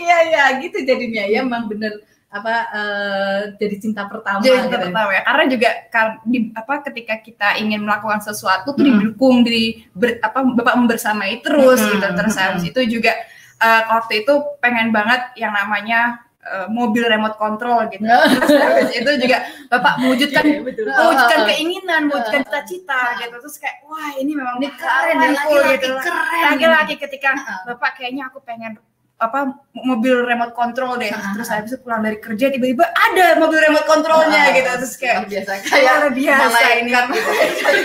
Iya 0.01 0.17
iya 0.33 0.45
gitu 0.65 0.81
jadinya 0.83 1.23
ya 1.29 1.45
emang 1.45 1.69
bener 1.69 1.93
apa 2.31 2.55
eh, 2.71 3.41
jadi 3.59 3.77
cinta 3.83 4.07
pertama. 4.07 4.39
Jadi 4.39 4.71
gitu. 4.71 4.71
pertama 4.71 5.11
ya, 5.11 5.23
karena 5.27 5.45
juga 5.51 5.71
kar- 5.91 6.23
di, 6.23 6.55
apa 6.55 6.75
ketika 6.87 7.19
kita 7.19 7.49
ingin 7.59 7.83
melakukan 7.83 8.23
sesuatu 8.23 8.71
tuh 8.71 8.87
Mm-mm. 8.87 9.03
didukung, 9.03 9.43
di 9.43 9.83
ber- 9.91 10.23
apa 10.23 10.47
bapak 10.47 10.79
membersamai 10.79 11.43
terus 11.43 11.83
Mm-mm, 11.83 11.99
gitu. 11.99 12.07
Terus 12.15 12.35
habis 12.39 12.63
itu 12.63 12.81
juga 12.87 13.19
eh, 13.59 13.83
waktu 13.85 14.23
itu 14.23 14.33
pengen 14.59 14.95
banget 14.95 15.35
yang 15.35 15.51
namanya 15.51 16.23
eh, 16.41 16.71
mobil 16.71 17.03
remote 17.03 17.35
control 17.35 17.91
gitu. 17.91 18.07
Terus 18.47 18.91
itu 18.95 19.11
juga 19.21 19.43
bapak 19.67 19.99
mewujudkan 19.99 20.43
Iya, 20.47 20.63
betul. 20.63 20.87
mewujudkan 20.87 21.35
Ah, 21.37 21.45
ah. 21.45 21.49
keinginan, 21.51 22.01
mewujudkan 22.07 22.43
cita-cita 22.47 23.01
gitu. 23.19 23.37
Terus 23.43 23.57
kayak 23.59 23.77
wah 23.85 24.15
ini 24.17 24.33
memang 24.33 24.57
Ini 24.57 24.71
keren 24.73 25.17
nih, 25.19 25.31
laki-laki 25.35 25.75
gitu. 25.77 25.89
keren. 25.99 26.43
Laki-laki 26.55 26.95
ketika 26.97 27.31
Ah. 27.35 27.61
bapak 27.67 27.99
kayaknya 27.99 28.31
aku 28.31 28.39
pengen 28.41 28.79
apa 29.21 29.53
mobil 29.77 30.25
remote 30.25 30.51
control 30.51 30.97
deh 30.97 31.09
Ah, 31.09 31.33
terus 31.33 31.47
habis 31.47 31.71
itu 31.71 31.79
pulang 31.79 32.01
dari 32.01 32.17
kerja 32.17 32.49
tiba-tiba 32.49 32.89
ada 32.89 33.37
mobil 33.37 33.61
remote 33.61 33.85
controlnya 33.85 34.43
Ah, 34.43 34.51
gitu 34.51 34.71
terus 34.75 34.95
kayak 34.97 35.29
biasa 35.29 35.51
kayak 35.61 35.77
luar 35.85 36.05
biasa 36.11 36.59
ini 36.75 36.91
gitu. 36.91 37.21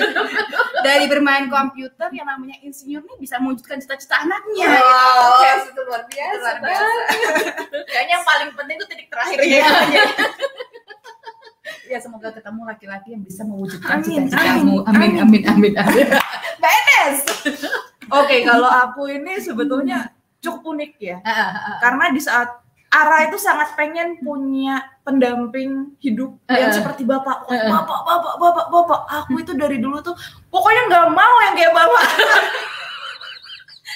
dari 0.86 1.06
bermain 1.06 1.46
komputer 1.46 2.08
yang 2.10 2.24
namanya 2.26 2.56
insinyur 2.62 3.04
nih 3.04 3.18
bisa 3.20 3.36
mewujudkan 3.38 3.78
cita-cita 3.78 4.16
Wow, 4.16 4.24
anaknya 4.24 4.66
gitu. 4.66 4.88
Kayak 5.36 5.58
itu 5.66 5.82
luar 5.84 6.04
biasa. 6.08 6.40
luar 6.40 6.58
biasa 6.58 7.04
Kayaknya 7.92 8.14
yang 8.14 8.26
paling 8.26 8.50
penting 8.54 8.76
itu 8.76 8.86
titik 8.88 9.08
terakhir 9.10 9.38
Iya. 9.38 9.68
ya. 9.92 10.04
Ya 11.86 12.02
semoga 12.02 12.32
ketemu 12.32 12.66
laki-laki 12.66 13.14
yang 13.14 13.22
bisa 13.22 13.42
mewujudkan 13.44 14.02
Amin, 14.02 14.26
cita-citamu. 14.26 14.82
amin, 14.84 15.22
Amin, 15.22 15.22
amin, 15.22 15.44
amin, 15.46 15.74
amin. 15.78 16.08
Oke, 18.08 18.42
kalau 18.42 18.66
aku 18.66 19.06
ini 19.08 19.38
sebetulnya 19.38 20.10
cukup 20.46 20.78
unik 20.78 20.92
ya. 21.02 21.18
Ah, 21.26 21.34
ah, 21.34 21.50
ah. 21.58 21.78
Karena 21.82 22.14
di 22.14 22.22
saat 22.22 22.62
Ara 22.96 23.28
itu 23.28 23.36
sangat 23.36 23.76
pengen 23.76 24.24
punya 24.24 24.80
pendamping 25.04 26.00
hidup 26.00 26.32
yang 26.48 26.72
Eh, 26.72 26.76
seperti 26.80 27.04
bapak. 27.04 27.44
Eh. 27.52 27.68
bapak, 27.68 28.00
bapak, 28.08 28.36
bapak, 28.40 28.66
bapak. 28.72 29.02
Aku 29.20 29.36
itu 29.42 29.52
dari 29.52 29.84
dulu 29.84 30.00
tuh 30.00 30.16
pokoknya 30.48 30.88
nggak 30.88 31.08
mau 31.12 31.36
yang 31.44 31.60
kayak 31.60 31.76
bapak. 31.76 32.04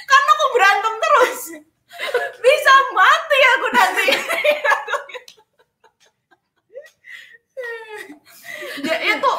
Karena 0.09 0.29
aku 0.35 0.45
berantem 0.51 0.93
terus. 0.99 1.41
Bisa 2.43 2.73
mati 2.91 3.39
aku 3.55 3.67
nanti. 3.71 4.05
ya 8.83 8.95
itu. 9.15 9.33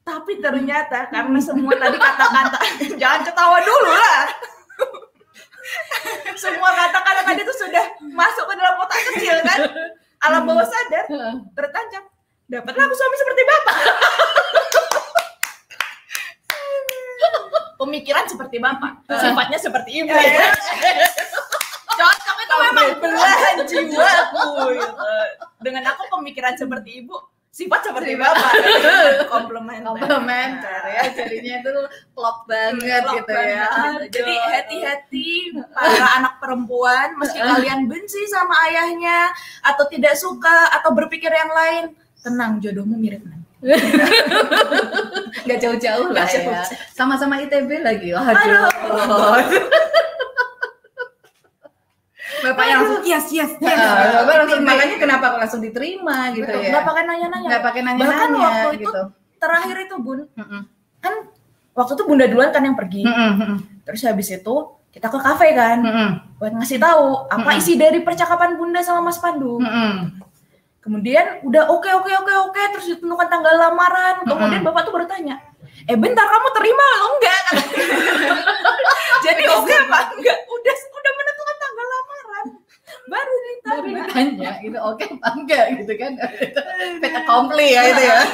Tapi 0.00 0.32
ternyata 0.42 1.06
karena 1.06 1.38
semua 1.38 1.74
tadi 1.78 1.98
kata-kata 1.98 2.58
jangan 3.00 3.20
ketawa 3.26 3.58
dulu 3.62 3.90
lah. 3.94 4.22
Semua 6.40 6.70
kata-kata 6.72 7.20
tadi 7.26 7.40
itu 7.44 7.54
sudah 7.54 7.84
masuk 8.10 8.44
ke 8.48 8.54
dalam 8.56 8.74
otak 8.80 8.98
kecil 9.12 9.36
kan. 9.44 9.58
Alam 10.20 10.44
bawah 10.48 10.66
sadar 10.66 11.04
tertancap. 11.56 12.04
Dapatlah 12.50 12.84
aku 12.90 12.94
suami 12.98 13.16
seperti 13.16 13.42
bapak. 13.46 13.76
Pemikiran 17.80 18.24
seperti 18.28 18.60
bapak, 18.60 18.92
sifatnya 19.08 19.56
seperti 19.56 20.04
ibu. 20.04 20.12
Cocok 21.90 22.36
itu 22.44 22.54
memang 22.68 22.88
belahan 23.00 23.56
jiwaku. 23.64 24.44
gitu. 24.76 25.04
Dengan 25.64 25.82
aku 25.88 26.02
pemikiran 26.12 26.54
seperti 26.60 27.00
ibu, 27.04 27.16
sifat 27.60 27.80
seperti 27.84 28.16
bapak. 28.16 28.52
Komplementer. 29.32 29.92
Komplementer 29.92 30.80
ya, 30.88 31.02
jadinya 31.12 31.54
itu 31.60 31.72
klop 32.16 32.48
banget 32.48 33.02
Klop 33.04 33.14
gitu 33.20 33.32
banget. 33.36 33.52
ya. 33.52 33.68
Jadi 34.08 34.34
hati-hati 34.40 35.28
para 35.76 36.06
anak 36.16 36.34
perempuan 36.40 37.20
meski 37.20 37.36
kalian 37.36 37.84
benci 37.84 38.24
sama 38.32 38.56
ayahnya 38.72 39.28
atau 39.60 39.84
tidak 39.92 40.16
suka 40.16 40.72
atau 40.80 40.96
berpikir 40.96 41.28
yang 41.28 41.52
lain, 41.52 41.84
tenang 42.24 42.56
jodohmu 42.64 42.96
mirip 42.96 43.20
nanti. 43.28 43.44
Nggak 45.44 45.58
jauh-jauh 45.60 46.08
lah 46.16 46.24
ya. 46.24 46.64
Sama-sama 46.96 47.44
ITB 47.44 47.84
lagi. 47.84 48.16
Waduh. 48.16 48.72
bapak 52.40 52.64
yang 52.64 52.78
langsung 52.80 53.02
yes 53.02 53.26
yes 53.28 53.50
yes 53.56 53.78
Bapak 54.16 54.34
langsung 54.40 54.62
makanya 54.62 54.96
kenapa 54.96 55.24
aku 55.28 55.36
langsung 55.38 55.60
diterima 55.60 56.32
gitu 56.32 56.46
Betul, 56.46 56.62
ya. 56.62 56.70
nggak 56.72 56.84
pakai 56.84 57.02
nanya-nanya. 57.04 57.48
Nggak 57.48 57.62
pakai 57.62 57.80
Bahkan 57.80 57.96
nanya-nanya 57.96 58.40
waktu 58.40 58.68
itu 58.74 58.82
gitu. 58.82 59.02
terakhir 59.36 59.76
itu 59.80 59.94
bun, 59.96 60.18
Mm-mm. 60.32 60.62
kan 60.98 61.14
waktu 61.72 61.92
itu 61.94 62.02
bunda 62.04 62.24
duluan 62.24 62.50
kan 62.50 62.62
yang 62.62 62.76
pergi. 62.76 63.02
Mm-mm, 63.02 63.52
Terus 63.84 64.00
habis 64.04 64.28
itu 64.28 64.54
kita 64.90 65.06
ke 65.06 65.18
kafe 65.18 65.54
kan, 65.54 65.78
buat 66.36 66.52
ngasih 66.52 66.76
tahu 66.76 67.30
apa 67.30 67.50
isi 67.54 67.78
dari 67.78 68.02
percakapan 68.02 68.58
bunda 68.58 68.82
sama 68.82 69.06
Mas 69.06 69.16
Pandu. 69.16 69.62
Kemudian 70.80 71.44
udah 71.44 71.68
oke 71.68 71.86
oke 71.86 72.10
oke 72.10 72.32
oke 72.48 72.62
terus 72.72 72.86
ditentukan 72.90 73.28
tanggal 73.28 73.54
lamaran. 73.54 74.24
Kemudian 74.24 74.60
bapak 74.60 74.82
tuh 74.82 74.94
bertanya, 74.96 75.36
eh 75.84 75.94
bentar 75.94 76.24
kamu 76.24 76.48
terima 76.52 76.86
atau 76.90 77.08
enggak? 77.14 77.42
Jadi 79.28 79.42
oke 79.46 79.72
apa 79.78 79.98
enggak? 80.10 80.38
Udah 80.48 80.76
udah 80.90 81.12
menentukan 81.14 81.56
tanggal 81.56 81.86
lamaran. 81.86 82.44
Baru 83.08 83.34
ditanya. 83.46 83.80
Baru 83.80 83.88
ditanya 83.94 84.50
gitu, 84.60 84.78
oke 84.80 85.04
apa 85.04 85.28
enggak 85.36 85.64
gitu 85.80 85.92
kan. 85.96 86.12
Peta 87.02 87.20
kompli 87.24 87.66
ya 87.72 87.82
itu 87.94 88.02
ya. 88.02 88.20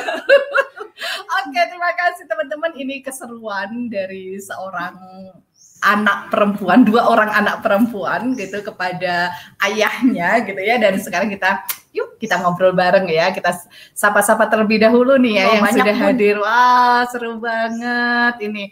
Oke, 1.45 1.61
terima 1.69 1.93
kasih 1.93 2.25
teman-teman. 2.25 2.73
Ini 2.73 3.05
keseruan 3.05 3.93
dari 3.93 4.41
seorang 4.41 4.97
anak 5.85 6.33
perempuan, 6.33 6.89
dua 6.89 7.05
orang 7.13 7.31
anak 7.31 7.61
perempuan 7.61 8.33
gitu 8.33 8.65
kepada 8.65 9.31
ayahnya 9.61 10.41
gitu 10.41 10.57
ya. 10.57 10.81
Dan 10.81 10.97
sekarang 10.97 11.29
kita 11.29 11.63
yuk 11.93 12.17
kita 12.17 12.41
ngobrol 12.41 12.73
bareng 12.73 13.07
ya. 13.13 13.29
Kita 13.29 13.53
sapa-sapa 13.93 14.49
terlebih 14.49 14.89
dahulu 14.89 15.21
nih 15.21 15.33
ya 15.37 15.45
Wah, 15.45 15.53
yang 15.53 15.67
sudah 15.77 15.97
Bun. 15.97 16.05
hadir. 16.09 16.37
Wah, 16.41 17.01
seru 17.13 17.33
banget 17.37 18.35
ini. 18.41 18.65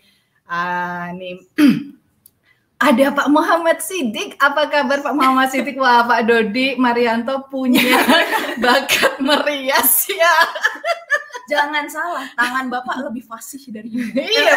Ah, 0.49 1.13
nih 1.13 1.45
ada 2.85 3.07
Pak 3.17 3.29
Muhammad 3.33 3.81
Sidik. 3.81 4.37
Apa 4.37 4.69
kabar 4.69 5.01
Pak 5.01 5.15
Muhammad 5.17 5.49
Sidik? 5.49 5.81
Wah, 5.81 6.05
Pak 6.05 6.29
Dodi 6.29 6.77
Marianto 6.77 7.49
punya 7.49 7.81
bakat 8.63 9.17
merias 9.25 10.05
ya. 10.13 10.37
Jangan 11.45 11.85
salah, 11.93 12.25
tangan 12.41 12.73
bapak 12.73 13.05
lebih 13.05 13.21
fasih 13.29 13.61
dari 13.69 13.93
ibu. 13.93 14.17
iya. 14.17 14.57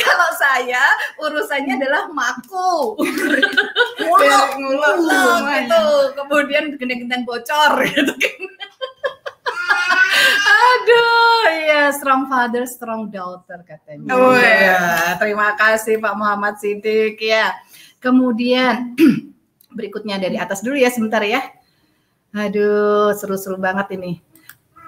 Kalau 0.00 0.28
saya 0.40 0.84
urusannya 1.20 1.76
adalah 1.76 2.08
maku. 2.08 2.96
Muluk, 4.00 4.48
muluk, 4.56 4.94
muluk, 5.04 5.40
gitu. 5.52 5.84
Kemudian 6.16 6.64
gendeng-gendeng 6.80 7.28
bocor 7.28 7.84
gitu 7.84 8.12
kan. 8.16 8.40
Aduh, 9.68 10.07
iya 11.88 11.96
strong 11.96 12.28
father, 12.28 12.68
strong 12.68 13.08
daughter 13.08 13.64
katanya. 13.64 14.12
Oh, 14.12 14.36
iya. 14.36 15.16
Terima 15.16 15.56
kasih 15.56 15.96
Pak 15.96 16.14
Muhammad 16.20 16.60
Sidik 16.60 17.16
ya. 17.16 17.56
Kemudian 17.96 18.92
berikutnya 19.76 20.20
dari 20.20 20.36
atas 20.36 20.60
dulu 20.60 20.76
ya 20.76 20.92
sebentar 20.92 21.24
ya. 21.24 21.40
Aduh, 22.36 23.16
seru-seru 23.16 23.56
banget 23.56 23.96
ini. 23.96 24.20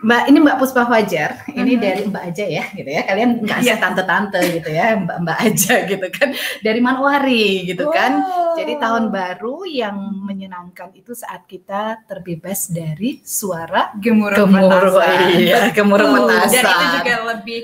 Mbak, 0.00 0.22
ini 0.26 0.38
Mbak 0.40 0.56
Puspa 0.56 0.88
Fajar, 0.88 1.44
ini 1.52 1.76
Mhm. 1.76 1.82
dari 1.84 2.02
Mbak 2.08 2.24
aja 2.32 2.44
ya, 2.48 2.64
gitu 2.72 2.88
ya. 2.88 3.02
Kalian 3.04 3.44
nggak 3.44 3.58
Iya. 3.60 3.64
usah 3.68 3.78
tante-tante 3.78 4.40
gitu 4.48 4.70
ya, 4.72 4.96
Mbak-Mbak 4.96 5.38
aja 5.44 5.74
gitu 5.92 6.06
kan. 6.08 6.28
Dari 6.64 6.80
Manwari 6.80 7.68
gitu 7.68 7.84
kan. 7.92 8.12
Wow. 8.16 8.56
Jadi 8.56 8.72
tahun 8.80 9.04
baru 9.12 9.56
yang 9.68 9.96
menyenangkan 10.24 10.96
itu 10.96 11.12
saat 11.12 11.44
kita 11.44 12.00
terbebas 12.08 12.72
dari 12.72 13.20
suara 13.20 13.92
gemuruh 13.94 14.40
gemuruh, 14.40 14.96
petasan. 14.96 15.36
iya, 15.36 15.60
gemuruh 15.68 16.08
petasan. 16.16 16.64
dan 16.64 16.72
itu 16.72 16.86
juga 16.96 17.14
lebih 17.36 17.60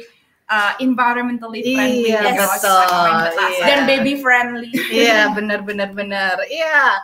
uh, 0.47 0.72
environmentally 0.78 1.61
friendly 1.64 2.05
Iya, 2.12 2.20
ya, 2.20 2.32
kalau 2.37 2.53
betul, 2.53 2.84
iya. 3.49 3.64
dan 3.64 3.78
baby 3.89 4.12
friendly. 4.20 4.70
Iya, 4.93 5.18
benar 5.32 5.64
benar 5.64 5.89
benar. 5.91 6.37
Iya. 6.47 7.01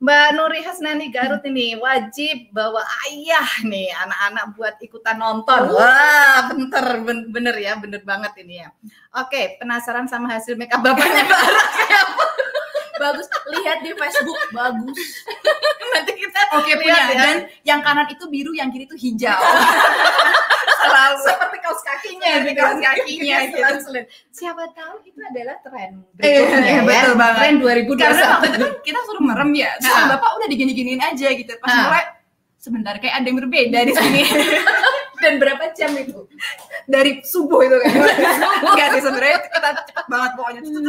Mbak 0.00 0.28
Nuri 0.32 0.64
Hasnani 0.64 1.12
Garut 1.12 1.44
ini 1.44 1.76
wajib 1.76 2.48
bawa 2.56 2.80
ayah 3.04 3.44
nih 3.68 3.92
anak-anak 3.92 4.56
buat 4.56 4.74
ikutan 4.80 5.20
nonton. 5.20 5.76
Wah, 5.76 6.48
bener, 6.48 6.86
ben- 7.04 7.28
bener 7.28 7.56
ya, 7.60 7.76
bener 7.76 8.00
banget 8.00 8.32
ini 8.40 8.64
ya. 8.64 8.72
Oke, 9.12 9.60
penasaran 9.60 10.08
sama 10.08 10.32
hasil 10.32 10.56
makeup 10.56 10.80
bapaknya 10.80 11.28
Mbak 11.28 11.40
Ara 11.44 11.64
kayak 11.76 12.00
apa? 12.00 12.19
Bagus 13.00 13.26
lihat 13.50 13.78
di 13.80 13.90
Facebook 13.92 14.40
bagus 14.52 14.98
Nanti 15.90 16.12
kita 16.14 16.40
Oke 16.52 16.70
lihat 16.70 16.78
punya 16.78 16.94
ya. 16.94 17.04
dan 17.16 17.36
yang 17.64 17.80
kanan 17.80 18.06
itu 18.06 18.22
biru, 18.26 18.52
yang 18.52 18.68
kiri 18.68 18.84
itu 18.84 18.94
hijau. 18.94 19.34
selalu 20.80 21.16
seperti 21.20 21.56
kaos 21.60 21.80
kakinya 21.82 22.26
Seperti 22.30 22.46
gitu. 22.46 22.60
kaos 22.60 22.78
kakinya, 22.78 23.24
Iya, 23.26 23.38
gitu. 23.44 23.90
Siapa 24.30 24.64
tahu 24.72 24.94
itu 25.02 25.18
adalah 25.20 25.56
tren 25.60 25.90
Iya, 26.16 26.40
berikutnya 26.40 26.62
iya, 26.62 26.72
ya. 26.72 26.82
betul 26.84 27.14
banget. 27.16 27.36
Tren 27.36 27.54
Karena 27.90 28.24
waktu 28.30 28.46
2021. 28.46 28.46
itu 28.46 28.58
kan 28.60 28.72
kita 28.80 28.98
suruh 29.02 29.22
merem 29.22 29.50
ya, 29.52 29.70
terus 29.76 29.92
Ah. 29.94 30.06
bapak 30.08 30.30
udah 30.36 30.48
digini-giniin 30.48 31.02
aja 31.02 31.28
gitu. 31.32 31.52
Pas 31.58 31.68
Ah. 31.68 31.80
mulai 31.84 32.04
sebentar 32.56 32.94
kayak 32.96 33.14
ada 33.16 33.26
yang 33.26 33.38
berbeda 33.38 33.78
di 33.82 33.92
sini. 33.92 34.22
Dan 35.22 35.36
berapa 35.36 35.64
jam 35.76 35.92
itu? 35.92 36.24
Dari 36.86 37.20
subuh 37.20 37.60
itu 37.60 37.76
kan. 37.76 37.92
Enggak 38.64 38.88
sih 38.94 39.00
sebenarnya 39.04 39.38
kita 39.44 39.68
cepet 39.84 40.06
banget 40.08 40.30
pokoknya 40.32 40.60
tut, 40.64 40.80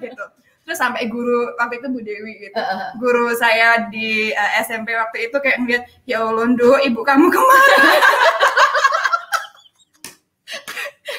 gitu. 0.00 0.24
Terus 0.64 0.78
sampai 0.78 1.08
guru 1.10 1.50
waktu 1.58 1.82
itu 1.82 1.86
Bu 1.90 2.00
Dewi 2.04 2.32
gitu. 2.46 2.54
Heeh. 2.54 2.88
Guru 3.00 3.32
saya 3.34 3.90
di 3.90 4.30
eh, 4.30 4.52
SMP 4.62 4.94
waktu 4.94 5.30
itu 5.30 5.36
kayak 5.40 5.58
ngeliat 5.62 5.84
ya 6.06 6.22
Allah 6.22 6.46
Ndo, 6.46 6.78
ibu 6.84 7.00
kamu 7.02 7.26
ke 7.32 7.40
mana? 7.40 7.90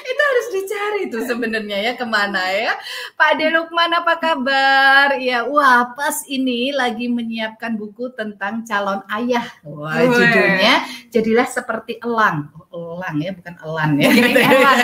itu 0.02 0.22
harus 0.22 0.46
dicari 0.52 1.02
tuh 1.12 1.22
sebenarnya 1.24 1.78
ya 1.80 1.92
ke 1.96 2.06
mana 2.08 2.42
ya 2.52 2.72
Pak 3.12 3.38
De 3.38 3.46
Lukman 3.52 3.92
apa 3.92 4.16
kabar? 4.16 5.14
Ya 5.20 5.44
wah 5.44 5.92
pas 5.92 6.24
ini 6.26 6.72
lagi 6.72 7.06
menyiapkan 7.06 7.76
buku 7.76 8.10
tentang 8.16 8.64
calon 8.64 9.04
ayah. 9.12 9.44
Wah 9.62 10.00
Weh. 10.00 10.08
judulnya 10.10 10.74
jadilah 11.12 11.48
seperti 11.48 12.00
elang. 12.00 12.48
Oh, 12.72 12.96
elang 12.96 13.20
ya 13.20 13.30
bukan 13.36 13.54
elan 13.60 13.90
ya. 14.00 14.08
Jadi 14.10 14.42
elang. 14.42 14.78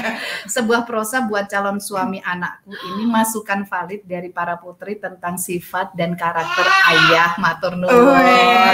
sebuah 0.54 0.84
prosa 0.84 1.24
buat 1.24 1.48
calon 1.48 1.80
suami 1.80 2.20
anakku. 2.20 2.70
Ini 2.72 3.04
masukan 3.08 3.64
valid 3.64 4.04
dari 4.04 4.28
para 4.28 4.60
putri 4.60 5.00
tentang 5.00 5.40
sifat 5.40 5.96
dan 5.96 6.12
karakter 6.14 6.66
ayah 6.92 7.32
matur 7.40 7.74
nuwun. 7.74 8.22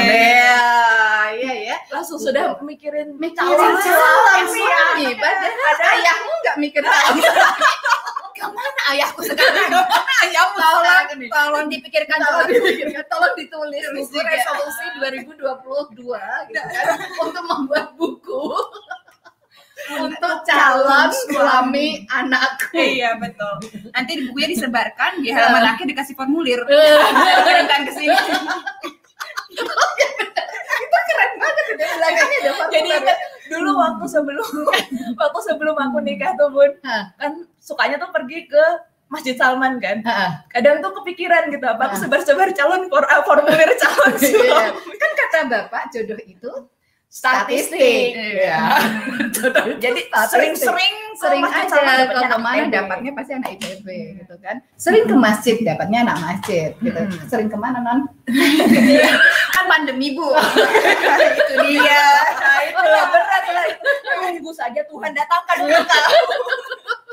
Ya 0.04 0.84
iya 1.34 1.54
ya 1.72 1.76
langsung 1.90 2.18
sudah 2.20 2.58
mikirin 2.62 3.16
mikirin 3.18 3.38
calon 3.38 3.58
calon 3.58 3.74
suami. 3.80 4.60
suami. 4.60 5.06
Padahal 5.18 5.78
ayahmu 5.94 6.32
nggak 6.42 6.56
mikir 6.58 6.82
calon 6.82 7.16
ayahku 8.86 9.20
sekarang 9.22 9.70
ayahmu 10.24 10.54
Tolong, 10.54 10.80
sekarang 10.80 11.06
ini? 11.14 11.26
tolong 11.28 11.66
dipikirkan 11.68 12.18
tolong 12.20 12.48
dipikirkan 12.48 13.04
tolong 13.06 13.34
ditulis 13.34 13.80
Tulis 13.80 14.06
buku 14.06 14.14
juga. 14.14 14.30
resolusi 14.30 14.84
2022 14.98 15.40
gitu 16.46 16.60
kan 16.62 16.86
untuk 17.20 17.44
membuat 17.44 17.86
buku 17.94 18.44
untuk 19.90 20.36
calon 20.42 21.10
suami 21.28 21.86
anakku 22.08 22.72
Iya 22.72 23.18
betul. 23.18 23.58
Nanti 23.90 24.10
di 24.16 24.22
bukunya 24.24 24.48
disebarkan 24.50 25.20
di 25.20 25.28
halaman 25.28 25.66
akhir 25.66 25.84
dikasih 25.84 26.14
formulir. 26.14 26.56
Eh. 26.64 27.00
Kirimkan 27.42 27.84
ke 27.84 27.92
sini. 27.92 28.16
itu 30.74 30.98
keren 31.04 31.32
banget 31.36 31.64
udah 31.68 31.88
belakangnya 31.92 32.38
ada 32.38 32.50
jadi 32.70 32.90
formulir. 32.90 33.16
Dulu 33.44 33.70
waktu 33.76 34.04
sebelum 34.08 34.48
waktu 35.20 35.40
sebelum 35.44 35.76
aku 35.76 35.98
nikah 36.00 36.32
tuh 36.34 36.48
bun 36.48 36.72
Hah. 36.80 37.12
kan 37.16 37.44
sukanya 37.60 37.96
tuh 37.96 38.08
pergi 38.08 38.48
ke 38.48 38.64
Masjid 39.04 39.36
Salman 39.36 39.78
kan 39.78 40.00
Heeh. 40.00 40.30
kadang 40.50 40.80
tuh 40.80 40.90
kepikiran 41.00 41.52
gitu 41.52 41.62
apa 41.62 41.92
aku 41.92 41.96
sebar-sebar 42.00 42.50
calon 42.56 42.88
for, 42.88 43.04
uh, 43.04 43.22
formulir 43.22 43.70
calon 43.76 44.12
Iya. 44.22 44.72
suami 44.72 44.96
kan 44.96 45.10
kata 45.12 45.38
bapak 45.46 45.82
jodoh 45.92 46.18
itu 46.24 46.50
statistik 47.14 48.10
Iya. 48.10 48.58
jadi 49.84 50.00
sering-sering 50.26 50.94
sering 51.14 51.46
aja 51.46 51.62
kalau 51.70 52.26
ke 52.26 52.38
mana 52.42 52.66
dapatnya 52.66 53.14
pasti 53.14 53.32
anak 53.32 53.54
ITB 53.54 53.86
gitu 54.18 54.34
kan 54.42 54.58
sering 54.74 55.06
ke 55.06 55.14
masjid 55.14 55.54
dapatnya 55.62 56.02
anak 56.02 56.18
masjid 56.20 56.74
gitu 56.76 56.98
Hmm. 56.98 57.22
sering 57.30 57.46
ke 57.46 57.54
mana 57.54 57.78
non 57.78 58.10
Kan 59.46 59.64
pandemi 59.70 60.18
bu. 60.18 60.26
itu 60.34 61.54
dia 61.62 62.02
Nah, 62.34 62.58
itu 62.64 62.80
berat 62.82 63.44
lah. 63.46 63.66
Tunggu 64.18 64.50
saja 64.50 64.80
Tuhan 64.82 65.10
datangkan 65.12 65.56
kita. 65.62 65.98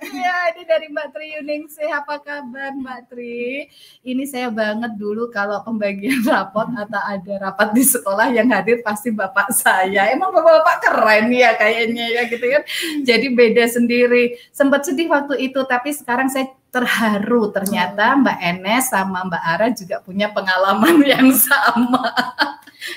ya 0.00 0.36
ini 0.54 0.62
dari 0.66 0.86
Mbak 0.90 1.08
Tri 1.14 1.26
Yuningsih 1.38 1.90
apa 1.90 2.20
kabar 2.22 2.74
Mbak 2.74 3.00
Tri? 3.10 3.68
Ini 4.04 4.24
saya 4.26 4.48
banget 4.52 4.96
dulu 4.98 5.28
kalau 5.30 5.62
pembagian 5.62 6.22
rapot 6.30 6.68
atau 6.72 7.02
ada 7.02 7.34
rapat 7.38 7.74
di 7.74 7.84
sekolah 7.84 8.30
yang 8.32 8.48
hadir 8.50 8.80
pasti 8.82 9.10
bapak 9.10 9.50
saya. 9.54 10.10
Emang 10.10 10.30
bapak-bapak 10.30 10.76
keren 10.84 11.26
ya 11.32 11.54
kayaknya 11.56 12.04
ya 12.12 12.22
gitu 12.26 12.46
kan? 12.46 12.62
Jadi 13.04 13.26
beda 13.32 13.64
sendiri. 13.68 14.36
Sempat 14.50 14.86
sedih 14.86 15.08
waktu 15.10 15.38
itu 15.50 15.60
tapi 15.64 15.94
sekarang 15.94 16.28
saya 16.28 16.50
terharu. 16.68 17.48
Ternyata 17.54 18.18
Mbak 18.18 18.38
Enes 18.44 18.84
sama 18.92 19.24
Mbak 19.24 19.42
Ara 19.42 19.68
juga 19.72 19.96
punya 20.04 20.28
pengalaman 20.30 21.00
yang 21.12 21.32
sama 21.32 22.12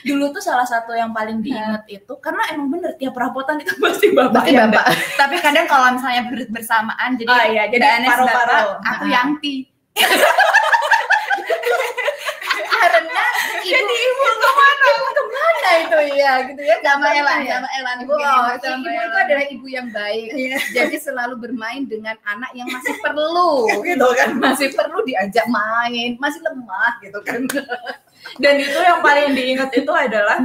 Dulu 0.01 0.25
tuh 0.29 0.39
salah 0.39 0.63
satu 0.63 0.91
yang 0.91 1.11
paling 1.11 1.39
diingat 1.39 1.83
itu 1.87 2.13
karena 2.17 2.43
emang 2.49 2.67
bener 2.69 2.95
tiap 2.95 3.13
rapotan 3.13 3.57
itu 3.57 3.71
pasti 3.83 4.11
bapak 4.11 4.33
pasti 4.37 4.51
yang 4.51 4.69
bapak 4.69 4.85
Tapi 5.15 5.35
kadang 5.37 5.65
kalau 5.65 5.87
misalnya 5.91 6.23
ber- 6.25 6.49
bersamaan 6.49 7.09
jadi 7.15 7.29
Oh 7.29 7.43
iya, 7.47 7.63
jadi 7.67 7.85
bapak, 8.03 8.45
aku 8.81 9.03
Ah. 9.03 9.09
Yanti. 9.09 9.55
karena 12.71 13.23
ibu 13.61 13.77
ibu 13.93 14.25
ke 14.33 14.49
mana 14.51 14.89
ke 15.07 15.23
mana 15.27 15.69
itu 15.77 15.97
ya 16.15 16.33
gitu 16.43 16.61
ya 16.61 16.75
Sama 16.81 17.07
Elan, 17.13 17.39
ya? 17.39 17.51
sama 17.53 17.69
Elan. 17.71 17.95
Si 18.01 18.05
sama 18.09 18.81
ibu 18.81 18.89
itu 18.89 19.17
adalah 19.19 19.45
ibu 19.47 19.67
yang 19.67 19.87
baik. 19.91 20.27
Jadi 20.71 20.95
selalu 20.97 21.35
bermain 21.37 21.83
dengan 21.85 22.17
anak 22.25 22.51
yang 22.53 22.67
masih 22.67 22.95
perlu, 22.99 23.69
gitu 23.87 24.07
kan, 24.17 24.29
masih 24.35 24.73
perlu 24.73 25.05
diajak 25.05 25.45
main, 25.45 26.17
masih 26.17 26.41
lemah, 26.41 26.93
gitu 26.99 27.19
kan. 27.21 27.41
Dan 28.37 28.55
itu 28.55 28.77
yang 28.77 28.99
paling 28.99 29.31
diingat 29.31 29.69
itu 29.71 29.89
adalah 29.89 30.39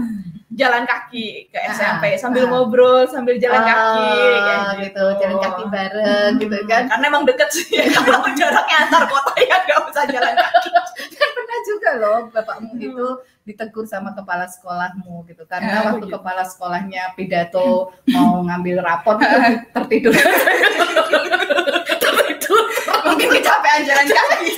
jalan 0.49 0.85
kaki 0.85 1.53
ke 1.53 1.59
SMP 1.69 2.17
Ah, 2.17 2.19
sambil 2.19 2.45
ah. 2.45 2.49
ngobrol 2.49 3.05
sambil 3.05 3.37
jalan 3.37 3.61
kaki 3.61 4.09
kayak 4.41 4.57
Ah, 4.57 4.73
gitu, 4.79 5.05
jalan 5.21 5.37
kaki 5.37 5.63
bareng, 5.69 6.31
gitu 6.39 6.57
kan. 6.65 6.83
karena 6.89 7.05
emang 7.07 7.25
deket 7.25 7.49
sih 7.51 7.69
kalau 7.93 8.25
jaraknya 8.33 8.77
antar 8.83 9.05
kota 9.05 9.33
ya 9.39 9.57
nggak 9.63 9.79
usah 9.85 10.05
jalan 10.07 10.33
kaki 10.33 10.69
Kan 11.13 11.29
pernah 11.31 11.59
juga 11.63 11.91
loh 11.97 12.19
bapakmu 12.31 12.73
itu 12.75 13.07
ditegur 13.45 13.85
sama 13.85 14.11
kepala 14.11 14.49
sekolahmu 14.49 15.29
gitu 15.29 15.45
karena 15.45 15.73
Ah, 15.77 15.83
waktu 15.93 16.09
gitu. 16.09 16.17
kepala 16.17 16.43
sekolahnya 16.43 17.13
pidato 17.13 17.93
mau 18.09 18.41
ngambil 18.43 18.81
rapot 18.81 19.21
itu 19.21 19.37
tertidur. 19.71 20.15
tertidur. 22.03 22.63
Mungkin 23.05 23.29
kecapean 23.31 23.81
jalan 23.85 24.07
kaki. 24.09 24.51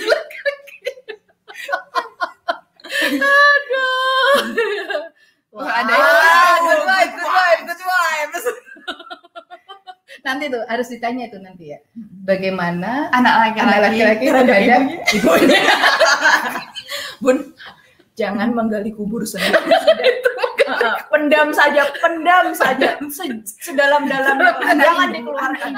Wah, 5.49 5.65
Wah, 5.65 5.73
ada 5.81 5.95
good 6.61 6.83
vibe, 6.85 7.13
good 7.15 7.33
vibe, 7.33 7.61
good 7.65 7.81
vibes. 7.83 8.45
nanti 10.21 10.45
tuh 10.47 10.61
harus 10.67 10.87
ditanya 10.87 11.25
tuh 11.29 11.41
nanti 11.41 11.73
ya. 11.73 11.79
Bagaimana 12.23 13.09
Anak 13.11 13.57
laki-laki. 13.57 14.29
terhadap 14.29 14.83
ibunya? 15.09 15.59
bun 17.23 17.51
jangan 18.15 18.53
menggali 18.53 18.91
kubur 18.91 19.23
sendiri 19.23 19.59
pendam 21.09 21.51
saja 21.51 21.87
pendam 21.99 22.51
saja 22.53 22.95
Se- 23.09 23.43
sedalam-dalamnya 23.59 24.53
jangan 24.77 25.09
dikeluarkan 25.11 25.71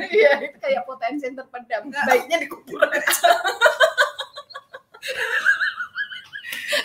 Iya, 0.00 0.32
itu 0.42 0.56
kayak 0.58 0.82
potensi 0.84 1.26
yang 1.26 1.36
terpendam. 1.36 1.82
Baiknya 1.92 2.36
dikubur. 2.40 2.80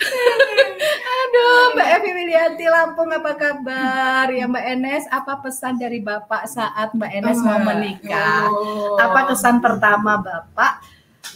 Aduh, 1.14 1.74
Mbak 1.74 1.88
Evi 1.98 2.10
Wilianti 2.14 2.66
Lampung 2.68 3.10
apa 3.10 3.32
kabar? 3.34 4.26
Ya 4.30 4.46
Mbak 4.46 4.64
Enes, 4.76 5.04
apa 5.10 5.40
pesan 5.40 5.78
dari 5.78 5.98
Bapak 6.00 6.46
saat 6.46 6.94
Mbak 6.94 7.10
Enes 7.12 7.38
mau 7.42 7.58
menikah? 7.58 8.46
Oh. 8.50 8.96
Apa 9.00 9.32
kesan 9.32 9.58
pertama 9.58 10.20
Bapak 10.20 10.72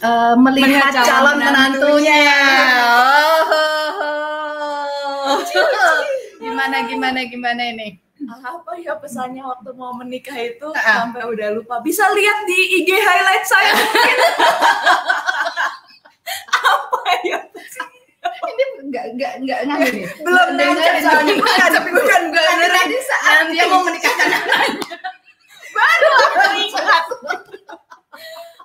eh, 0.01 0.35
melihat 0.39 0.93
calon 0.93 1.07
calon 1.07 1.37
menantunya? 1.41 2.23
Oh. 5.19 5.99
gimana 6.39 6.87
gimana 6.87 7.21
gimana 7.27 7.63
ini? 7.71 7.89
apa 8.29 8.75
ya 8.83 8.99
pesannya 8.99 9.47
waktu 9.47 9.71
mau 9.79 9.95
menikah 9.95 10.35
itu 10.35 10.67
Ah. 10.75 11.07
sampai 11.07 11.23
udah 11.23 11.55
lupa 11.55 11.79
bisa 11.79 12.03
lihat 12.13 12.45
di 12.45 12.83
IG 12.83 12.91
highlight 12.91 13.47
saya 13.47 13.71
mungkin 13.73 14.19
apa 16.67 17.03
ya 17.23 17.39
Ini 18.39 18.65
enggak 18.81 19.05
enggak 19.11 19.33
enggak 19.37 19.59
ngambil 19.67 19.91
nih. 19.93 20.07
belum 20.21 20.49
ini. 20.55 21.01
soalnya 21.01 21.35
bukan 21.35 21.71
bukan 21.91 22.23
bukan 22.29 22.55
Nanti 22.69 22.99
saat 23.03 23.45
dia 23.49 23.65
mau 23.67 23.83
menikahkan 23.83 24.29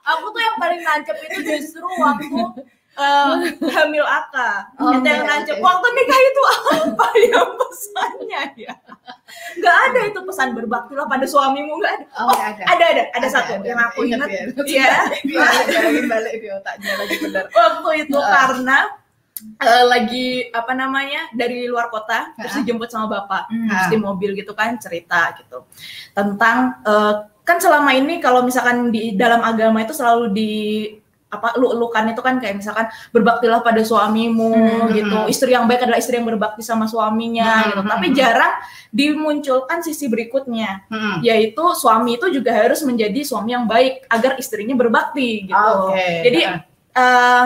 aku 0.04 0.26
tuh 0.30 0.42
yang 0.42 0.58
paling 0.58 0.82
nancep 0.82 1.16
itu 1.22 1.40
justru 1.44 1.86
waktu 1.96 2.28
eh, 2.94 3.32
hamil 3.72 4.06
akak. 4.06 4.70
Oh, 4.78 4.92
itu 4.92 5.02
yang 5.02 5.24
oke, 5.24 5.30
nancep. 5.32 5.56
oke. 5.56 5.64
Waktu 5.64 5.88
nikah 5.92 6.20
itu 6.22 6.42
apa 6.46 7.06
ya 7.26 7.42
pesannya 7.50 8.42
ya? 8.56 8.74
Nggak 9.56 9.78
ada 9.90 10.00
itu 10.06 10.20
pesan 10.22 10.54
berbaktilah 10.54 11.06
pada 11.08 11.26
suamimu 11.26 11.74
nggak 11.76 11.94
ada. 11.96 12.06
Oh, 12.14 12.30
Oh, 12.30 12.32
nggak 12.32 12.50
ada. 12.52 12.64
ada. 12.64 12.70
ada, 12.70 12.86
ada, 12.86 13.04
Ada, 13.16 13.28
satu 13.32 13.52
ada. 13.56 13.66
yang 13.66 13.80
aku 13.82 14.00
Ingat 14.04 14.28
ingat. 14.30 14.30
ya. 14.68 14.94
Iya. 15.26 16.06
Balik 16.06 16.34
di 16.38 16.48
otaknya 16.52 16.92
lagi 16.96 17.16
benar. 17.20 17.46
Waktu 17.50 17.90
itu 18.04 18.18
Ah. 18.18 18.30
karena 18.32 18.78
eh, 19.60 19.86
lagi 19.86 20.28
apa 20.50 20.72
namanya 20.72 21.28
dari 21.32 21.66
luar 21.66 21.90
kota 21.90 22.32
terus 22.34 22.54
Ah. 22.54 22.58
dijemput 22.60 22.88
sama 22.88 23.10
bapak 23.10 23.50
Hmm. 23.50 23.66
terus 23.66 23.86
di 23.90 23.98
mobil 23.98 24.32
gitu 24.34 24.54
kan 24.54 24.78
cerita 24.78 25.34
gitu 25.36 25.66
tentang 26.12 26.78
eh, 26.82 27.14
kan 27.42 27.58
selama 27.58 27.92
ini 27.92 28.18
kalau 28.18 28.42
misalkan 28.42 28.88
di 28.88 29.14
dalam 29.14 29.42
agama 29.42 29.82
itu 29.82 29.92
selalu 29.92 30.26
di 30.32 30.52
apa 31.28 31.58
lu-lukan 31.58 32.14
itu 32.14 32.22
kan 32.22 32.38
kayak 32.38 32.62
misalkan 32.62 32.86
berbaktilah 33.10 33.60
pada 33.60 33.82
suamimu 33.82 34.54
Hmm. 34.54 34.94
gitu 34.94 35.18
istri 35.26 35.50
yang 35.50 35.66
baik 35.66 35.82
adalah 35.82 35.98
istri 35.98 36.16
yang 36.16 36.30
berbakti 36.30 36.62
sama 36.62 36.86
suaminya 36.86 37.50
Hmm. 37.50 37.66
gitu 37.68 37.82
tapi 37.90 38.08
jarang 38.14 38.54
dimunculkan 38.94 39.82
sisi 39.82 40.06
berikutnya 40.06 40.86
Hmm. 40.88 41.26
yaitu 41.26 41.66
suami 41.74 42.22
itu 42.22 42.30
juga 42.30 42.54
harus 42.54 42.86
menjadi 42.86 43.26
suami 43.26 43.50
yang 43.52 43.66
baik 43.66 44.06
agar 44.08 44.38
istrinya 44.38 44.78
berbakti 44.78 45.50
gitu 45.50 45.58
Oke. 45.90 46.06
jadi 46.22 46.40
eh 46.94 47.46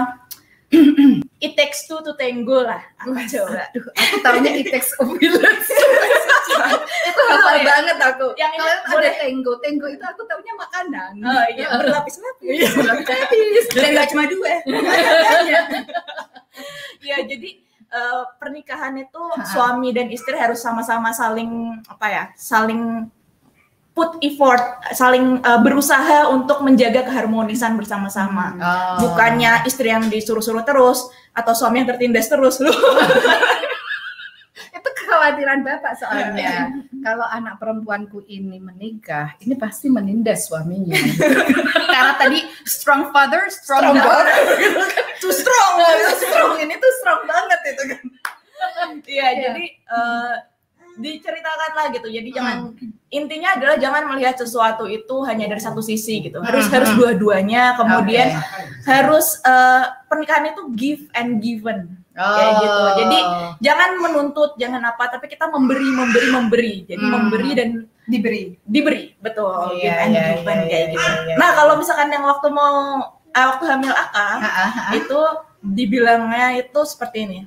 it 1.37 1.53
takes 1.53 1.85
two 1.85 2.01
to 2.01 2.13
tango 2.15 2.61
lah 2.61 2.81
aku 2.97 3.13
coba 3.13 3.69
Aduh, 3.69 3.85
aku 3.91 4.15
taunya 4.19 4.51
it 4.55 4.67
takes 4.67 4.89
a 4.93 5.03
village. 5.05 5.69
itu 7.07 7.21
hafal 7.23 7.55
ya? 7.55 7.63
banget 7.63 7.97
aku. 7.99 8.27
Yang 8.33 8.51
ini 8.51 8.59
Kalau 8.59 8.73
ada 8.73 8.89
boleh. 8.91 9.13
tenggo, 9.15 9.53
tenggo 9.61 9.87
itu 9.87 10.01
aku 10.01 10.21
taunya 10.25 10.53
makanan. 10.53 11.11
oh 11.21 11.45
iya 11.53 11.67
berlapis-lapis 11.71 12.41
Iya, 12.43 12.67
berlapis. 12.73 13.65
Dan 13.77 13.89
gak 13.93 14.07
cuma 14.09 14.23
dua. 14.25 14.53
ya 17.03 17.17
jadi 17.21 17.49
eh, 17.87 18.23
pernikahan 18.37 18.97
itu 18.97 19.21
Ha. 19.31 19.45
suami 19.45 19.93
dan 19.93 20.09
istri 20.09 20.33
harus 20.33 20.57
sama-sama 20.57 21.13
saling 21.13 21.49
apa 21.85 22.05
ya 22.07 22.23
saling 22.33 23.05
put 23.97 24.21
effort 24.21 24.61
saling 24.93 25.41
eh, 25.41 25.59
berusaha 25.59 26.29
untuk 26.29 26.61
menjaga 26.61 27.01
keharmonisan 27.03 27.73
bersama-sama. 27.73 28.53
Oh. 28.53 29.09
bukannya 29.09 29.65
istri 29.65 29.89
yang 29.89 30.05
disuruh-suruh 30.05 30.61
terus 30.61 31.01
atau 31.33 31.51
suami 31.51 31.81
yang 31.81 31.89
tertindas 31.89 32.29
terus 32.29 32.61
lu 32.61 32.69
itu 34.69 34.89
kekhawatiran 34.93 35.61
bapak 35.61 35.93
soalnya. 35.95 36.69
Kalau 36.99 37.23
anak 37.23 37.57
perempuanku 37.57 38.21
ini 38.27 38.57
menikah 38.57 39.33
ini 39.39 39.55
pasti 39.55 39.87
menindas 39.87 40.45
suaminya. 40.45 40.97
Karena 41.87 42.13
tadi 42.15 42.39
strong 42.63 43.09
father, 43.09 43.47
strong, 43.49 43.81
Strong 43.81 43.97
daughter. 43.97 44.37
too 45.17 45.33
strong. 45.33 45.73
Too 45.79 46.13
strong 46.19 46.51
ini 46.59 46.73
tuh 46.75 46.91
strong 47.01 47.21
banget 47.25 47.59
itu 47.65 47.83
kan. 47.87 48.03
Iya, 49.05 49.27
Iya. 49.29 49.29
jadi 49.49 49.65
eh, 49.87 50.33
diceritakan 50.97 51.71
lah 51.77 51.85
gitu. 51.93 52.07
Jadi 52.09 52.29
jangan 52.33 52.73
intinya 53.07 53.55
adalah 53.55 53.75
jangan 53.79 54.03
melihat 54.11 54.35
sesuatu 54.35 54.83
itu 54.89 55.15
hanya 55.23 55.47
dari 55.47 55.61
satu 55.61 55.79
sisi 55.79 56.25
gitu. 56.25 56.41
Harus 56.43 56.67
Hmm, 56.67 56.75
harus 56.75 56.89
hmm. 56.91 56.99
dua-duanya. 56.99 57.77
Kemudian 57.77 58.27
harus 58.83 59.39
eh, 59.45 59.83
pernikahan 60.09 60.51
itu 60.51 60.61
give 60.73 61.03
and 61.13 61.39
given. 61.39 61.95
Kayak 62.17 62.53
gitu. 62.65 62.83
Jadi 63.05 63.19
jangan 63.61 63.89
menuntut, 64.01 64.57
jangan 64.57 64.81
apa, 64.89 65.05
tapi 65.13 65.29
kita 65.29 65.45
memberi, 65.53 65.85
memberi, 65.85 66.27
memberi. 66.33 66.73
Jadi 66.89 67.05
Hmm. 67.05 67.13
memberi 67.13 67.49
dan 67.53 67.69
Diberi. 68.07 68.55
diberi, 68.63 69.11
betul. 69.19 69.75
Iya, 69.77 69.83
give 69.83 69.99
and 69.99 70.11
iya, 70.15 70.23
given 70.39 70.57
iya, 70.57 70.67
kayak 70.71 70.85
iya, 70.87 70.93
gitu. 70.95 71.09
iya. 71.27 71.35
Nah 71.35 71.49
kalau 71.53 71.73
misalkan 71.75 72.07
yang 72.09 72.23
waktu 72.23 72.47
mau 72.49 72.75
eh, 73.35 73.45
waktu 73.51 73.63
hamil 73.67 73.91
ah. 73.93 74.39
itu 74.95 75.19
dibilangnya 75.61 76.57
itu 76.63 76.79
seperti 76.87 77.17
ini. 77.27 77.39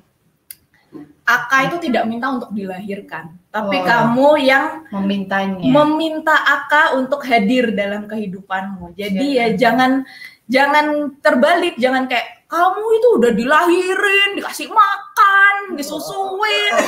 Aka 1.31 1.71
itu 1.71 1.77
tidak 1.79 2.11
minta 2.11 2.27
untuk 2.27 2.51
dilahirkan, 2.51 3.31
tapi 3.55 3.79
Oh. 3.79 3.87
kamu 3.87 4.29
yang 4.43 4.65
memintanya 4.91 5.63
meminta 5.63 6.35
Aka 6.35 6.99
untuk 6.99 7.23
hadir 7.23 7.71
dalam 7.71 8.11
kehidupanmu. 8.11 8.99
Jadi 8.99 9.39
Iya. 9.39 9.55
ya 9.55 9.71
jangan 9.71 10.03
jangan 10.51 11.15
terbalik, 11.23 11.79
jangan 11.79 12.11
kayak 12.11 12.43
kamu 12.51 12.83
itu 12.99 13.09
udah 13.15 13.31
dilahirin, 13.31 14.31
dikasih 14.35 14.67
makan, 14.67 15.79
disusuin. 15.79 16.73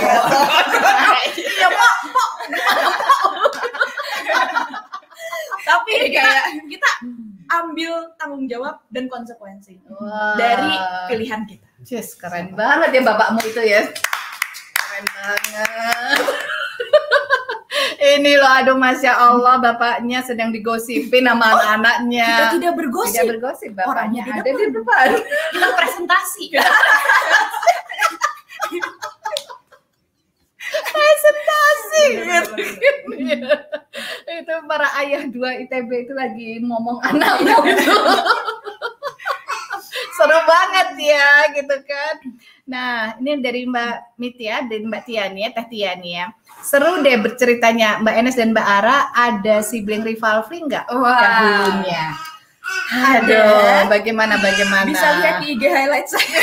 Iya, 1.32 1.68
Pak, 1.70 1.95
Pak. 2.11 2.30
Tapi 5.62 5.93
kayak 6.11 6.45
kita 6.66 6.90
ambil 7.53 7.93
tanggung 8.18 8.51
jawab 8.51 8.82
dan 8.90 9.07
konsekuensi 9.07 9.78
Wah. 9.86 10.34
dari 10.34 10.74
pilihan 11.07 11.47
kita. 11.47 11.66
Cis, 11.82 12.18
keren 12.18 12.55
banget 12.55 12.99
ya 12.99 13.03
bapakmu 13.07 13.40
itu 13.47 13.62
ya. 13.62 13.86
Keren 15.03 15.42
banget. 15.42 16.22
Ini 18.03 18.32
loh, 18.38 18.50
aduh 18.50 18.76
masya 18.78 19.14
Allah 19.14 19.62
bapaknya 19.62 20.22
sedang 20.26 20.50
digosipin 20.50 21.26
sama 21.26 21.55
anak-anaknya. 21.55 22.28
Kita 22.28 22.55
tidak 22.59 22.74
bergosip. 22.78 23.14
Tidak 23.14 23.28
bergosip, 23.38 23.70
bapaknya 23.74 24.20
Orangnya 24.26 24.42
ada 24.42 24.50
di 24.50 24.64
depan. 24.74 25.09
Kita 25.55 25.68
presentasi. 25.78 26.44
Presentasi 30.72 32.05
gitu. 33.22 33.50
itu 34.32 34.55
para 34.66 34.88
ayah 35.05 35.22
dua 35.28 35.50
ITB 35.62 35.90
itu 36.09 36.12
lagi 36.16 36.59
ngomong 36.62 36.98
anaknya 37.07 37.55
gitu. 37.66 37.92
Seru 40.18 40.40
banget 40.46 40.88
ya 40.98 41.30
gitu 41.55 41.76
kan. 41.86 42.14
Nah, 42.62 43.18
ini 43.18 43.42
dari 43.42 43.66
Mbak 43.66 44.22
Mitia 44.22 44.62
dan 44.70 44.86
Mbak 44.86 45.02
Tiani 45.02 45.40
ya, 45.42 45.50
Teh 45.50 45.66
Tiani 45.66 46.10
ya. 46.14 46.26
Seru 46.62 47.02
deh 47.02 47.18
berceritanya 47.18 47.98
Mbak 47.98 48.14
Enes 48.14 48.38
dan 48.38 48.54
Mbak 48.54 48.66
Ara 48.78 49.10
ada 49.10 49.66
sibling 49.66 50.06
rivalry 50.06 50.62
nggak? 50.62 50.86
Wah. 50.94 51.18
Dahulunya. 51.18 52.04
Aduh, 52.92 53.90
bagaimana 53.90 54.38
bagaimana? 54.38 54.86
Bisa 54.86 55.18
lihat 55.18 55.42
di 55.42 55.58
IG 55.58 55.62
highlight 55.66 56.06
saya. 56.06 56.38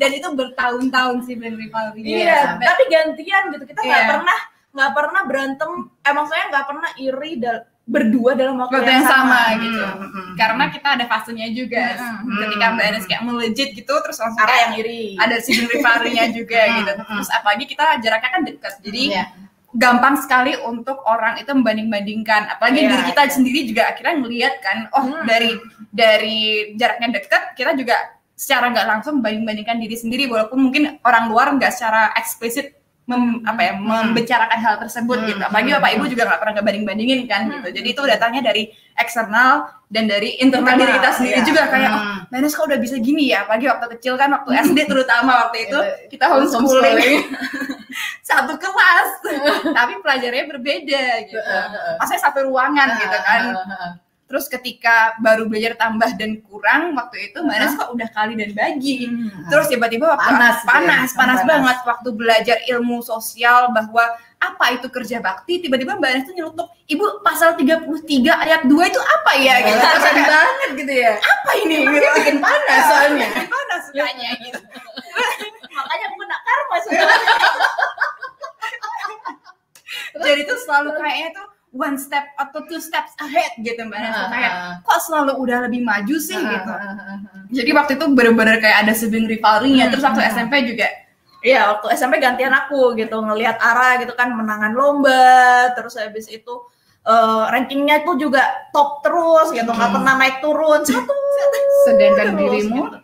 Dan 0.00 0.16
itu 0.16 0.28
bertahun-tahun 0.32 1.28
sih 1.28 1.36
Band 1.36 1.56
Rivalry. 1.56 2.00
Iya, 2.00 2.56
tapi 2.56 2.88
gantian 2.88 3.52
gitu. 3.52 3.64
Kita 3.64 3.80
nggak 3.80 4.00
Iya. 4.00 4.08
pernah 4.08 4.38
nggak 4.70 4.90
pernah 4.96 5.22
berantem. 5.28 5.70
Emang 6.00 6.24
saya 6.24 6.48
nggak 6.48 6.64
pernah 6.64 6.90
iri 6.96 7.32
dal- 7.36 7.68
berdua 7.90 8.38
dalam 8.38 8.54
waktu, 8.54 8.78
Waktu 8.78 8.92
yang 8.94 9.02
sama, 9.04 9.40
Hmm, 9.50 9.58
gitu. 9.60 9.82
hmm, 9.82 10.08
hmm. 10.08 10.32
Karena 10.38 10.64
kita 10.70 10.88
ada 10.94 11.04
fasenya 11.04 11.46
juga. 11.50 11.84
Hmm. 11.98 12.38
Ketika 12.38 12.66
Mbak 12.70 12.84
Enes 12.86 13.04
kayak 13.04 13.22
melejit 13.26 13.68
gitu, 13.74 13.94
terus 13.98 14.16
langsung 14.16 14.38
Ara 14.38 14.46
kayak 14.46 14.62
yang 14.62 14.74
iri. 14.78 15.02
ada 15.18 15.36
si 15.36 15.50
rivalry-nya 15.58 16.26
juga 16.38 16.60
Hmm, 16.62 16.76
gitu. 16.78 16.92
hmm. 16.94 17.06
Terus 17.10 17.30
apalagi 17.34 17.64
kita 17.66 17.84
jaraknya 17.98 18.30
kan 18.30 18.42
dekat. 18.46 18.72
Jadi 18.80 19.02
Iya. 19.10 19.24
gampang 19.70 20.14
sekali 20.16 20.54
untuk 20.56 21.02
orang 21.04 21.38
itu 21.38 21.50
membanding-bandingkan. 21.50 22.42
Apalagi 22.48 22.78
Iya, 22.80 22.90
diri 22.90 23.02
kita 23.10 23.22
iya. 23.22 23.32
sendiri 23.34 23.60
juga 23.66 23.82
akhirnya 23.88 24.14
ngelihat 24.18 24.54
kan, 24.58 24.78
oh 24.92 25.04
Hmm. 25.04 25.26
dari 25.26 25.50
dari 25.90 26.38
jaraknya 26.74 27.10
dekat 27.12 27.42
kita 27.54 27.74
juga 27.74 27.96
secara 28.32 28.72
nggak 28.72 28.86
langsung 28.88 29.20
membanding-bandingkan 29.20 29.76
diri 29.76 29.94
sendiri 29.94 30.24
walaupun 30.24 30.58
mungkin 30.62 30.96
orang 31.02 31.28
luar 31.28 31.52
nggak 31.52 31.70
secara 31.70 32.14
eksplisit 32.14 32.79
mem- 33.10 33.42
apa 33.42 33.60
ya 33.60 33.72
membicarakan 33.74 34.58
hal 34.58 34.74
tersebut 34.78 35.18
Hmm. 35.18 35.28
gitu. 35.28 35.42
Apalagi 35.42 35.68
bapak 35.74 35.90
ibu 35.92 36.04
juga 36.06 36.22
nggak 36.24 36.40
pernah 36.40 36.54
ngebanding-bandingin 36.56 37.20
kan 37.26 37.42
gitu. 37.50 37.68
Jadi 37.74 37.88
itu 37.90 38.02
datangnya 38.06 38.42
dari 38.44 38.62
eksternal 38.94 39.52
dan 39.90 40.06
dari 40.06 40.38
internal 40.38 40.78
diri 40.78 40.92
kita 40.94 41.10
sendiri 41.10 41.38
iya. 41.38 41.46
juga 41.46 41.62
kayak 41.66 41.90
oh, 41.90 41.98
Hmm. 42.00 42.18
Menes 42.30 42.54
kok 42.54 42.64
udah 42.64 42.78
bisa 42.78 42.96
gini 42.96 43.28
ya. 43.28 43.42
Apalagi 43.42 43.66
waktu 43.66 43.86
kecil 43.98 44.14
kan 44.14 44.30
waktu 44.30 44.50
SD 44.62 44.78
terutama 44.86 45.30
waktu 45.44 45.66
itu 45.66 45.78
Iya, 45.78 46.06
kita 46.06 46.24
homeschooling 46.30 46.70
homeschooling. 46.70 47.18
satu 48.30 48.54
kelas 48.54 49.08
tapi 49.78 49.92
pelajarannya 49.98 50.46
berbeda 50.48 51.02
gitu. 51.26 51.50
Maksudnya 51.98 52.22
satu 52.22 52.46
ruangan 52.46 52.88
gitu 52.96 53.18
kan. 53.20 53.42
Terus 54.30 54.46
ketika 54.46 55.18
baru 55.18 55.50
belajar 55.50 55.74
tambah 55.74 56.14
dan 56.14 56.38
kurang 56.46 56.94
waktu 56.94 57.34
itu 57.34 57.42
Mbak 57.42 57.56
Nes 57.58 57.74
kok 57.74 57.90
udah 57.90 58.08
kali 58.14 58.38
dan 58.38 58.54
bagi. 58.54 59.10
Terus 59.50 59.66
tiba-tiba 59.66 60.14
waktu 60.14 60.22
Panas 60.22 60.62
gitu 60.62 60.70
ya, 60.70 60.70
panas, 60.70 61.10
panas, 61.18 61.42
panas. 61.42 61.50
banget 61.50 61.78
waktu 61.82 62.08
belajar 62.14 62.56
ilmu 62.70 63.02
sosial 63.02 63.74
bahwa 63.74 64.06
apa 64.38 64.64
itu 64.72 64.86
kerja 64.86 65.18
bakti, 65.18 65.58
tiba-tiba 65.66 65.98
Mbak 65.98 66.10
Nes 66.14 66.24
tuh 66.30 66.34
nyelutuk, 66.38 66.70
"Ibu, 66.86 67.26
pasal 67.26 67.58
33 67.58 68.38
ayat 68.38 68.62
2 68.70 68.86
itu 68.86 69.02
apa 69.02 69.32
ya?" 69.34 69.66
gitu. 69.66 69.82
Terus 69.82 70.06
banget 70.30 70.70
gitu 70.78 70.92
ya. 70.94 71.12
apa 71.18 71.50
ini? 71.66 71.76
Gitu. 71.90 72.06
Bikin 72.22 72.38
panas 72.38 72.82
soalnya. 72.86 73.28
panas 73.50 73.84
kayaknya 73.98 74.30
gitu. 74.46 74.58
Makanya 75.74 76.04
aku 76.06 76.16
kena 76.22 76.36
karma 76.38 76.76
sebenarnya. 76.86 77.34
Jadi 80.24 80.40
tuh 80.46 80.58
selalu 80.62 80.90
kayaknya 80.94 81.28
tuh 81.34 81.46
one 81.70 81.94
step 81.94 82.34
atau 82.34 82.66
two 82.66 82.82
steps 82.82 83.14
ahead 83.22 83.54
gitu 83.62 83.78
Mbak 83.86 83.98
Nes. 83.98 84.10
Ah, 84.10 84.26
Kayak 84.26 84.52
ah. 84.52 84.74
kok 84.82 85.00
selalu 85.06 85.32
udah 85.38 85.58
lebih 85.70 85.86
maju 85.86 86.16
sih 86.18 86.34
gitu. 86.34 86.70
Ah, 86.70 86.82
ah, 86.82 86.94
ah, 86.98 87.18
ah. 87.30 87.42
Jadi 87.50 87.70
waktu 87.70 87.92
itu 87.94 88.04
bener-bener 88.10 88.58
kayak 88.58 88.78
ada 88.82 88.92
sibling 88.92 89.30
rivalry-nya. 89.30 89.86
Hmm, 89.86 89.92
Terus 89.94 90.04
waktu 90.04 90.20
hmm. 90.22 90.30
SMP 90.34 90.54
juga 90.66 90.88
Iya, 91.40 91.72
waktu 91.72 91.96
SMP 91.96 92.20
gantian 92.20 92.52
aku 92.52 92.92
gitu 93.00 93.16
ngelihat 93.16 93.56
Ara 93.64 93.96
gitu 93.96 94.12
kan 94.12 94.28
menangan 94.28 94.76
lomba, 94.76 95.72
terus 95.72 95.96
habis 95.96 96.28
itu 96.28 96.52
eh, 97.00 97.42
rankingnya 97.48 98.04
tuh 98.04 98.20
juga 98.20 98.44
top 98.76 99.00
terus 99.00 99.48
gitu, 99.48 99.64
nggak 99.64 99.88
Hmm. 99.88 99.96
pernah 99.96 100.14
naik 100.20 100.44
turun 100.44 100.84
satu. 100.84 101.14
Sedangkan 101.88 102.36
terus, 102.36 102.40
dirimu 102.44 102.82
gitu. 102.92 102.98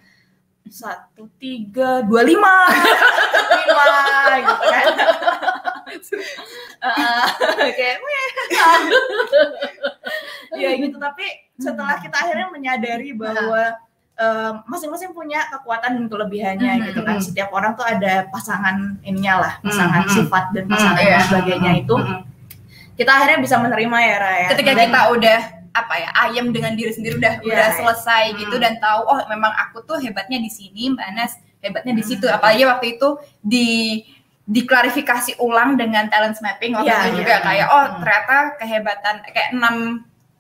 satu 0.69 1.33
tiga 1.41 2.05
dua 2.05 2.21
lima 2.21 2.69
lima 3.65 3.85
gitu 4.37 4.65
kan 4.69 4.85
Eh, 6.13 7.69
kayak 7.77 7.97
ya 10.57 10.71
gitu 10.75 10.97
tapi 10.97 11.25
setelah 11.57 11.97
kita 11.99 12.17
akhirnya 12.17 12.47
menyadari 12.49 13.11
bahwa 13.13 13.75
eh, 14.15 14.51
masing-masing 14.65 15.11
punya 15.13 15.43
kekuatan 15.51 15.91
dan 15.95 16.05
kelebihannya 16.07 16.71
Mhm, 16.75 16.83
gitu 16.87 17.01
kan 17.03 17.17
setiap 17.19 17.49
orang 17.51 17.75
tuh 17.75 17.85
ada 17.85 18.27
pasangan 18.31 18.97
ininya 19.03 19.35
lah 19.41 19.53
pasangan 19.61 20.01
Mhm, 20.05 20.09
mhm. 20.09 20.15
sifat 20.17 20.45
dan 20.53 20.65
pasangan 20.67 20.99
iya. 20.99 21.11
dan 21.13 21.21
sebagainya 21.27 21.71
itu 21.79 21.95
Mm-mm. 21.95 22.19
kita 22.95 23.11
akhirnya 23.13 23.39
bisa 23.39 23.55
menerima 23.59 23.97
ya 24.01 24.17
Raya 24.19 24.47
ketika 24.51 24.71
Dan- 24.73 24.81
kita 24.83 25.01
udah 25.13 25.39
apa 25.77 25.93
ya 25.95 26.09
ayam 26.23 26.47
dengan 26.49 26.73
diri 26.73 26.89
sendiri 26.89 27.21
udah 27.21 27.37
Iya, 27.37 27.45
udah 27.45 27.67
iya. 27.69 27.77
selesai 27.77 28.23
gitu 28.39 28.55
Hmm. 28.57 28.63
dan 28.65 28.73
tahu 28.81 29.01
oh 29.05 29.19
memang 29.27 29.53
aku 29.59 29.83
tuh 29.85 29.99
hebatnya 30.01 30.39
di 30.39 30.49
sini 30.49 30.89
mbak 30.89 31.05
Anas 31.07 31.37
hebatnya 31.61 31.93
di 31.93 32.01
situ 32.01 32.25
Hmm. 32.25 32.33
apalagi 32.33 32.65
waktu 32.65 32.97
itu 32.97 33.09
di 33.39 34.01
diklarifikasi 34.47 35.37
ulang 35.39 35.75
dengan 35.75 36.07
talent 36.07 36.39
mapping 36.39 36.73
waktu 36.73 36.87
Iya, 36.87 36.97
itu 36.97 37.09
iya. 37.09 37.17
juga 37.17 37.35
kayak 37.43 37.67
oh 37.69 37.83
Hmm. 37.83 37.99
ternyata 37.99 38.35
kehebatan 38.57 39.15
kayak 39.27 39.51
enam 39.53 39.77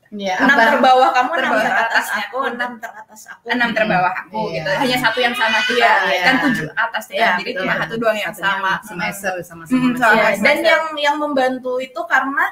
Ya, 0.09 0.38
enam 0.38 0.54
apa- 0.54 0.70
terbawah 0.70 1.11
kamu 1.11 1.28
enam 1.28 1.42
Terbawah 1.42 1.64
teratas 1.66 2.07
atasnya 2.07 2.22
aku 2.24 2.36
enam 2.46 2.70
teratas 2.78 3.20
aku 3.26 3.42
enam 3.48 3.68
terbawah 3.74 4.12
aku 4.16 4.40
Iya. 4.46 4.54
gitu 4.54 4.70
hanya 4.78 4.96
satu 5.02 5.18
yang 5.18 5.34
sama 5.34 5.59
kita 5.61 5.82
Iya, 5.82 5.94
iya. 6.07 6.22
kan 6.22 6.34
tujuh 6.40 6.68
atas 6.72 7.04
ya 7.07 7.16
Iya, 7.16 7.28
jadi 7.36 7.50
cuma 7.59 7.72
satu 7.76 7.94
doang 7.98 8.14
yang 8.16 8.30
Satunya 8.30 8.46
sama 8.54 8.72
semester. 8.80 9.32
Hmm, 9.34 9.42
semester. 9.42 9.76
sama. 9.98 10.14
Iya, 10.14 10.22
Sama 10.22 10.22
dan 10.22 10.36
semester. 10.38 10.62
yang 10.64 10.82
yang 10.96 11.16
membantu 11.18 11.72
itu 11.78 12.00
karena 12.07 12.44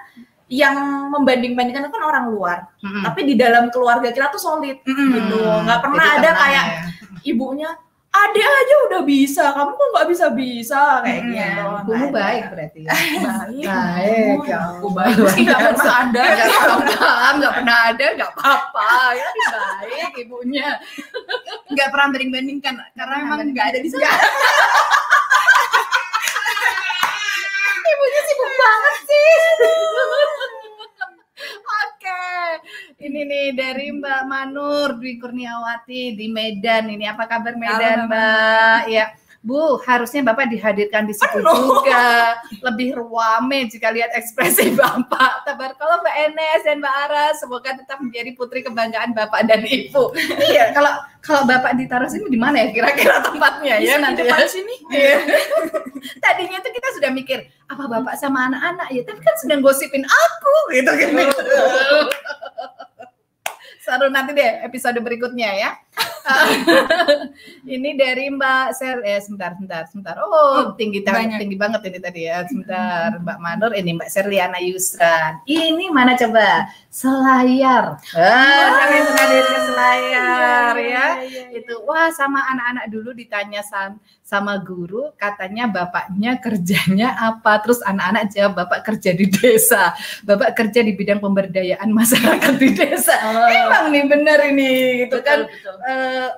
yang 0.47 0.77
membanding-bandingkan 1.09 1.83
itu 1.85 1.93
kan 1.95 2.05
orang 2.05 2.25
luar 2.29 2.59
Mm-mm. 2.77 3.01
tapi 3.03 3.21
di 3.23 3.35
dalam 3.35 3.71
keluarga 3.71 4.11
kita 4.11 4.29
tuh 4.29 4.43
solid 4.43 4.77
Mm-mm. 4.83 5.09
gitu 5.15 5.39
nggak 5.63 5.79
pernah 5.81 6.05
Jadi 6.05 6.19
ada 6.21 6.31
kayak 6.37 6.65
ya. 6.67 6.81
ibunya 7.25 7.71
adek 8.15 8.47
aja 8.47 8.75
udah 8.87 9.03
bisa 9.03 9.45
kamu 9.51 9.75
kok 9.75 9.89
nggak 9.91 10.07
bisa 10.07 10.27
bisa 10.31 11.03
kayak 11.03 11.23
Mm-mm. 11.27 11.35
gitu 11.35 11.91
ada. 11.91 12.11
baik 12.15 12.45
berarti 12.55 12.81
ya. 12.87 12.95
baik 13.27 13.67
Baik, 13.67 14.39
ya 14.47 14.59
aku 14.71 14.87
baik 14.95 15.17
sih 15.35 15.43
nggak 15.43 15.61
pernah 15.75 15.95
ada 15.99 16.23
nggak 17.35 17.53
pernah 17.59 17.79
ada, 17.91 18.07
nggak 18.15 18.31
apa-apa. 18.39 18.91
Ya 19.19 19.29
baik 19.51 20.13
ibunya. 20.23 20.69
nggak 21.75 21.89
pernah 21.91 22.07
banding-bandingkan 22.15 22.75
karena 22.95 23.15
memang 23.27 23.51
nggak 23.51 23.67
ada 23.75 23.79
di 23.83 23.89
sana 23.91 24.07
Ibunya 27.85 28.21
sibuk 28.27 28.53
banget 28.55 28.97
sih. 29.07 29.33
Oke, 31.85 32.25
ini 33.15 33.31
nih 33.31 33.49
dari 33.55 33.95
Mbak 33.95 34.23
Manur 34.27 34.99
Dwi 34.99 35.23
Kurniawati 35.23 36.19
di 36.19 36.27
Medan. 36.27 36.91
Ini 36.91 37.15
apa 37.15 37.31
kabar 37.31 37.55
Medan, 37.55 38.11
Halo, 38.11 38.11
Mbak? 38.11 38.81
Ya, 38.91 39.15
Bu, 39.39 39.79
harusnya 39.87 40.27
Bapak 40.27 40.51
dihadirkan 40.51 41.07
di 41.07 41.15
situ 41.15 41.39
juga. 41.39 42.35
Lebih 42.59 42.99
ruame 42.99 43.71
jika 43.71 43.95
lihat 43.95 44.11
ekspresi 44.19 44.75
Bapak. 44.83 45.47
Tabar 45.47 45.79
kalau 45.79 46.03
Mbak 46.03 46.17
Enes 46.27 46.61
dan 46.67 46.83
Mbak 46.83 46.95
Ara, 47.07 47.27
semoga 47.39 47.71
tetap 47.79 48.03
menjadi 48.03 48.35
putri 48.35 48.67
kebanggaan 48.67 49.15
Bapak 49.15 49.47
dan 49.47 49.63
Ibu. 49.63 50.11
iya, 50.51 50.75
kalau 50.75 50.91
kalau 51.23 51.47
Bapak 51.47 51.79
ditaruh 51.79 52.11
sini 52.11 52.27
di 52.27 52.35
mana 52.35 52.67
ya 52.67 52.75
kira-kira 52.75 53.23
tempatnya 53.23 53.79
ya 53.79 53.95
nanti 54.03 54.27
ya? 54.27 54.43
sini 54.51 54.75
Iya. 54.91 55.23
Tadinya 56.25 56.59
tuh 56.59 56.73
kita 56.75 56.89
sudah 56.99 57.15
mikir 57.15 57.47
apa 57.71 57.87
bapak 57.87 58.19
sama 58.19 58.51
anak-anak 58.51 58.91
ya, 58.91 59.07
tapi 59.07 59.23
kan 59.23 59.39
sedang 59.39 59.63
gosipin 59.63 60.03
aku 60.03 60.55
gitu 60.75 60.91
kan. 60.91 61.11
Seru 63.85 64.09
nanti 64.09 64.33
deh 64.33 64.65
episode 64.65 64.97
berikutnya 64.97 65.51
ya. 65.61 65.71
ini 67.69 67.93
dari 68.01 68.33
Mbak 68.33 68.73
Sel, 68.73 69.05
eh 69.05 69.21
sebentar, 69.21 69.53
sebentar, 69.53 69.85
sebentar. 69.93 70.17
Oh, 70.25 70.73
tinggi 70.73 71.05
banyak. 71.05 71.37
tinggi 71.37 71.57
banget 71.61 71.85
ini 71.93 71.99
tadi 72.01 72.21
ya. 72.25 72.49
Sebentar, 72.49 73.21
Mbak 73.21 73.39
Manur, 73.45 73.77
ini 73.77 73.93
Mbak 73.93 74.09
Serliana 74.09 74.57
Yusran. 74.65 75.45
Ini 75.45 75.93
mana 75.93 76.17
coba? 76.17 76.73
Selayar. 76.89 78.01
Ah, 78.17 78.89
kami 78.89 78.99
hadir 79.05 79.45
ke 79.45 79.59
Selayar 79.69 80.75
ya 80.81 81.07
itu 81.55 81.75
wah 81.87 82.11
sama 82.11 82.43
anak-anak 82.51 82.87
dulu 82.91 83.11
ditanya 83.15 83.63
sam- 83.63 83.99
sama 84.25 84.59
guru 84.61 85.13
katanya 85.21 85.69
bapaknya 85.71 86.41
kerjanya 86.41 87.15
apa 87.15 87.61
terus 87.63 87.81
anak-anak 87.85 88.33
jawab 88.33 88.53
bapak 88.65 88.81
kerja 88.87 89.11
di 89.15 89.27
desa 89.31 89.93
bapak 90.27 90.57
kerja 90.57 90.81
di 90.83 90.93
bidang 90.97 91.21
pemberdayaan 91.21 91.89
masyarakat 91.93 92.55
di 92.59 92.69
desa 92.75 93.15
emang 93.75 93.87
nih 93.91 94.05
bener 94.07 94.39
ini 94.47 94.73
gitu 95.03 95.19
kan. 95.21 95.45
betul. 95.45 95.75
Eh, 95.83 96.29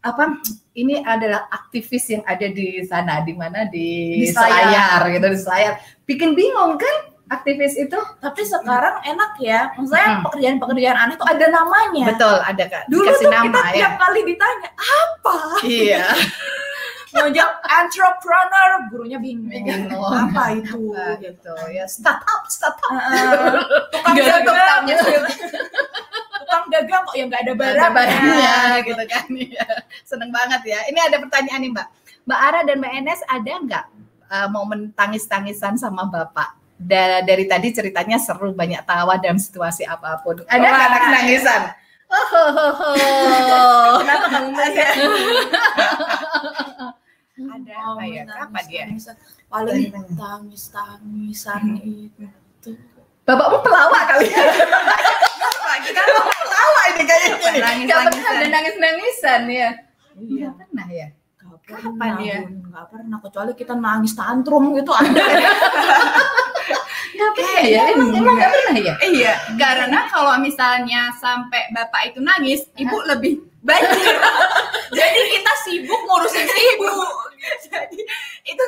apa 0.00 0.24
ini 0.72 1.02
adalah 1.02 1.50
aktivis 1.50 2.06
yang 2.08 2.22
ada 2.22 2.46
di 2.46 2.78
sana 2.82 3.20
di 3.20 3.34
mana? 3.34 3.66
Di, 3.66 4.22
Di 4.22 4.26
Selayar. 4.30 5.02
Gitu 5.08 5.26
di 5.26 5.38
Selayar. 5.38 5.74
Bikin 6.02 6.32
bingung 6.32 6.78
kan 6.78 6.96
aktivis 7.26 7.74
itu? 7.74 7.98
Tapi 8.16 8.40
sekarang 8.40 9.02
enak 9.02 9.34
ya. 9.36 9.74
Maksudnya 9.74 10.06
Hmm. 10.06 10.22
pekerjaan-pekerjaan 10.22 10.96
aneh 10.96 11.16
tuh 11.16 11.26
ada 11.26 11.46
namanya. 11.48 12.04
Betul 12.14 12.36
ada 12.38 12.64
kak. 12.64 12.84
Dulu 12.86 13.02
tuh 13.10 13.26
nama 13.26 13.44
kita 13.44 13.60
ya. 13.60 13.72
tiap 13.74 13.92
kali 13.98 14.20
ditanya 14.22 14.70
apa? 14.78 15.36
Iya 15.64 16.06
jawab 17.32 17.54
entrepreneur. 17.64 18.70
Gurunya 18.92 19.18
bingung. 19.18 19.50
Bingung. 19.50 19.88
apa 20.12 20.54
itu? 20.56 20.92
Apa 20.92 21.18
gitu 21.22 21.54
ya 21.72 21.84
startup 21.88 22.42
startup. 22.48 22.90
Heeh. 22.92 23.30
tukang 23.92 24.14
dagang. 24.14 24.44
tukangnya. 24.44 24.96
tukang 26.36 26.64
dagang 26.70 27.02
kok 27.06 27.14
ya 27.16 27.24
nggak 27.26 27.42
ada 27.42 27.52
barang 27.56 27.82
ada 27.82 27.96
barangnya. 27.96 28.56
gitu 28.84 29.04
kan. 29.08 29.26
Ya. 29.36 29.66
seneng 30.04 30.30
banget 30.30 30.62
ya. 30.66 30.80
Ini 30.92 30.98
ada 31.00 31.16
pertanyaan 31.22 31.60
nih 31.64 31.70
mbak. 31.72 31.88
Mbak 32.26 32.40
Ara 32.42 32.60
dan 32.66 32.76
mbak 32.82 32.92
Enes 32.92 33.20
ada 33.26 33.52
nggak 33.62 33.84
uh, 34.28 34.48
momen 34.50 34.90
tangis-tangisan 34.92 35.78
sama 35.78 36.06
bapak? 36.06 36.58
Da- 36.76 37.24
dari 37.24 37.48
tadi 37.48 37.72
ceritanya 37.72 38.20
seru 38.20 38.52
banyak 38.52 38.84
tawa 38.84 39.16
dalam 39.16 39.40
situasi 39.40 39.88
apa 39.88 40.20
pun. 40.20 40.44
Ada 40.44 40.66
nggak 40.66 40.90
tangis-tangisan? 40.92 41.62
Oh, 42.06 42.14
ho, 42.14 42.44
ho, 42.54 42.66
ho. 42.78 43.98
kenapa 43.98 44.26
kamu 44.30 44.54
ada 44.62 44.84
apa 47.76 48.02
ya? 48.08 48.22
Kapan 48.24 48.64
ya? 48.68 48.84
paling 49.46 49.94
tangis 50.18 50.74
tangisan 50.74 51.62
itu 51.78 52.74
bapakmu 53.22 53.62
pelawak 53.62 54.02
kali 54.10 54.26
ya 54.26 54.42
lagi 55.66 55.90
kan 55.94 56.06
pelawak 56.10 56.84
ini 56.94 57.02
kayaknya. 57.06 57.36
Nangis-nangisan. 57.62 57.86
Nggak 57.86 58.02
pernah 58.10 58.30
ada 58.34 58.46
nangis-nangisan 58.50 59.42
ya 59.46 59.70
iya 60.18 60.46
nggak 60.50 60.56
pernah 60.66 60.88
ya 60.90 61.08
Gak 61.66 61.82
Kapan 61.82 61.98
pernah, 61.98 62.22
ya? 62.22 62.38
Bun. 62.46 62.70
Gak 62.70 62.86
pernah, 62.94 63.18
kecuali 63.26 63.52
kita 63.58 63.74
nangis 63.74 64.14
tantrum 64.14 64.70
gitu 64.78 64.92
ada. 64.94 65.10
nggak 67.16 67.30
pernah 67.32 67.62
ya 67.66 67.82
emang 67.90 68.10
emang 68.14 68.34
nggak 68.38 68.50
pernah 68.54 68.76
ya 68.78 68.94
Iya, 69.02 69.34
karena 69.58 70.06
kalau 70.06 70.38
misalnya 70.38 71.10
sampai 71.18 71.66
bapak 71.74 72.14
itu 72.14 72.22
nangis, 72.22 72.70
ibu 72.78 72.94
lebih 73.10 73.42
banjir. 73.66 74.14
Jadi 74.98 75.20
kita 75.34 75.52
sibuk 75.66 76.00
ngurusin 76.06 76.46
ibu. 76.46 76.90
Jadi 77.68 78.00
itu 78.46 78.64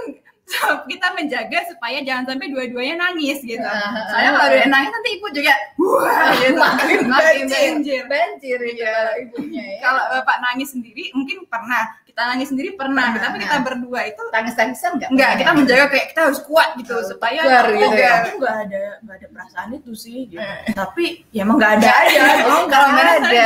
kita 0.90 1.06
menjaga 1.12 1.60
supaya 1.68 2.00
jangan 2.00 2.24
sampai 2.32 2.48
dua-duanya 2.48 2.96
nangis 2.96 3.44
gitu. 3.44 3.60
Ah, 3.60 4.08
Soalnya 4.08 4.30
kalau 4.32 4.48
dua 4.48 4.66
nangis 4.72 4.90
nanti 4.96 5.10
ibu 5.20 5.26
juga 5.28 5.54
wah 5.76 6.32
gitu. 6.40 6.56
makin 6.56 7.00
banjir 7.04 7.44
banjir. 7.52 8.02
banjir 8.08 8.58
ya 8.80 8.96
ibunya 9.20 9.64
ya 9.76 9.78
Kalau 9.84 10.02
bapak 10.08 10.36
nangis 10.40 10.72
sendiri 10.72 11.12
mungkin 11.12 11.44
pernah, 11.52 11.84
nangis 12.20 12.48
sendiri 12.48 12.70
pernah, 12.72 13.10
Pernah. 13.10 13.22
tapi 13.24 13.36
kita 13.40 13.56
berdua 13.60 14.00
itu 14.04 14.22
tangis-tangisan 14.28 14.90
nggak 14.94 15.08
enggak, 15.08 15.28
pernah 15.28 15.38
kita 15.38 15.48
ya? 15.48 15.56
menjaga 15.56 15.84
kayak 15.86 16.06
kita 16.08 16.20
harus 16.24 16.40
kuat 16.42 16.68
gitu 16.74 16.94
supaya 17.04 17.40
Tegar 17.40 17.66
gitu 17.70 17.94
ya. 17.94 18.12
Aku 18.20 18.36
gak 18.38 18.56
ada, 18.64 18.82
gak 19.00 19.14
ada 19.14 19.26
perasaan 19.28 19.68
itu 19.72 19.92
sih. 19.92 20.18
Gitu. 20.26 20.42
Tapi 20.72 21.04
ya 21.30 21.42
emang 21.42 21.56
gak 21.56 21.72
ada 21.76 21.90
aja. 21.94 22.20
Oh, 22.48 22.62
nggak 22.64 22.74
Kalau 22.74 22.90
mereka 22.90 23.12
ada. 23.12 23.28
juga 23.28 23.44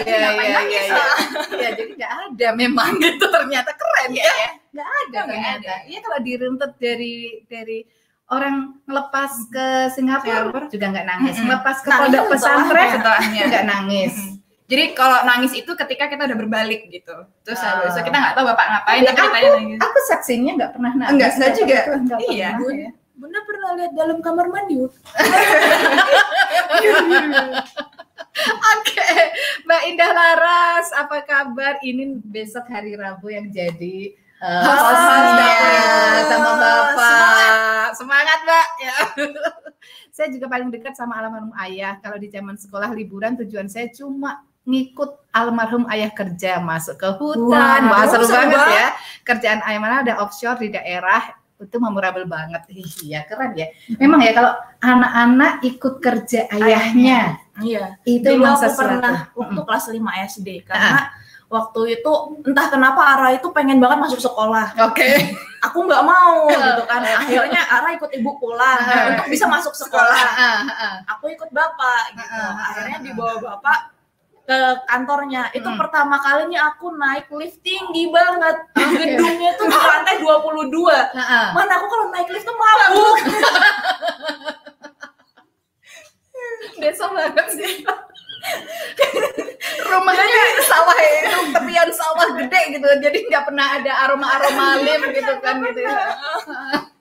Iya, 0.00 0.18
iya, 0.30 0.30
iya, 0.32 0.60
iya. 0.62 1.04
Iya, 1.50 1.68
jadi 1.74 1.92
nggak 1.94 2.12
ada 2.24 2.48
memang 2.54 2.90
gitu 3.02 3.26
ternyata 3.26 3.70
keren 3.72 4.08
Iya, 4.10 4.22
ya. 4.22 4.32
ya. 4.34 4.50
Nggak 4.70 4.88
ada 4.88 5.02
Nggak 5.04 5.24
ternyata. 5.26 5.58
ada. 5.60 5.74
Iya 5.84 5.98
kalau 6.00 6.18
diruntut 6.20 6.72
dari 6.76 7.14
dari 7.44 7.78
orang 8.26 8.54
ngelepas 8.84 9.32
ke 9.46 9.66
Singapura 9.90 10.48
Singapura. 10.48 10.66
juga 10.66 10.86
nggak 10.90 11.06
nangis, 11.06 11.34
Mm-mm. 11.36 11.44
ngelepas 11.44 11.76
ke 11.78 11.88
pondok 11.90 12.24
pesantren 12.30 12.88
Setelahnya. 12.90 13.42
nggak 13.46 13.64
nangis. 13.68 14.14
Jadi 14.64 14.96
kalau 14.96 15.28
nangis 15.28 15.52
itu 15.52 15.68
ketika 15.76 16.08
kita 16.08 16.24
udah 16.24 16.38
berbalik 16.40 16.88
gitu. 16.88 17.12
Terus 17.44 17.60
Ah. 17.60 17.84
habis 17.84 17.92
itu 17.92 18.00
kita 18.08 18.16
nggak 18.16 18.32
tahu 18.32 18.44
bapak 18.48 18.66
ngapain 18.66 19.00
Tapi 19.04 19.12
tapi 19.12 19.26
kitanya 19.28 19.50
nangis. 19.60 19.78
Aku 19.78 19.98
saksinya 20.08 20.52
nggak 20.56 20.70
pernah 20.72 20.92
nangis. 20.96 21.12
Enggak, 21.12 21.30
enggak 21.36 21.52
juga. 21.52 21.78
Nggak 22.00 22.18
Iya. 22.32 22.50
pernah, 22.56 22.72
ya. 22.72 22.90
Bunda 23.14 23.40
pernah 23.46 23.68
lihat 23.78 23.92
dalam 23.94 24.18
kamar 24.18 24.46
mandi? 24.50 24.74
Oke, 28.74 29.10
Mbak 29.62 29.82
Indah 29.86 30.10
Laras, 30.10 30.90
apa 30.90 31.22
kabar? 31.22 31.78
Ini 31.78 32.18
besok 32.20 32.66
hari 32.66 32.98
Rabu 32.98 33.30
yang 33.30 33.46
jadi 33.48 34.10
uh, 34.42 34.64
ya, 35.38 35.54
ibu. 36.18 36.28
sama 36.28 36.50
Bapak. 36.58 37.94
Semangat, 37.94 38.38
Mbak. 38.42 38.66
Ya. 38.82 38.96
saya 40.16 40.28
juga 40.30 40.50
paling 40.50 40.74
dekat 40.74 40.98
sama 40.98 41.22
almarhum 41.22 41.54
ayah. 41.62 41.94
Kalau 42.02 42.18
di 42.18 42.26
zaman 42.26 42.58
sekolah 42.58 42.90
liburan 42.90 43.38
tujuan 43.38 43.70
saya 43.70 43.86
cuma 43.94 44.42
ngikut 44.64 45.10
almarhum 45.30 45.84
ayah 45.88 46.08
kerja 46.08 46.56
masuk 46.58 46.96
ke 46.96 47.08
hutan. 47.14 47.80
Wah, 47.84 48.00
Wah, 48.00 48.04
seru 48.06 48.24
seru 48.24 48.38
banget 48.40 48.56
banget. 48.56 48.74
ya. 48.74 48.88
Kerjaan 49.22 49.60
ayah 49.62 49.78
mana 49.78 49.94
ada 50.00 50.14
offshore 50.18 50.58
di 50.58 50.68
daerah 50.68 51.20
itu 51.56 51.76
memorable 51.76 52.24
banget. 52.24 52.64
Iya, 53.00 53.24
keren 53.24 53.52
ya. 53.54 53.68
Memang 53.96 54.20
ya 54.20 54.32
kalau 54.32 54.52
anak-anak 54.80 55.52
ikut 55.62 55.94
kerja 55.98 56.48
ayahnya, 56.50 57.40
Iya. 57.56 57.96
itu 58.02 58.24
Dulu 58.26 58.42
aku 58.42 58.58
sesuatu. 58.58 58.78
pernah 58.80 59.14
waktu 59.32 59.60
kelas 59.62 59.84
5 59.86 60.00
SD 60.28 60.48
karena 60.62 61.08
waktu 61.46 61.80
itu 61.94 62.12
entah 62.42 62.66
kenapa 62.66 63.00
Ara 63.06 63.28
itu 63.32 63.48
pengen 63.50 63.78
banget 63.78 63.98
masuk 64.00 64.20
sekolah. 64.20 64.74
Oke. 64.82 65.06
Aku 65.64 65.80
nggak 65.80 66.04
mau 66.04 66.44
gitu 66.52 66.84
kan. 66.84 67.00
Akhirnya 67.00 67.64
Ara 67.64 67.96
ikut 67.96 68.12
ibu 68.12 68.36
pulang 68.36 68.84
Ah. 68.84 69.16
untuk 69.16 69.32
bisa 69.32 69.48
masuk 69.48 69.72
sekolah. 69.72 70.20
Ah, 70.36 70.60
ah, 70.60 70.60
ah. 70.68 70.94
Aku 71.16 71.24
ikut 71.26 71.48
bapak 71.48 72.12
gitu. 72.12 72.28
Ah, 72.28 72.52
ah, 72.52 72.68
Akhirnya 72.68 72.98
ah, 72.98 73.02
dibawa 73.02 73.34
bapak 73.38 73.78
ke 74.44 74.58
kantornya. 74.84 75.48
Itu 75.50 75.68
Hmm. 75.68 75.80
pertama 75.80 76.20
kalinya 76.20 76.70
aku 76.70 76.92
naik 76.94 77.26
lift 77.32 77.60
tinggi 77.60 78.12
banget. 78.12 78.56
Gedungnya 79.00 79.50
tuh 79.56 79.66
di 79.66 79.76
lantai 79.76 80.16
22. 80.20 80.92
Ah, 80.92 81.20
ah. 81.20 81.46
Mana 81.56 81.80
aku 81.80 81.86
kalau 81.88 82.06
naik 82.12 82.28
lift 82.28 82.44
tuh 82.44 82.56
mabuk. 82.56 83.16
Desa 86.80 87.06
banget 87.08 87.46
sih. 87.54 87.72
Rumahnya 89.88 90.42
sawah 90.68 90.98
ya, 91.00 91.10
itu 91.24 91.38
tepian 91.56 91.88
sawah 91.88 92.28
gede 92.36 92.60
gitu, 92.76 92.88
jadi 93.00 93.18
nggak 93.24 93.44
pernah 93.48 93.80
ada 93.80 93.92
aroma-aroma 94.04 94.76
lim 94.84 95.00
gitu 95.16 95.32
kan 95.40 95.64
gitu. 95.64 95.80
ya. 95.80 96.12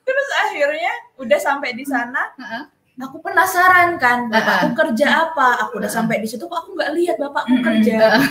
Terus 0.07 0.27
akhirnya 0.47 0.93
udah 1.19 1.39
sampai 1.39 1.75
di 1.75 1.83
sana, 1.83 2.31
Heeh. 2.39 2.63
Aku 2.93 3.17
penasaran 3.21 3.97
kan, 3.97 4.29
bapakku 4.29 4.77
kerja 4.77 5.29
apa? 5.29 5.65
Aku 5.65 5.81
udah 5.81 5.89
sampai 5.89 6.21
di 6.21 6.27
situ 6.29 6.45
kok 6.45 6.53
aku 6.65 6.77
nggak 6.77 6.91
lihat 6.93 7.15
bapakku 7.17 7.57
kerja. 7.61 8.21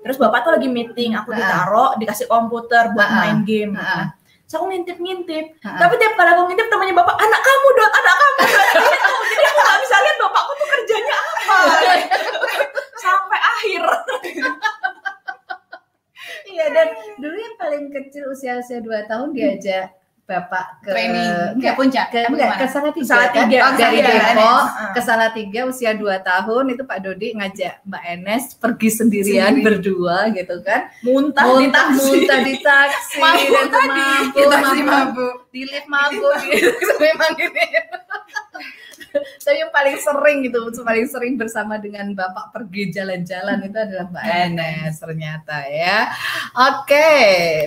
Terus 0.00 0.16
bapak 0.16 0.48
tuh 0.48 0.56
lagi 0.56 0.68
meeting, 0.72 1.12
aku 1.12 1.32
Ah. 1.32 1.36
ditaruh 1.36 1.90
dikasih 2.00 2.24
komputer 2.24 2.88
buat 2.96 3.10
main 3.12 3.44
game. 3.44 3.76
Terus 3.76 4.54
aku 4.56 4.66
ngintip-ngintip. 4.72 5.44
Tapi 5.60 5.94
tiap 6.00 6.16
kali 6.16 6.30
aku 6.32 6.42
ngintip 6.48 6.66
temannya 6.72 6.94
bapak, 6.96 7.16
anak 7.20 7.40
kamu 7.44 7.68
dot, 7.76 7.92
anak 7.92 8.14
kamu 8.16 8.40
dot. 8.40 8.48
Gitu. 8.72 8.80
Jadi 9.30 9.46
aku 9.46 9.60
nggak 9.60 9.78
bisa 9.84 9.96
lihat 10.00 10.16
bapakku 10.16 10.52
tuh 10.56 10.68
kerjanya 10.72 11.14
apa. 11.20 11.56
Sampai 12.96 13.38
akhir. 13.38 13.82
Iya 16.50 16.66
dan 16.74 16.88
dulu 17.22 17.36
yang 17.38 17.56
paling 17.56 17.84
kecil 17.94 18.26
usia-usia 18.34 18.82
2 18.82 19.06
tahun 19.06 19.30
diajak 19.32 19.94
bapak 20.30 20.78
ke 20.80 20.88
Training 20.88 21.58
ke 21.58 21.70
puncak. 21.74 22.06
ke, 22.08 22.20
enggak, 22.24 22.50
ke 22.54 22.66
Salatiga, 22.66 23.04
Salatiga. 23.04 23.58
kan? 23.58 23.66
Oh, 23.66 23.74
dari 23.74 23.98
Depok 24.00 24.62
ke 24.94 25.00
Salatiga 25.00 25.60
usia 25.66 25.90
2 25.92 26.06
tahun 26.22 26.64
itu 26.70 26.82
Pak 26.84 26.98
Dodi 27.00 27.28
ngajak 27.34 27.74
Mbak 27.82 28.02
Enes 28.06 28.44
pergi 28.54 28.88
sendirian 28.88 29.52
Sendiri. 29.52 29.66
berdua 29.66 30.16
gitu 30.30 30.54
kan 30.62 30.86
Muntah, 31.02 31.42
di 31.42 31.50
muntah 31.66 31.84
taksi. 31.90 32.06
muntah 32.06 32.38
di 32.40 32.54
taksi 32.56 33.18
Mabuk 33.18 33.50
dan 33.50 33.66
tadi. 33.68 33.90
mabuk, 33.90 34.46
mabuk, 34.54 34.86
mabuk. 34.86 35.34
di 35.50 35.62
lift 35.64 35.88
mabuk 35.88 36.34
gitu 36.46 36.70
memang 37.02 37.30
gitu 37.34 37.58
tapi 39.42 39.56
yang 39.58 39.72
paling 39.74 39.96
sering 39.98 40.36
gitu 40.46 40.58
paling 40.80 41.06
sering 41.06 41.34
bersama 41.34 41.76
dengan 41.76 42.10
bapak 42.14 42.54
pergi 42.54 42.94
jalan-jalan 42.94 43.58
itu 43.66 43.78
adalah 43.78 44.06
Mbak 44.08 44.24
Enes 44.24 44.94
ternyata 44.98 45.56
ya 45.66 46.10
oke 46.54 47.10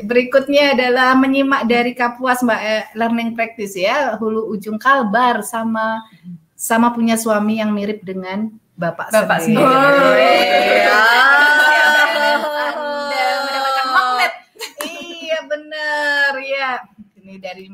berikutnya 0.08 0.74
adalah 0.76 1.14
menyimak 1.16 1.68
dari 1.68 1.92
Kapuas 1.94 2.42
Mbak 2.42 2.62
E- 2.62 2.88
Learning 2.96 3.32
Practice 3.36 3.76
ya 3.76 4.16
hulu 4.16 4.48
ujung 4.52 4.80
Kalbar 4.80 5.44
sama 5.44 6.02
sama 6.54 6.96
punya 6.96 7.20
suami 7.20 7.60
yang 7.60 7.76
mirip 7.76 8.08
dengan 8.08 8.48
bapak, 8.74 9.12
Bapak 9.12 9.44
sendiri. 9.44 9.62
sendiri. 9.62 10.32
Ya. 10.82 11.04
Anda 12.34 13.26
mendapatkan 13.44 13.88
magnet. 13.92 14.34
Iya 14.82 15.40
bener 15.46 16.32
ya. 16.42 16.70
Ini 17.20 17.36
dari 17.38 17.66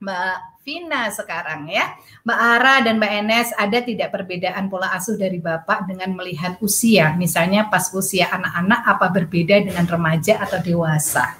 Mbak 0.00 0.36
Vina 0.64 1.12
sekarang 1.12 1.68
ya. 1.68 1.92
Mbak 2.24 2.38
Ara 2.40 2.74
dan 2.80 2.96
Mbak 2.96 3.12
Enes 3.20 3.48
ada 3.52 3.84
tidak 3.84 4.08
perbedaan 4.08 4.72
pola 4.72 4.96
asuh 4.96 5.12
dari 5.20 5.36
Bapak 5.36 5.84
dengan 5.84 6.16
melihat 6.16 6.56
usia? 6.64 7.12
Misalnya 7.20 7.68
pas 7.68 7.92
usia 7.92 8.32
anak-anak 8.32 8.80
apa 8.88 9.06
berbeda 9.12 9.60
dengan 9.60 9.84
remaja 9.84 10.40
atau 10.40 10.56
dewasa? 10.64 11.36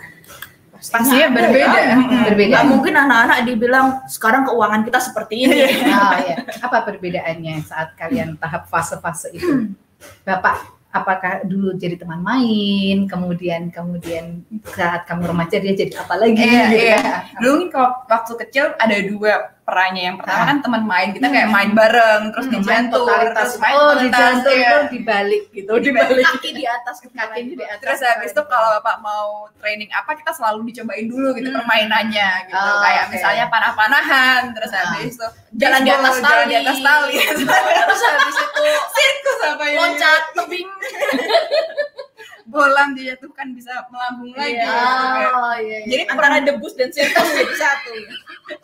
Pastinya 0.77 1.33
berbeda. 1.33 1.81
Mm, 1.97 2.21
berbeda. 2.29 2.53
Nggak 2.53 2.69
mungkin 2.69 2.95
anak-anak 3.01 3.39
dibilang 3.49 3.87
sekarang 4.13 4.45
keuangan 4.45 4.85
kita 4.85 5.01
seperti 5.01 5.35
ini. 5.49 5.57
Oh, 5.89 6.15
ya. 6.29 6.37
Apa 6.61 6.85
perbedaannya 6.85 7.65
saat 7.65 7.97
kalian 7.97 8.37
tahap 8.37 8.69
fase-fase 8.69 9.33
itu? 9.33 9.73
Bapak 10.29 10.74
apakah 10.95 11.43
dulu 11.43 11.75
jadi 11.75 11.99
teman 11.99 12.23
main, 12.23 13.11
kemudian 13.11 13.75
kemudian 13.75 14.47
saat 14.71 15.03
kamu 15.11 15.35
remaja 15.35 15.59
dia 15.59 15.75
jadi 15.75 15.95
apa 15.99 16.15
lagi? 16.15 16.39
Iya, 16.39 16.63
gitu 16.71 16.79
iya. 16.79 16.99
kan? 17.03 17.05
Dulu 17.43 17.55
nih 17.59 17.69
kalau 17.75 17.91
waktu 18.07 18.33
kecil 18.47 18.67
ada 18.79 18.97
dua 19.03 19.33
perannya. 19.65 20.03
Yang 20.05 20.17
pertama 20.21 20.37
Ah. 20.37 20.47
kan 20.47 20.59
teman 20.61 20.83
main, 20.85 21.09
kita 21.11 21.27
kayak 21.27 21.49
main 21.49 21.71
bareng, 21.73 22.23
terus 22.31 22.47
Hmm, 22.47 22.55
dijantur, 22.55 23.01
totalitas. 23.03 23.35
terus 23.35 23.55
main 23.59 23.75
oh, 23.75 23.81
di 23.81 23.85
totalitas, 24.07 24.21
jantung 24.21 24.55
iya. 24.55 24.69
itu 24.69 24.79
dibalik 24.93 25.43
gitu, 25.51 25.73
Dibalik. 25.75 25.85
dibalik. 26.07 26.25
Kaki 26.31 26.51
di 26.53 26.65
atas, 26.67 26.97
Kaki 27.01 27.41
di 27.49 27.55
atas. 27.61 27.81
Terus 27.81 28.01
habis 28.03 28.31
itu 28.31 28.43
kalau 28.45 28.69
bapak 28.75 28.97
mau 29.01 29.27
training 29.57 29.91
apa 29.91 30.13
kita 30.13 30.31
selalu 30.31 30.61
dicobain 30.69 31.07
dulu 31.07 31.29
gitu 31.33 31.49
Hmm. 31.49 31.59
permainannya 31.59 32.29
gitu. 32.47 32.61
Oh, 32.61 32.79
kayak 32.79 33.05
oke. 33.05 33.13
misalnya 33.13 33.45
panah-panahan, 33.49 34.41
terus 34.53 34.71
Ah. 34.71 34.81
habis 34.87 35.15
itu 35.15 35.29
Jalan 35.55 35.81
di 35.81 35.91
atas 35.91 36.03
baseball, 36.15 36.31
jalan 36.35 36.45
di 36.45 36.55
tali. 36.55 36.61
atas 36.61 36.79
tali. 36.81 37.15
Terus 37.85 38.03
habis 38.05 38.37
itu 38.37 38.63
Sirkus 38.91 39.39
apa 39.45 39.65
ini? 39.65 39.77
loncat 39.77 40.23
tebing. 40.35 40.69
Bolam 42.45 42.93
dijatuhkan 42.93 43.53
bisa 43.53 43.73
melambung 43.89 44.33
lagi. 44.33 44.53
Iya. 44.53 44.63
gitu 44.63 44.71
kan. 44.71 45.33
Oh 45.33 45.55
iya. 45.57 45.77
iya. 45.77 45.79
Jadi 45.87 46.03
Antara 46.07 46.39
debus 46.41 46.73
dan 46.75 46.89
sirkus 46.89 47.29
jadi 47.31 47.55
satu. 47.55 47.93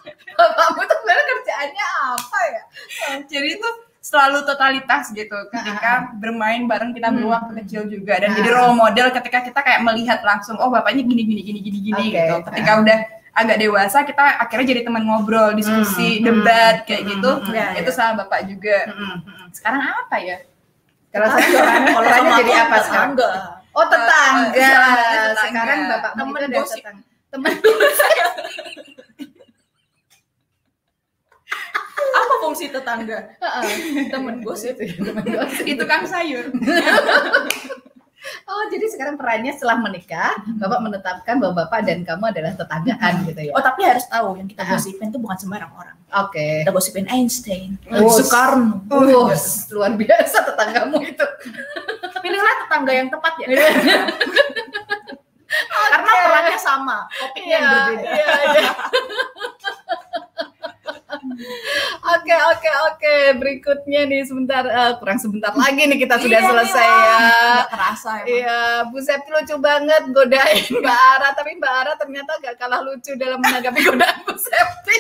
kamu 0.56 0.80
tuh 0.82 0.96
sebenarnya 0.96 1.24
kerjaannya 1.26 1.86
apa 2.10 2.38
ya? 2.46 2.62
jadi 3.22 3.48
itu 3.54 3.68
selalu 4.00 4.38
totalitas 4.42 5.12
gitu 5.12 5.36
ketika 5.50 5.92
bermain 6.16 6.64
bareng 6.64 6.90
kita 6.90 7.08
Hmm. 7.08 7.20
beruang 7.20 7.52
kecil 7.54 7.84
juga 7.86 8.16
dan 8.16 8.32
Ah. 8.32 8.34
jadi 8.34 8.48
role 8.50 8.72
model 8.72 9.12
ketika 9.12 9.38
kita 9.42 9.60
kayak 9.60 9.80
melihat 9.80 10.20
langsung 10.22 10.56
oh 10.56 10.68
bapaknya 10.68 11.04
gini 11.04 11.22
gini 11.22 11.42
gini 11.42 11.60
gini 11.60 11.78
gini 11.82 12.04
Oke. 12.06 12.16
gitu 12.16 12.36
ketika 12.48 12.72
udah 12.80 12.98
agak 13.30 13.56
dewasa 13.58 13.98
kita 14.02 14.24
akhirnya 14.38 14.66
jadi 14.66 14.82
teman 14.82 15.04
ngobrol 15.04 15.52
diskusi 15.52 16.18
Hmm, 16.18 16.24
debat 16.24 16.74
hmm, 16.78 16.84
kayak 16.84 17.02
hmm, 17.02 17.10
gitu 17.12 17.30
hmm, 17.38 17.52
ya, 17.52 17.66
itu 17.76 17.90
sama 17.92 18.12
bapak 18.18 18.40
juga 18.48 18.76
mm-mm. 18.88 19.16
sekarang 19.50 19.80
apa 19.84 20.16
ya 20.18 20.36
Kalau 21.10 21.26
saya 21.28 21.46
Kalau 21.92 22.08
jadi 22.40 22.52
apa 22.56 22.76
sekarang? 22.80 23.12
tetangga. 23.12 23.28
Oh 23.70 23.86
tetangga. 23.86 24.50
Tetangga. 24.54 25.34
Sekarang 25.38 25.78
bapak 25.86 26.10
Temen 26.14 26.40
itu 26.40 26.48
gosip. 26.54 26.78
tetangga. 26.78 27.04
Temen 27.30 27.52
Apa 32.10 32.34
fungsi 32.42 32.66
tetangga? 32.68 33.18
Temen 34.10 34.34
gosip. 34.42 34.74
Temen 34.76 35.24
gosip. 35.24 35.64
itu 35.64 35.84
kan 35.86 36.02
sayur 36.04 36.50
Oh 38.44 38.62
jadi 38.68 38.84
sekarang 38.84 39.14
perannya 39.16 39.54
setelah 39.56 39.80
menikah, 39.80 40.36
bapak 40.60 40.80
menetapkan 40.84 41.40
bahwa 41.40 41.64
bapak 41.64 41.88
dan 41.88 42.04
kamu 42.04 42.28
adalah 42.28 42.52
tetanggaan 42.52 43.24
gitu 43.24 43.40
ya? 43.48 43.52
Oh 43.56 43.62
tapi 43.64 43.80
harus 43.86 44.04
tahu 44.10 44.36
yang 44.36 44.44
kita 44.44 44.66
gosipin 44.66 45.08
itu 45.08 45.16
bukan 45.16 45.38
sembarang 45.40 45.72
orang. 45.72 45.96
Oke. 46.26 46.66
Kita 46.66 46.74
gosipin 46.74 47.06
Einstein, 47.08 47.78
Oh, 47.88 48.10
Soekarno. 48.12 48.84
Oh, 48.92 49.30
luar 49.72 49.92
biasa 49.96 50.36
tetanggamu 50.44 50.98
itu. 51.00 51.26
Pilihlah 52.20 52.54
tetangga 52.60 52.92
yang 52.92 53.08
tepat 53.08 53.34
ya. 53.38 53.46
Karena 55.90 56.12
perannya 56.22 56.56
sama, 56.56 56.98
topiknya 57.10 57.56
yang 57.56 57.66
berbeda. 57.66 58.06
iya, 58.06 58.34
iya. 58.54 58.70
Oke 62.10 62.34
oke 62.34 62.70
oke 62.86 63.14
berikutnya 63.36 64.00
nih 64.04 64.22
sebentar 64.22 64.62
eh, 64.62 64.92
kurang 64.96 65.16
sebentar 65.16 65.50
lagi 65.52 65.84
nih 65.84 65.98
kita 65.98 66.16
sudah 66.16 66.38
Iya, 66.38 66.48
selesai 66.48 66.86
iya. 66.86 67.02
ya. 67.02 67.64
Terasa 67.66 68.10
emang. 68.14 68.28
Iya, 68.28 68.58
Bu 68.86 68.98
Septi 69.00 69.28
lucu 69.28 69.54
banget 69.58 70.02
godain 70.10 70.64
Mbak 70.80 70.98
Ara, 71.10 71.28
tapi 71.32 71.50
Mbak 71.56 71.72
Ara 71.74 71.92
ternyata 71.96 72.32
gak 72.38 72.56
kalah 72.56 72.80
lucu 72.80 73.12
dalam 73.14 73.38
menanggapi 73.38 73.80
godaan 73.80 74.16
Bu 74.22 74.34
Septi. 74.36 74.98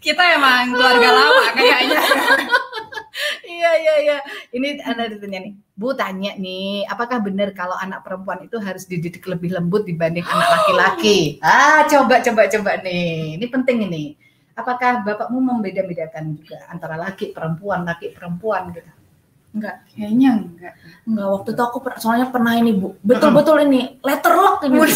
kita 0.00 0.20
emang 0.36 0.68
keluarga 0.70 1.08
lama 1.10 1.44
kayaknya 1.54 1.96
iya 3.46 3.70
iya 3.78 3.94
iya. 4.02 4.16
Ini 4.50 4.82
Anda 4.82 5.06
ditanya 5.10 5.46
nih, 5.46 5.52
Bu 5.74 5.94
tanya 5.94 6.34
nih, 6.34 6.84
apakah 6.86 7.22
benar 7.22 7.54
kalau 7.54 7.74
anak 7.78 8.02
perempuan 8.02 8.42
itu 8.42 8.58
harus 8.58 8.84
dididik 8.84 9.24
lebih 9.26 9.54
lembut 9.54 9.86
dibanding 9.86 10.26
anak 10.26 10.48
laki-laki? 10.60 11.18
Ah, 11.44 11.86
coba 11.86 12.20
coba 12.20 12.46
coba 12.50 12.70
nih. 12.82 13.38
Ini 13.38 13.46
penting 13.50 13.86
ini. 13.86 14.04
Apakah 14.54 15.02
bapakmu 15.02 15.42
membeda-bedakan 15.42 16.38
juga 16.38 16.62
antara 16.70 16.94
laki 16.94 17.34
perempuan, 17.34 17.82
laki 17.82 18.14
perempuan 18.14 18.70
gitu? 18.70 18.86
Enggak. 19.54 19.86
kayaknya 19.86 20.30
enggak 20.34 20.74
Enggak, 21.06 21.26
waktu 21.30 21.48
itu 21.54 21.62
aku 21.62 21.78
per- 21.78 21.98
soalnya 22.02 22.26
pernah 22.30 22.54
ini, 22.58 22.74
Bu. 22.74 22.98
Betul-betul 23.02 23.66
ini, 23.66 23.98
letter 24.02 24.34
lock 24.34 24.66
ini. 24.66 24.78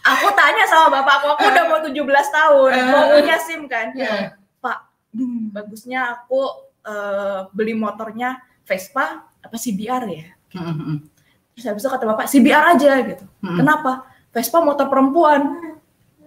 Aku 0.00 0.26
tanya 0.32 0.64
sama 0.64 0.88
bapakku, 1.00 1.28
aku 1.28 1.44
udah 1.44 1.64
mau 1.68 1.78
17 1.84 1.92
tahun, 2.32 2.70
mau 2.88 3.04
punya 3.14 3.36
SIM 3.36 3.68
kan. 3.68 3.92
Iya. 3.92 4.32
Pak, 4.58 4.89
hmm, 5.12 5.50
bagusnya 5.50 6.00
aku 6.14 6.40
eh, 6.82 7.40
beli 7.50 7.74
motornya 7.74 8.38
Vespa 8.64 9.26
apa 9.40 9.56
CBR 9.56 10.04
ya? 10.06 10.26
Mm-mm. 10.50 11.06
terus 11.54 11.66
habis 11.66 11.82
itu 11.82 11.90
kata 11.90 12.04
bapak 12.06 12.26
CBR 12.26 12.64
aja 12.74 12.90
gitu. 13.04 13.24
Mm-mm. 13.42 13.58
kenapa? 13.58 14.06
Vespa 14.30 14.58
motor 14.60 14.86
perempuan. 14.86 15.42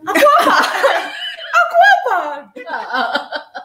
Aku 0.04 0.20
apa? 0.20 0.56
Aku 1.60 1.76
apa? 1.80 2.18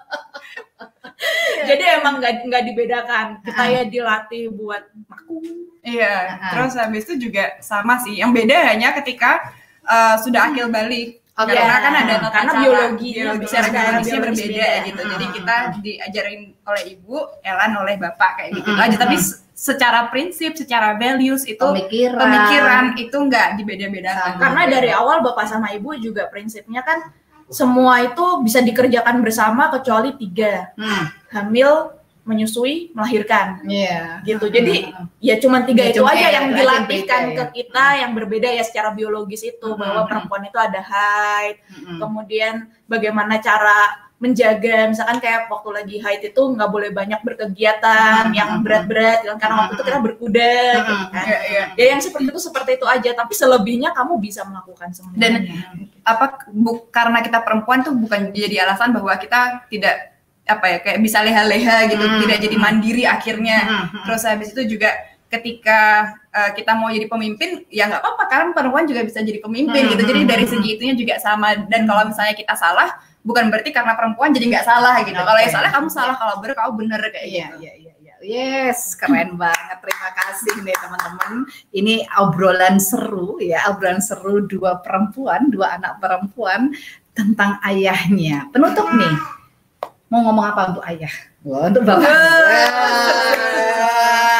Jadi 1.69 1.85
emang 1.85 2.23
nggak 2.23 2.47
nggak 2.47 2.65
dibedakan. 2.65 3.27
Kita 3.43 3.63
ya 3.67 3.83
dilatih 3.85 4.49
buat 4.55 4.87
maku. 5.05 5.43
Iya, 5.83 6.39
Ah. 6.39 6.51
terus 6.55 6.73
habis 6.79 7.03
itu 7.11 7.29
juga 7.29 7.59
sama 7.61 7.99
sih. 8.01 8.17
Yang 8.17 8.31
beda 8.45 8.57
hanya 8.71 8.95
ketika 9.03 9.53
uh, 9.85 10.17
sudah 10.23 10.49
akil 10.49 10.71
balik. 10.71 11.21
Oke. 11.39 11.55
Karena 11.55 11.77
kan 11.79 11.93
ada 11.95 12.15
tata 12.19 12.31
Karena 12.33 12.51
cara 12.51 12.61
biologinya 12.61 13.15
biologi, 13.15 13.39
beda, 13.39 13.49
secara 13.49 13.69
biologis 13.95 14.11
berbeda 14.11 14.43
beda. 14.43 14.69
gitu. 14.85 15.01
Hmm. 15.01 15.11
Jadi 15.11 15.27
kita 15.33 15.57
diajarin 15.79 16.41
oleh 16.63 16.83
ibu, 16.89 17.17
Elan 17.41 17.73
oleh 17.77 17.95
bapak 17.97 18.31
kayak 18.37 18.51
gitu 18.55 18.71
Hmm. 18.71 18.83
aja. 18.83 18.97
Tapi 18.99 19.17
secara 19.53 20.01
prinsip, 20.09 20.53
secara 20.55 20.95
values 20.95 21.43
itu 21.45 21.59
Pemikiran. 21.61 22.19
pemikiran 22.19 22.85
itu 22.97 23.17
nggak 23.17 23.49
dibeda-bedakan. 23.55 24.33
Karena 24.37 24.63
dari 24.67 24.91
awal 24.91 25.19
bapak 25.21 25.47
sama 25.47 25.71
ibu 25.71 25.95
juga 25.95 26.27
prinsipnya 26.27 26.83
kan 26.83 27.07
semua 27.49 28.03
itu 28.03 28.25
bisa 28.43 28.59
dikerjakan 28.59 29.19
bersama 29.19 29.71
kecuali 29.71 30.13
tiga 30.15 30.75
Hmm. 30.75 31.07
hamil 31.29 31.97
menyusui 32.29 32.93
melahirkan 32.93 33.65
Iya. 33.65 34.21
gitu 34.23 34.47
jadi 34.47 34.93
Hmm. 34.93 35.09
ya 35.19 35.35
cuman 35.37 35.65
tiga 35.65 35.83
Ya, 35.83 35.89
itu 35.89 35.99
cuma 35.99 36.13
aja 36.13 36.29
yang 36.29 36.47
aja 36.47 36.57
dilatihkan 36.59 37.23
beda, 37.25 37.33
ke 37.33 37.43
ya. 37.43 37.53
kita 37.55 37.85
yang 37.97 38.11
berbeda 38.13 38.49
ya 38.51 38.63
secara 38.63 38.93
biologis 38.93 39.43
itu 39.43 39.65
Hmm. 39.67 39.81
bahwa 39.81 40.05
perempuan 40.05 40.45
itu 40.45 40.59
ada 40.59 40.79
haid 40.79 41.57
Mm-mm. 41.65 41.99
kemudian 41.99 42.55
bagaimana 42.85 43.41
cara 43.41 43.79
menjaga 44.19 44.91
misalkan 44.91 45.19
kayak 45.19 45.47
waktu 45.47 45.71
lagi 45.73 45.97
haid 45.97 46.23
itu 46.25 46.43
nggak 46.43 46.67
boleh 46.67 46.91
banyak 46.91 47.23
berkegiatan 47.23 48.27
Hmm. 48.27 48.35
yang 48.35 48.51
berat-berat 48.61 49.23
kan 49.25 49.39
karena 49.39 49.57
waktu 49.61 49.73
itu 49.73 49.85
kita 49.85 50.01
berkuda 50.01 50.53
gitu 50.77 50.93
Hmm. 50.93 51.09
kan 51.09 51.25
Iya, 51.25 51.39
iya. 51.41 51.65
ya 51.73 51.85
yang 51.89 52.01
seperti 52.03 52.27
itu 52.27 52.41
seperti 52.43 52.71
itu 52.75 52.87
aja 52.87 53.11
tapi 53.15 53.33
selebihnya 53.33 53.91
kamu 53.91 54.19
bisa 54.19 54.43
melakukan 54.43 54.91
semuanya 54.91 55.19
Dan 55.19 55.33
apa 56.03 56.27
bu, 56.47 56.91
karena 56.91 57.23
kita 57.23 57.41
perempuan 57.41 57.81
tuh 57.81 57.95
bukan 57.95 58.33
jadi 58.33 58.65
alasan 58.65 58.91
bahwa 58.91 59.15
kita 59.15 59.65
tidak 59.69 60.18
apa 60.49 60.65
ya 60.67 60.79
kayak 60.81 60.99
bisa 61.05 61.21
leha-leha 61.21 61.93
gitu, 61.93 62.01
Hmm. 62.01 62.21
tidak 62.25 62.39
jadi 62.41 62.57
mandiri 62.57 63.05
akhirnya. 63.05 63.59
Hmm. 63.61 64.03
Terus 64.09 64.23
habis 64.25 64.49
itu 64.57 64.65
juga 64.77 64.97
ketika 65.29 66.09
uh, 66.33 66.51
kita 66.57 66.73
mau 66.73 66.89
jadi 66.89 67.05
pemimpin 67.05 67.69
ya 67.69 67.85
nggak 67.85 68.01
apa-apa 68.01 68.25
karena 68.33 68.51
perempuan 68.57 68.89
juga 68.89 69.05
bisa 69.05 69.21
jadi 69.21 69.45
pemimpin 69.45 69.85
Hmm, 69.85 69.93
gitu. 69.93 70.03
Jadi 70.09 70.21
hmm, 70.25 70.31
dari 70.33 70.45
hmm. 70.49 70.53
segi 70.57 70.69
itunya 70.81 70.95
juga 70.97 71.15
sama. 71.21 71.53
Dan 71.69 71.85
kalau 71.85 72.09
misalnya 72.09 72.33
kita 72.33 72.57
salah 72.57 72.97
bukan 73.21 73.53
berarti 73.53 73.69
karena 73.77 73.93
perempuan 73.93 74.33
jadi 74.33 74.57
nggak 74.57 74.65
salah 74.65 75.05
gitu. 75.05 75.21
Kalau 75.21 75.37
yang 75.37 75.53
salah 75.53 75.69
kamu 75.69 75.89
salah, 75.93 76.17
kalau 76.17 76.41
bener 76.41 76.57
kamu 76.57 76.73
bener 76.81 77.01
kayak 77.13 77.29
Iya, 77.29 77.47
gitu. 77.53 77.57
iya, 77.61 77.73
iya, 77.77 77.93
iya. 78.01 78.15
Yes, 78.19 78.97
keren 78.99 79.37
banget. 79.39 79.79
Terima 79.85 80.11
kasih 80.17 80.55
nih 80.65 80.75
teman-teman. 80.81 81.33
Ini 81.71 81.95
obrolan 82.19 82.81
seru 82.81 83.37
ya, 83.39 83.69
obrolan 83.69 84.01
seru 84.03 84.43
dua 84.49 84.81
perempuan, 84.81 85.53
dua 85.53 85.77
anak 85.77 86.01
perempuan 86.01 86.73
tentang 87.15 87.61
ayahnya. 87.63 88.49
Penutup 88.51 88.91
nih. 88.97 89.15
Mau 90.09 90.25
ngomong 90.25 90.41
apa 90.45 90.63
untuk 90.73 90.83
ayah? 90.89 91.13
Wah, 91.45 91.69
untuk 91.69 91.85
bapak. 91.85 92.09
Wah, 92.09 92.17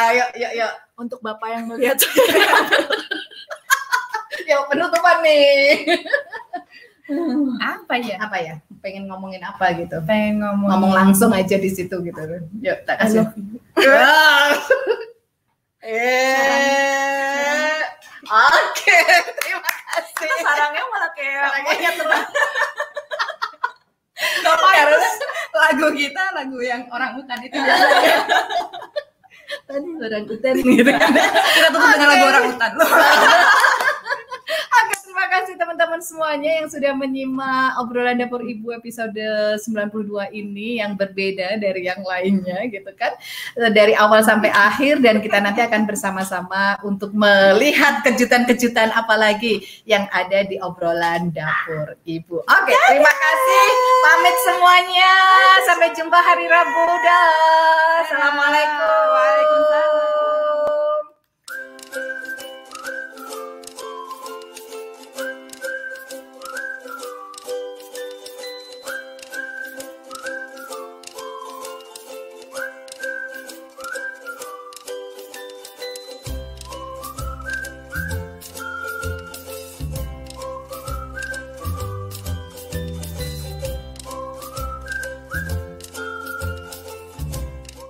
Yuk, 0.09 0.29
yuk, 0.35 0.51
yuk. 0.57 0.73
untuk 0.97 1.19
bapak 1.21 1.49
yang 1.53 1.63
melihat 1.69 1.97
Yuk, 4.49 4.65
penutupan 4.65 5.21
nih. 5.21 5.85
Apa 7.61 7.93
ya? 8.01 8.17
Apa 8.17 8.37
ya? 8.41 8.57
Pengen 8.81 9.05
ngomongin 9.05 9.45
apa 9.45 9.69
gitu? 9.77 10.01
Pengen 10.09 10.41
ngomong. 10.41 10.69
Ngomong 10.73 10.91
langsung 10.97 11.29
aja 11.29 11.53
di 11.55 11.69
situ 11.69 11.93
gitu. 12.01 12.21
Yuk, 12.61 12.77
tak 12.89 13.05
kasih. 13.05 13.29
Eh, 15.79 17.79
oke, 18.27 18.99
terima 19.39 19.63
kasih. 19.63 20.27
sarangnya 20.43 20.83
malah 20.91 21.07
kayak 21.15 21.39
Sarangnya 21.39 21.89
Gak 24.19 24.57
Karena 24.75 25.09
lagu 25.55 25.87
kita 25.95 26.23
lagu 26.35 26.57
yang 26.59 26.83
orang 26.91 27.11
hutan 27.15 27.39
itu 27.39 27.55
biasanya. 27.55 28.17
Tadi 29.65 29.89
orang 29.97 30.23
hutan 30.27 30.53
gitu 30.59 30.91
kan. 30.91 31.09
kita 31.55 31.67
tutup 31.71 31.89
dengan 31.95 32.09
lagu 32.11 32.25
orang 32.27 32.43
hutan 32.51 32.71
loh. 32.79 32.89
Terima 35.19 35.35
kasih 35.35 35.59
teman-teman 35.59 35.99
semuanya 35.99 36.51
yang 36.63 36.71
sudah 36.71 36.95
menyimak 36.95 37.75
obrolan 37.75 38.23
dapur 38.23 38.39
ibu 38.39 38.71
episode 38.71 39.19
92 39.59 40.07
ini 40.31 40.79
yang 40.79 40.95
berbeda 40.95 41.59
dari 41.59 41.91
yang 41.91 41.99
lainnya 42.07 42.63
gitu 42.71 42.87
kan. 42.95 43.19
Dari 43.51 43.99
awal 43.99 44.23
sampai 44.23 44.47
akhir 44.47 45.03
dan 45.03 45.19
kita 45.19 45.43
nanti 45.43 45.59
akan 45.59 45.83
bersama-sama 45.83 46.79
untuk 46.87 47.11
melihat 47.11 47.99
kejutan-kejutan 48.07 48.95
apa 48.95 49.19
lagi 49.19 49.59
yang 49.83 50.07
ada 50.15 50.47
di 50.47 50.55
obrolan 50.63 51.35
dapur 51.35 51.99
ibu. 52.07 52.39
Oke, 52.39 52.73
terima 52.87 53.11
kasih. 53.11 53.67
Pamit 54.07 54.37
semuanya. 54.47 55.13
Sampai 55.67 55.91
jumpa 55.99 56.15
hari 56.15 56.47
Rabu. 56.47 56.87
Dah. 57.03 58.07
Assalamualaikum. 58.07 59.03
Waalaikumsalam. 59.11 60.18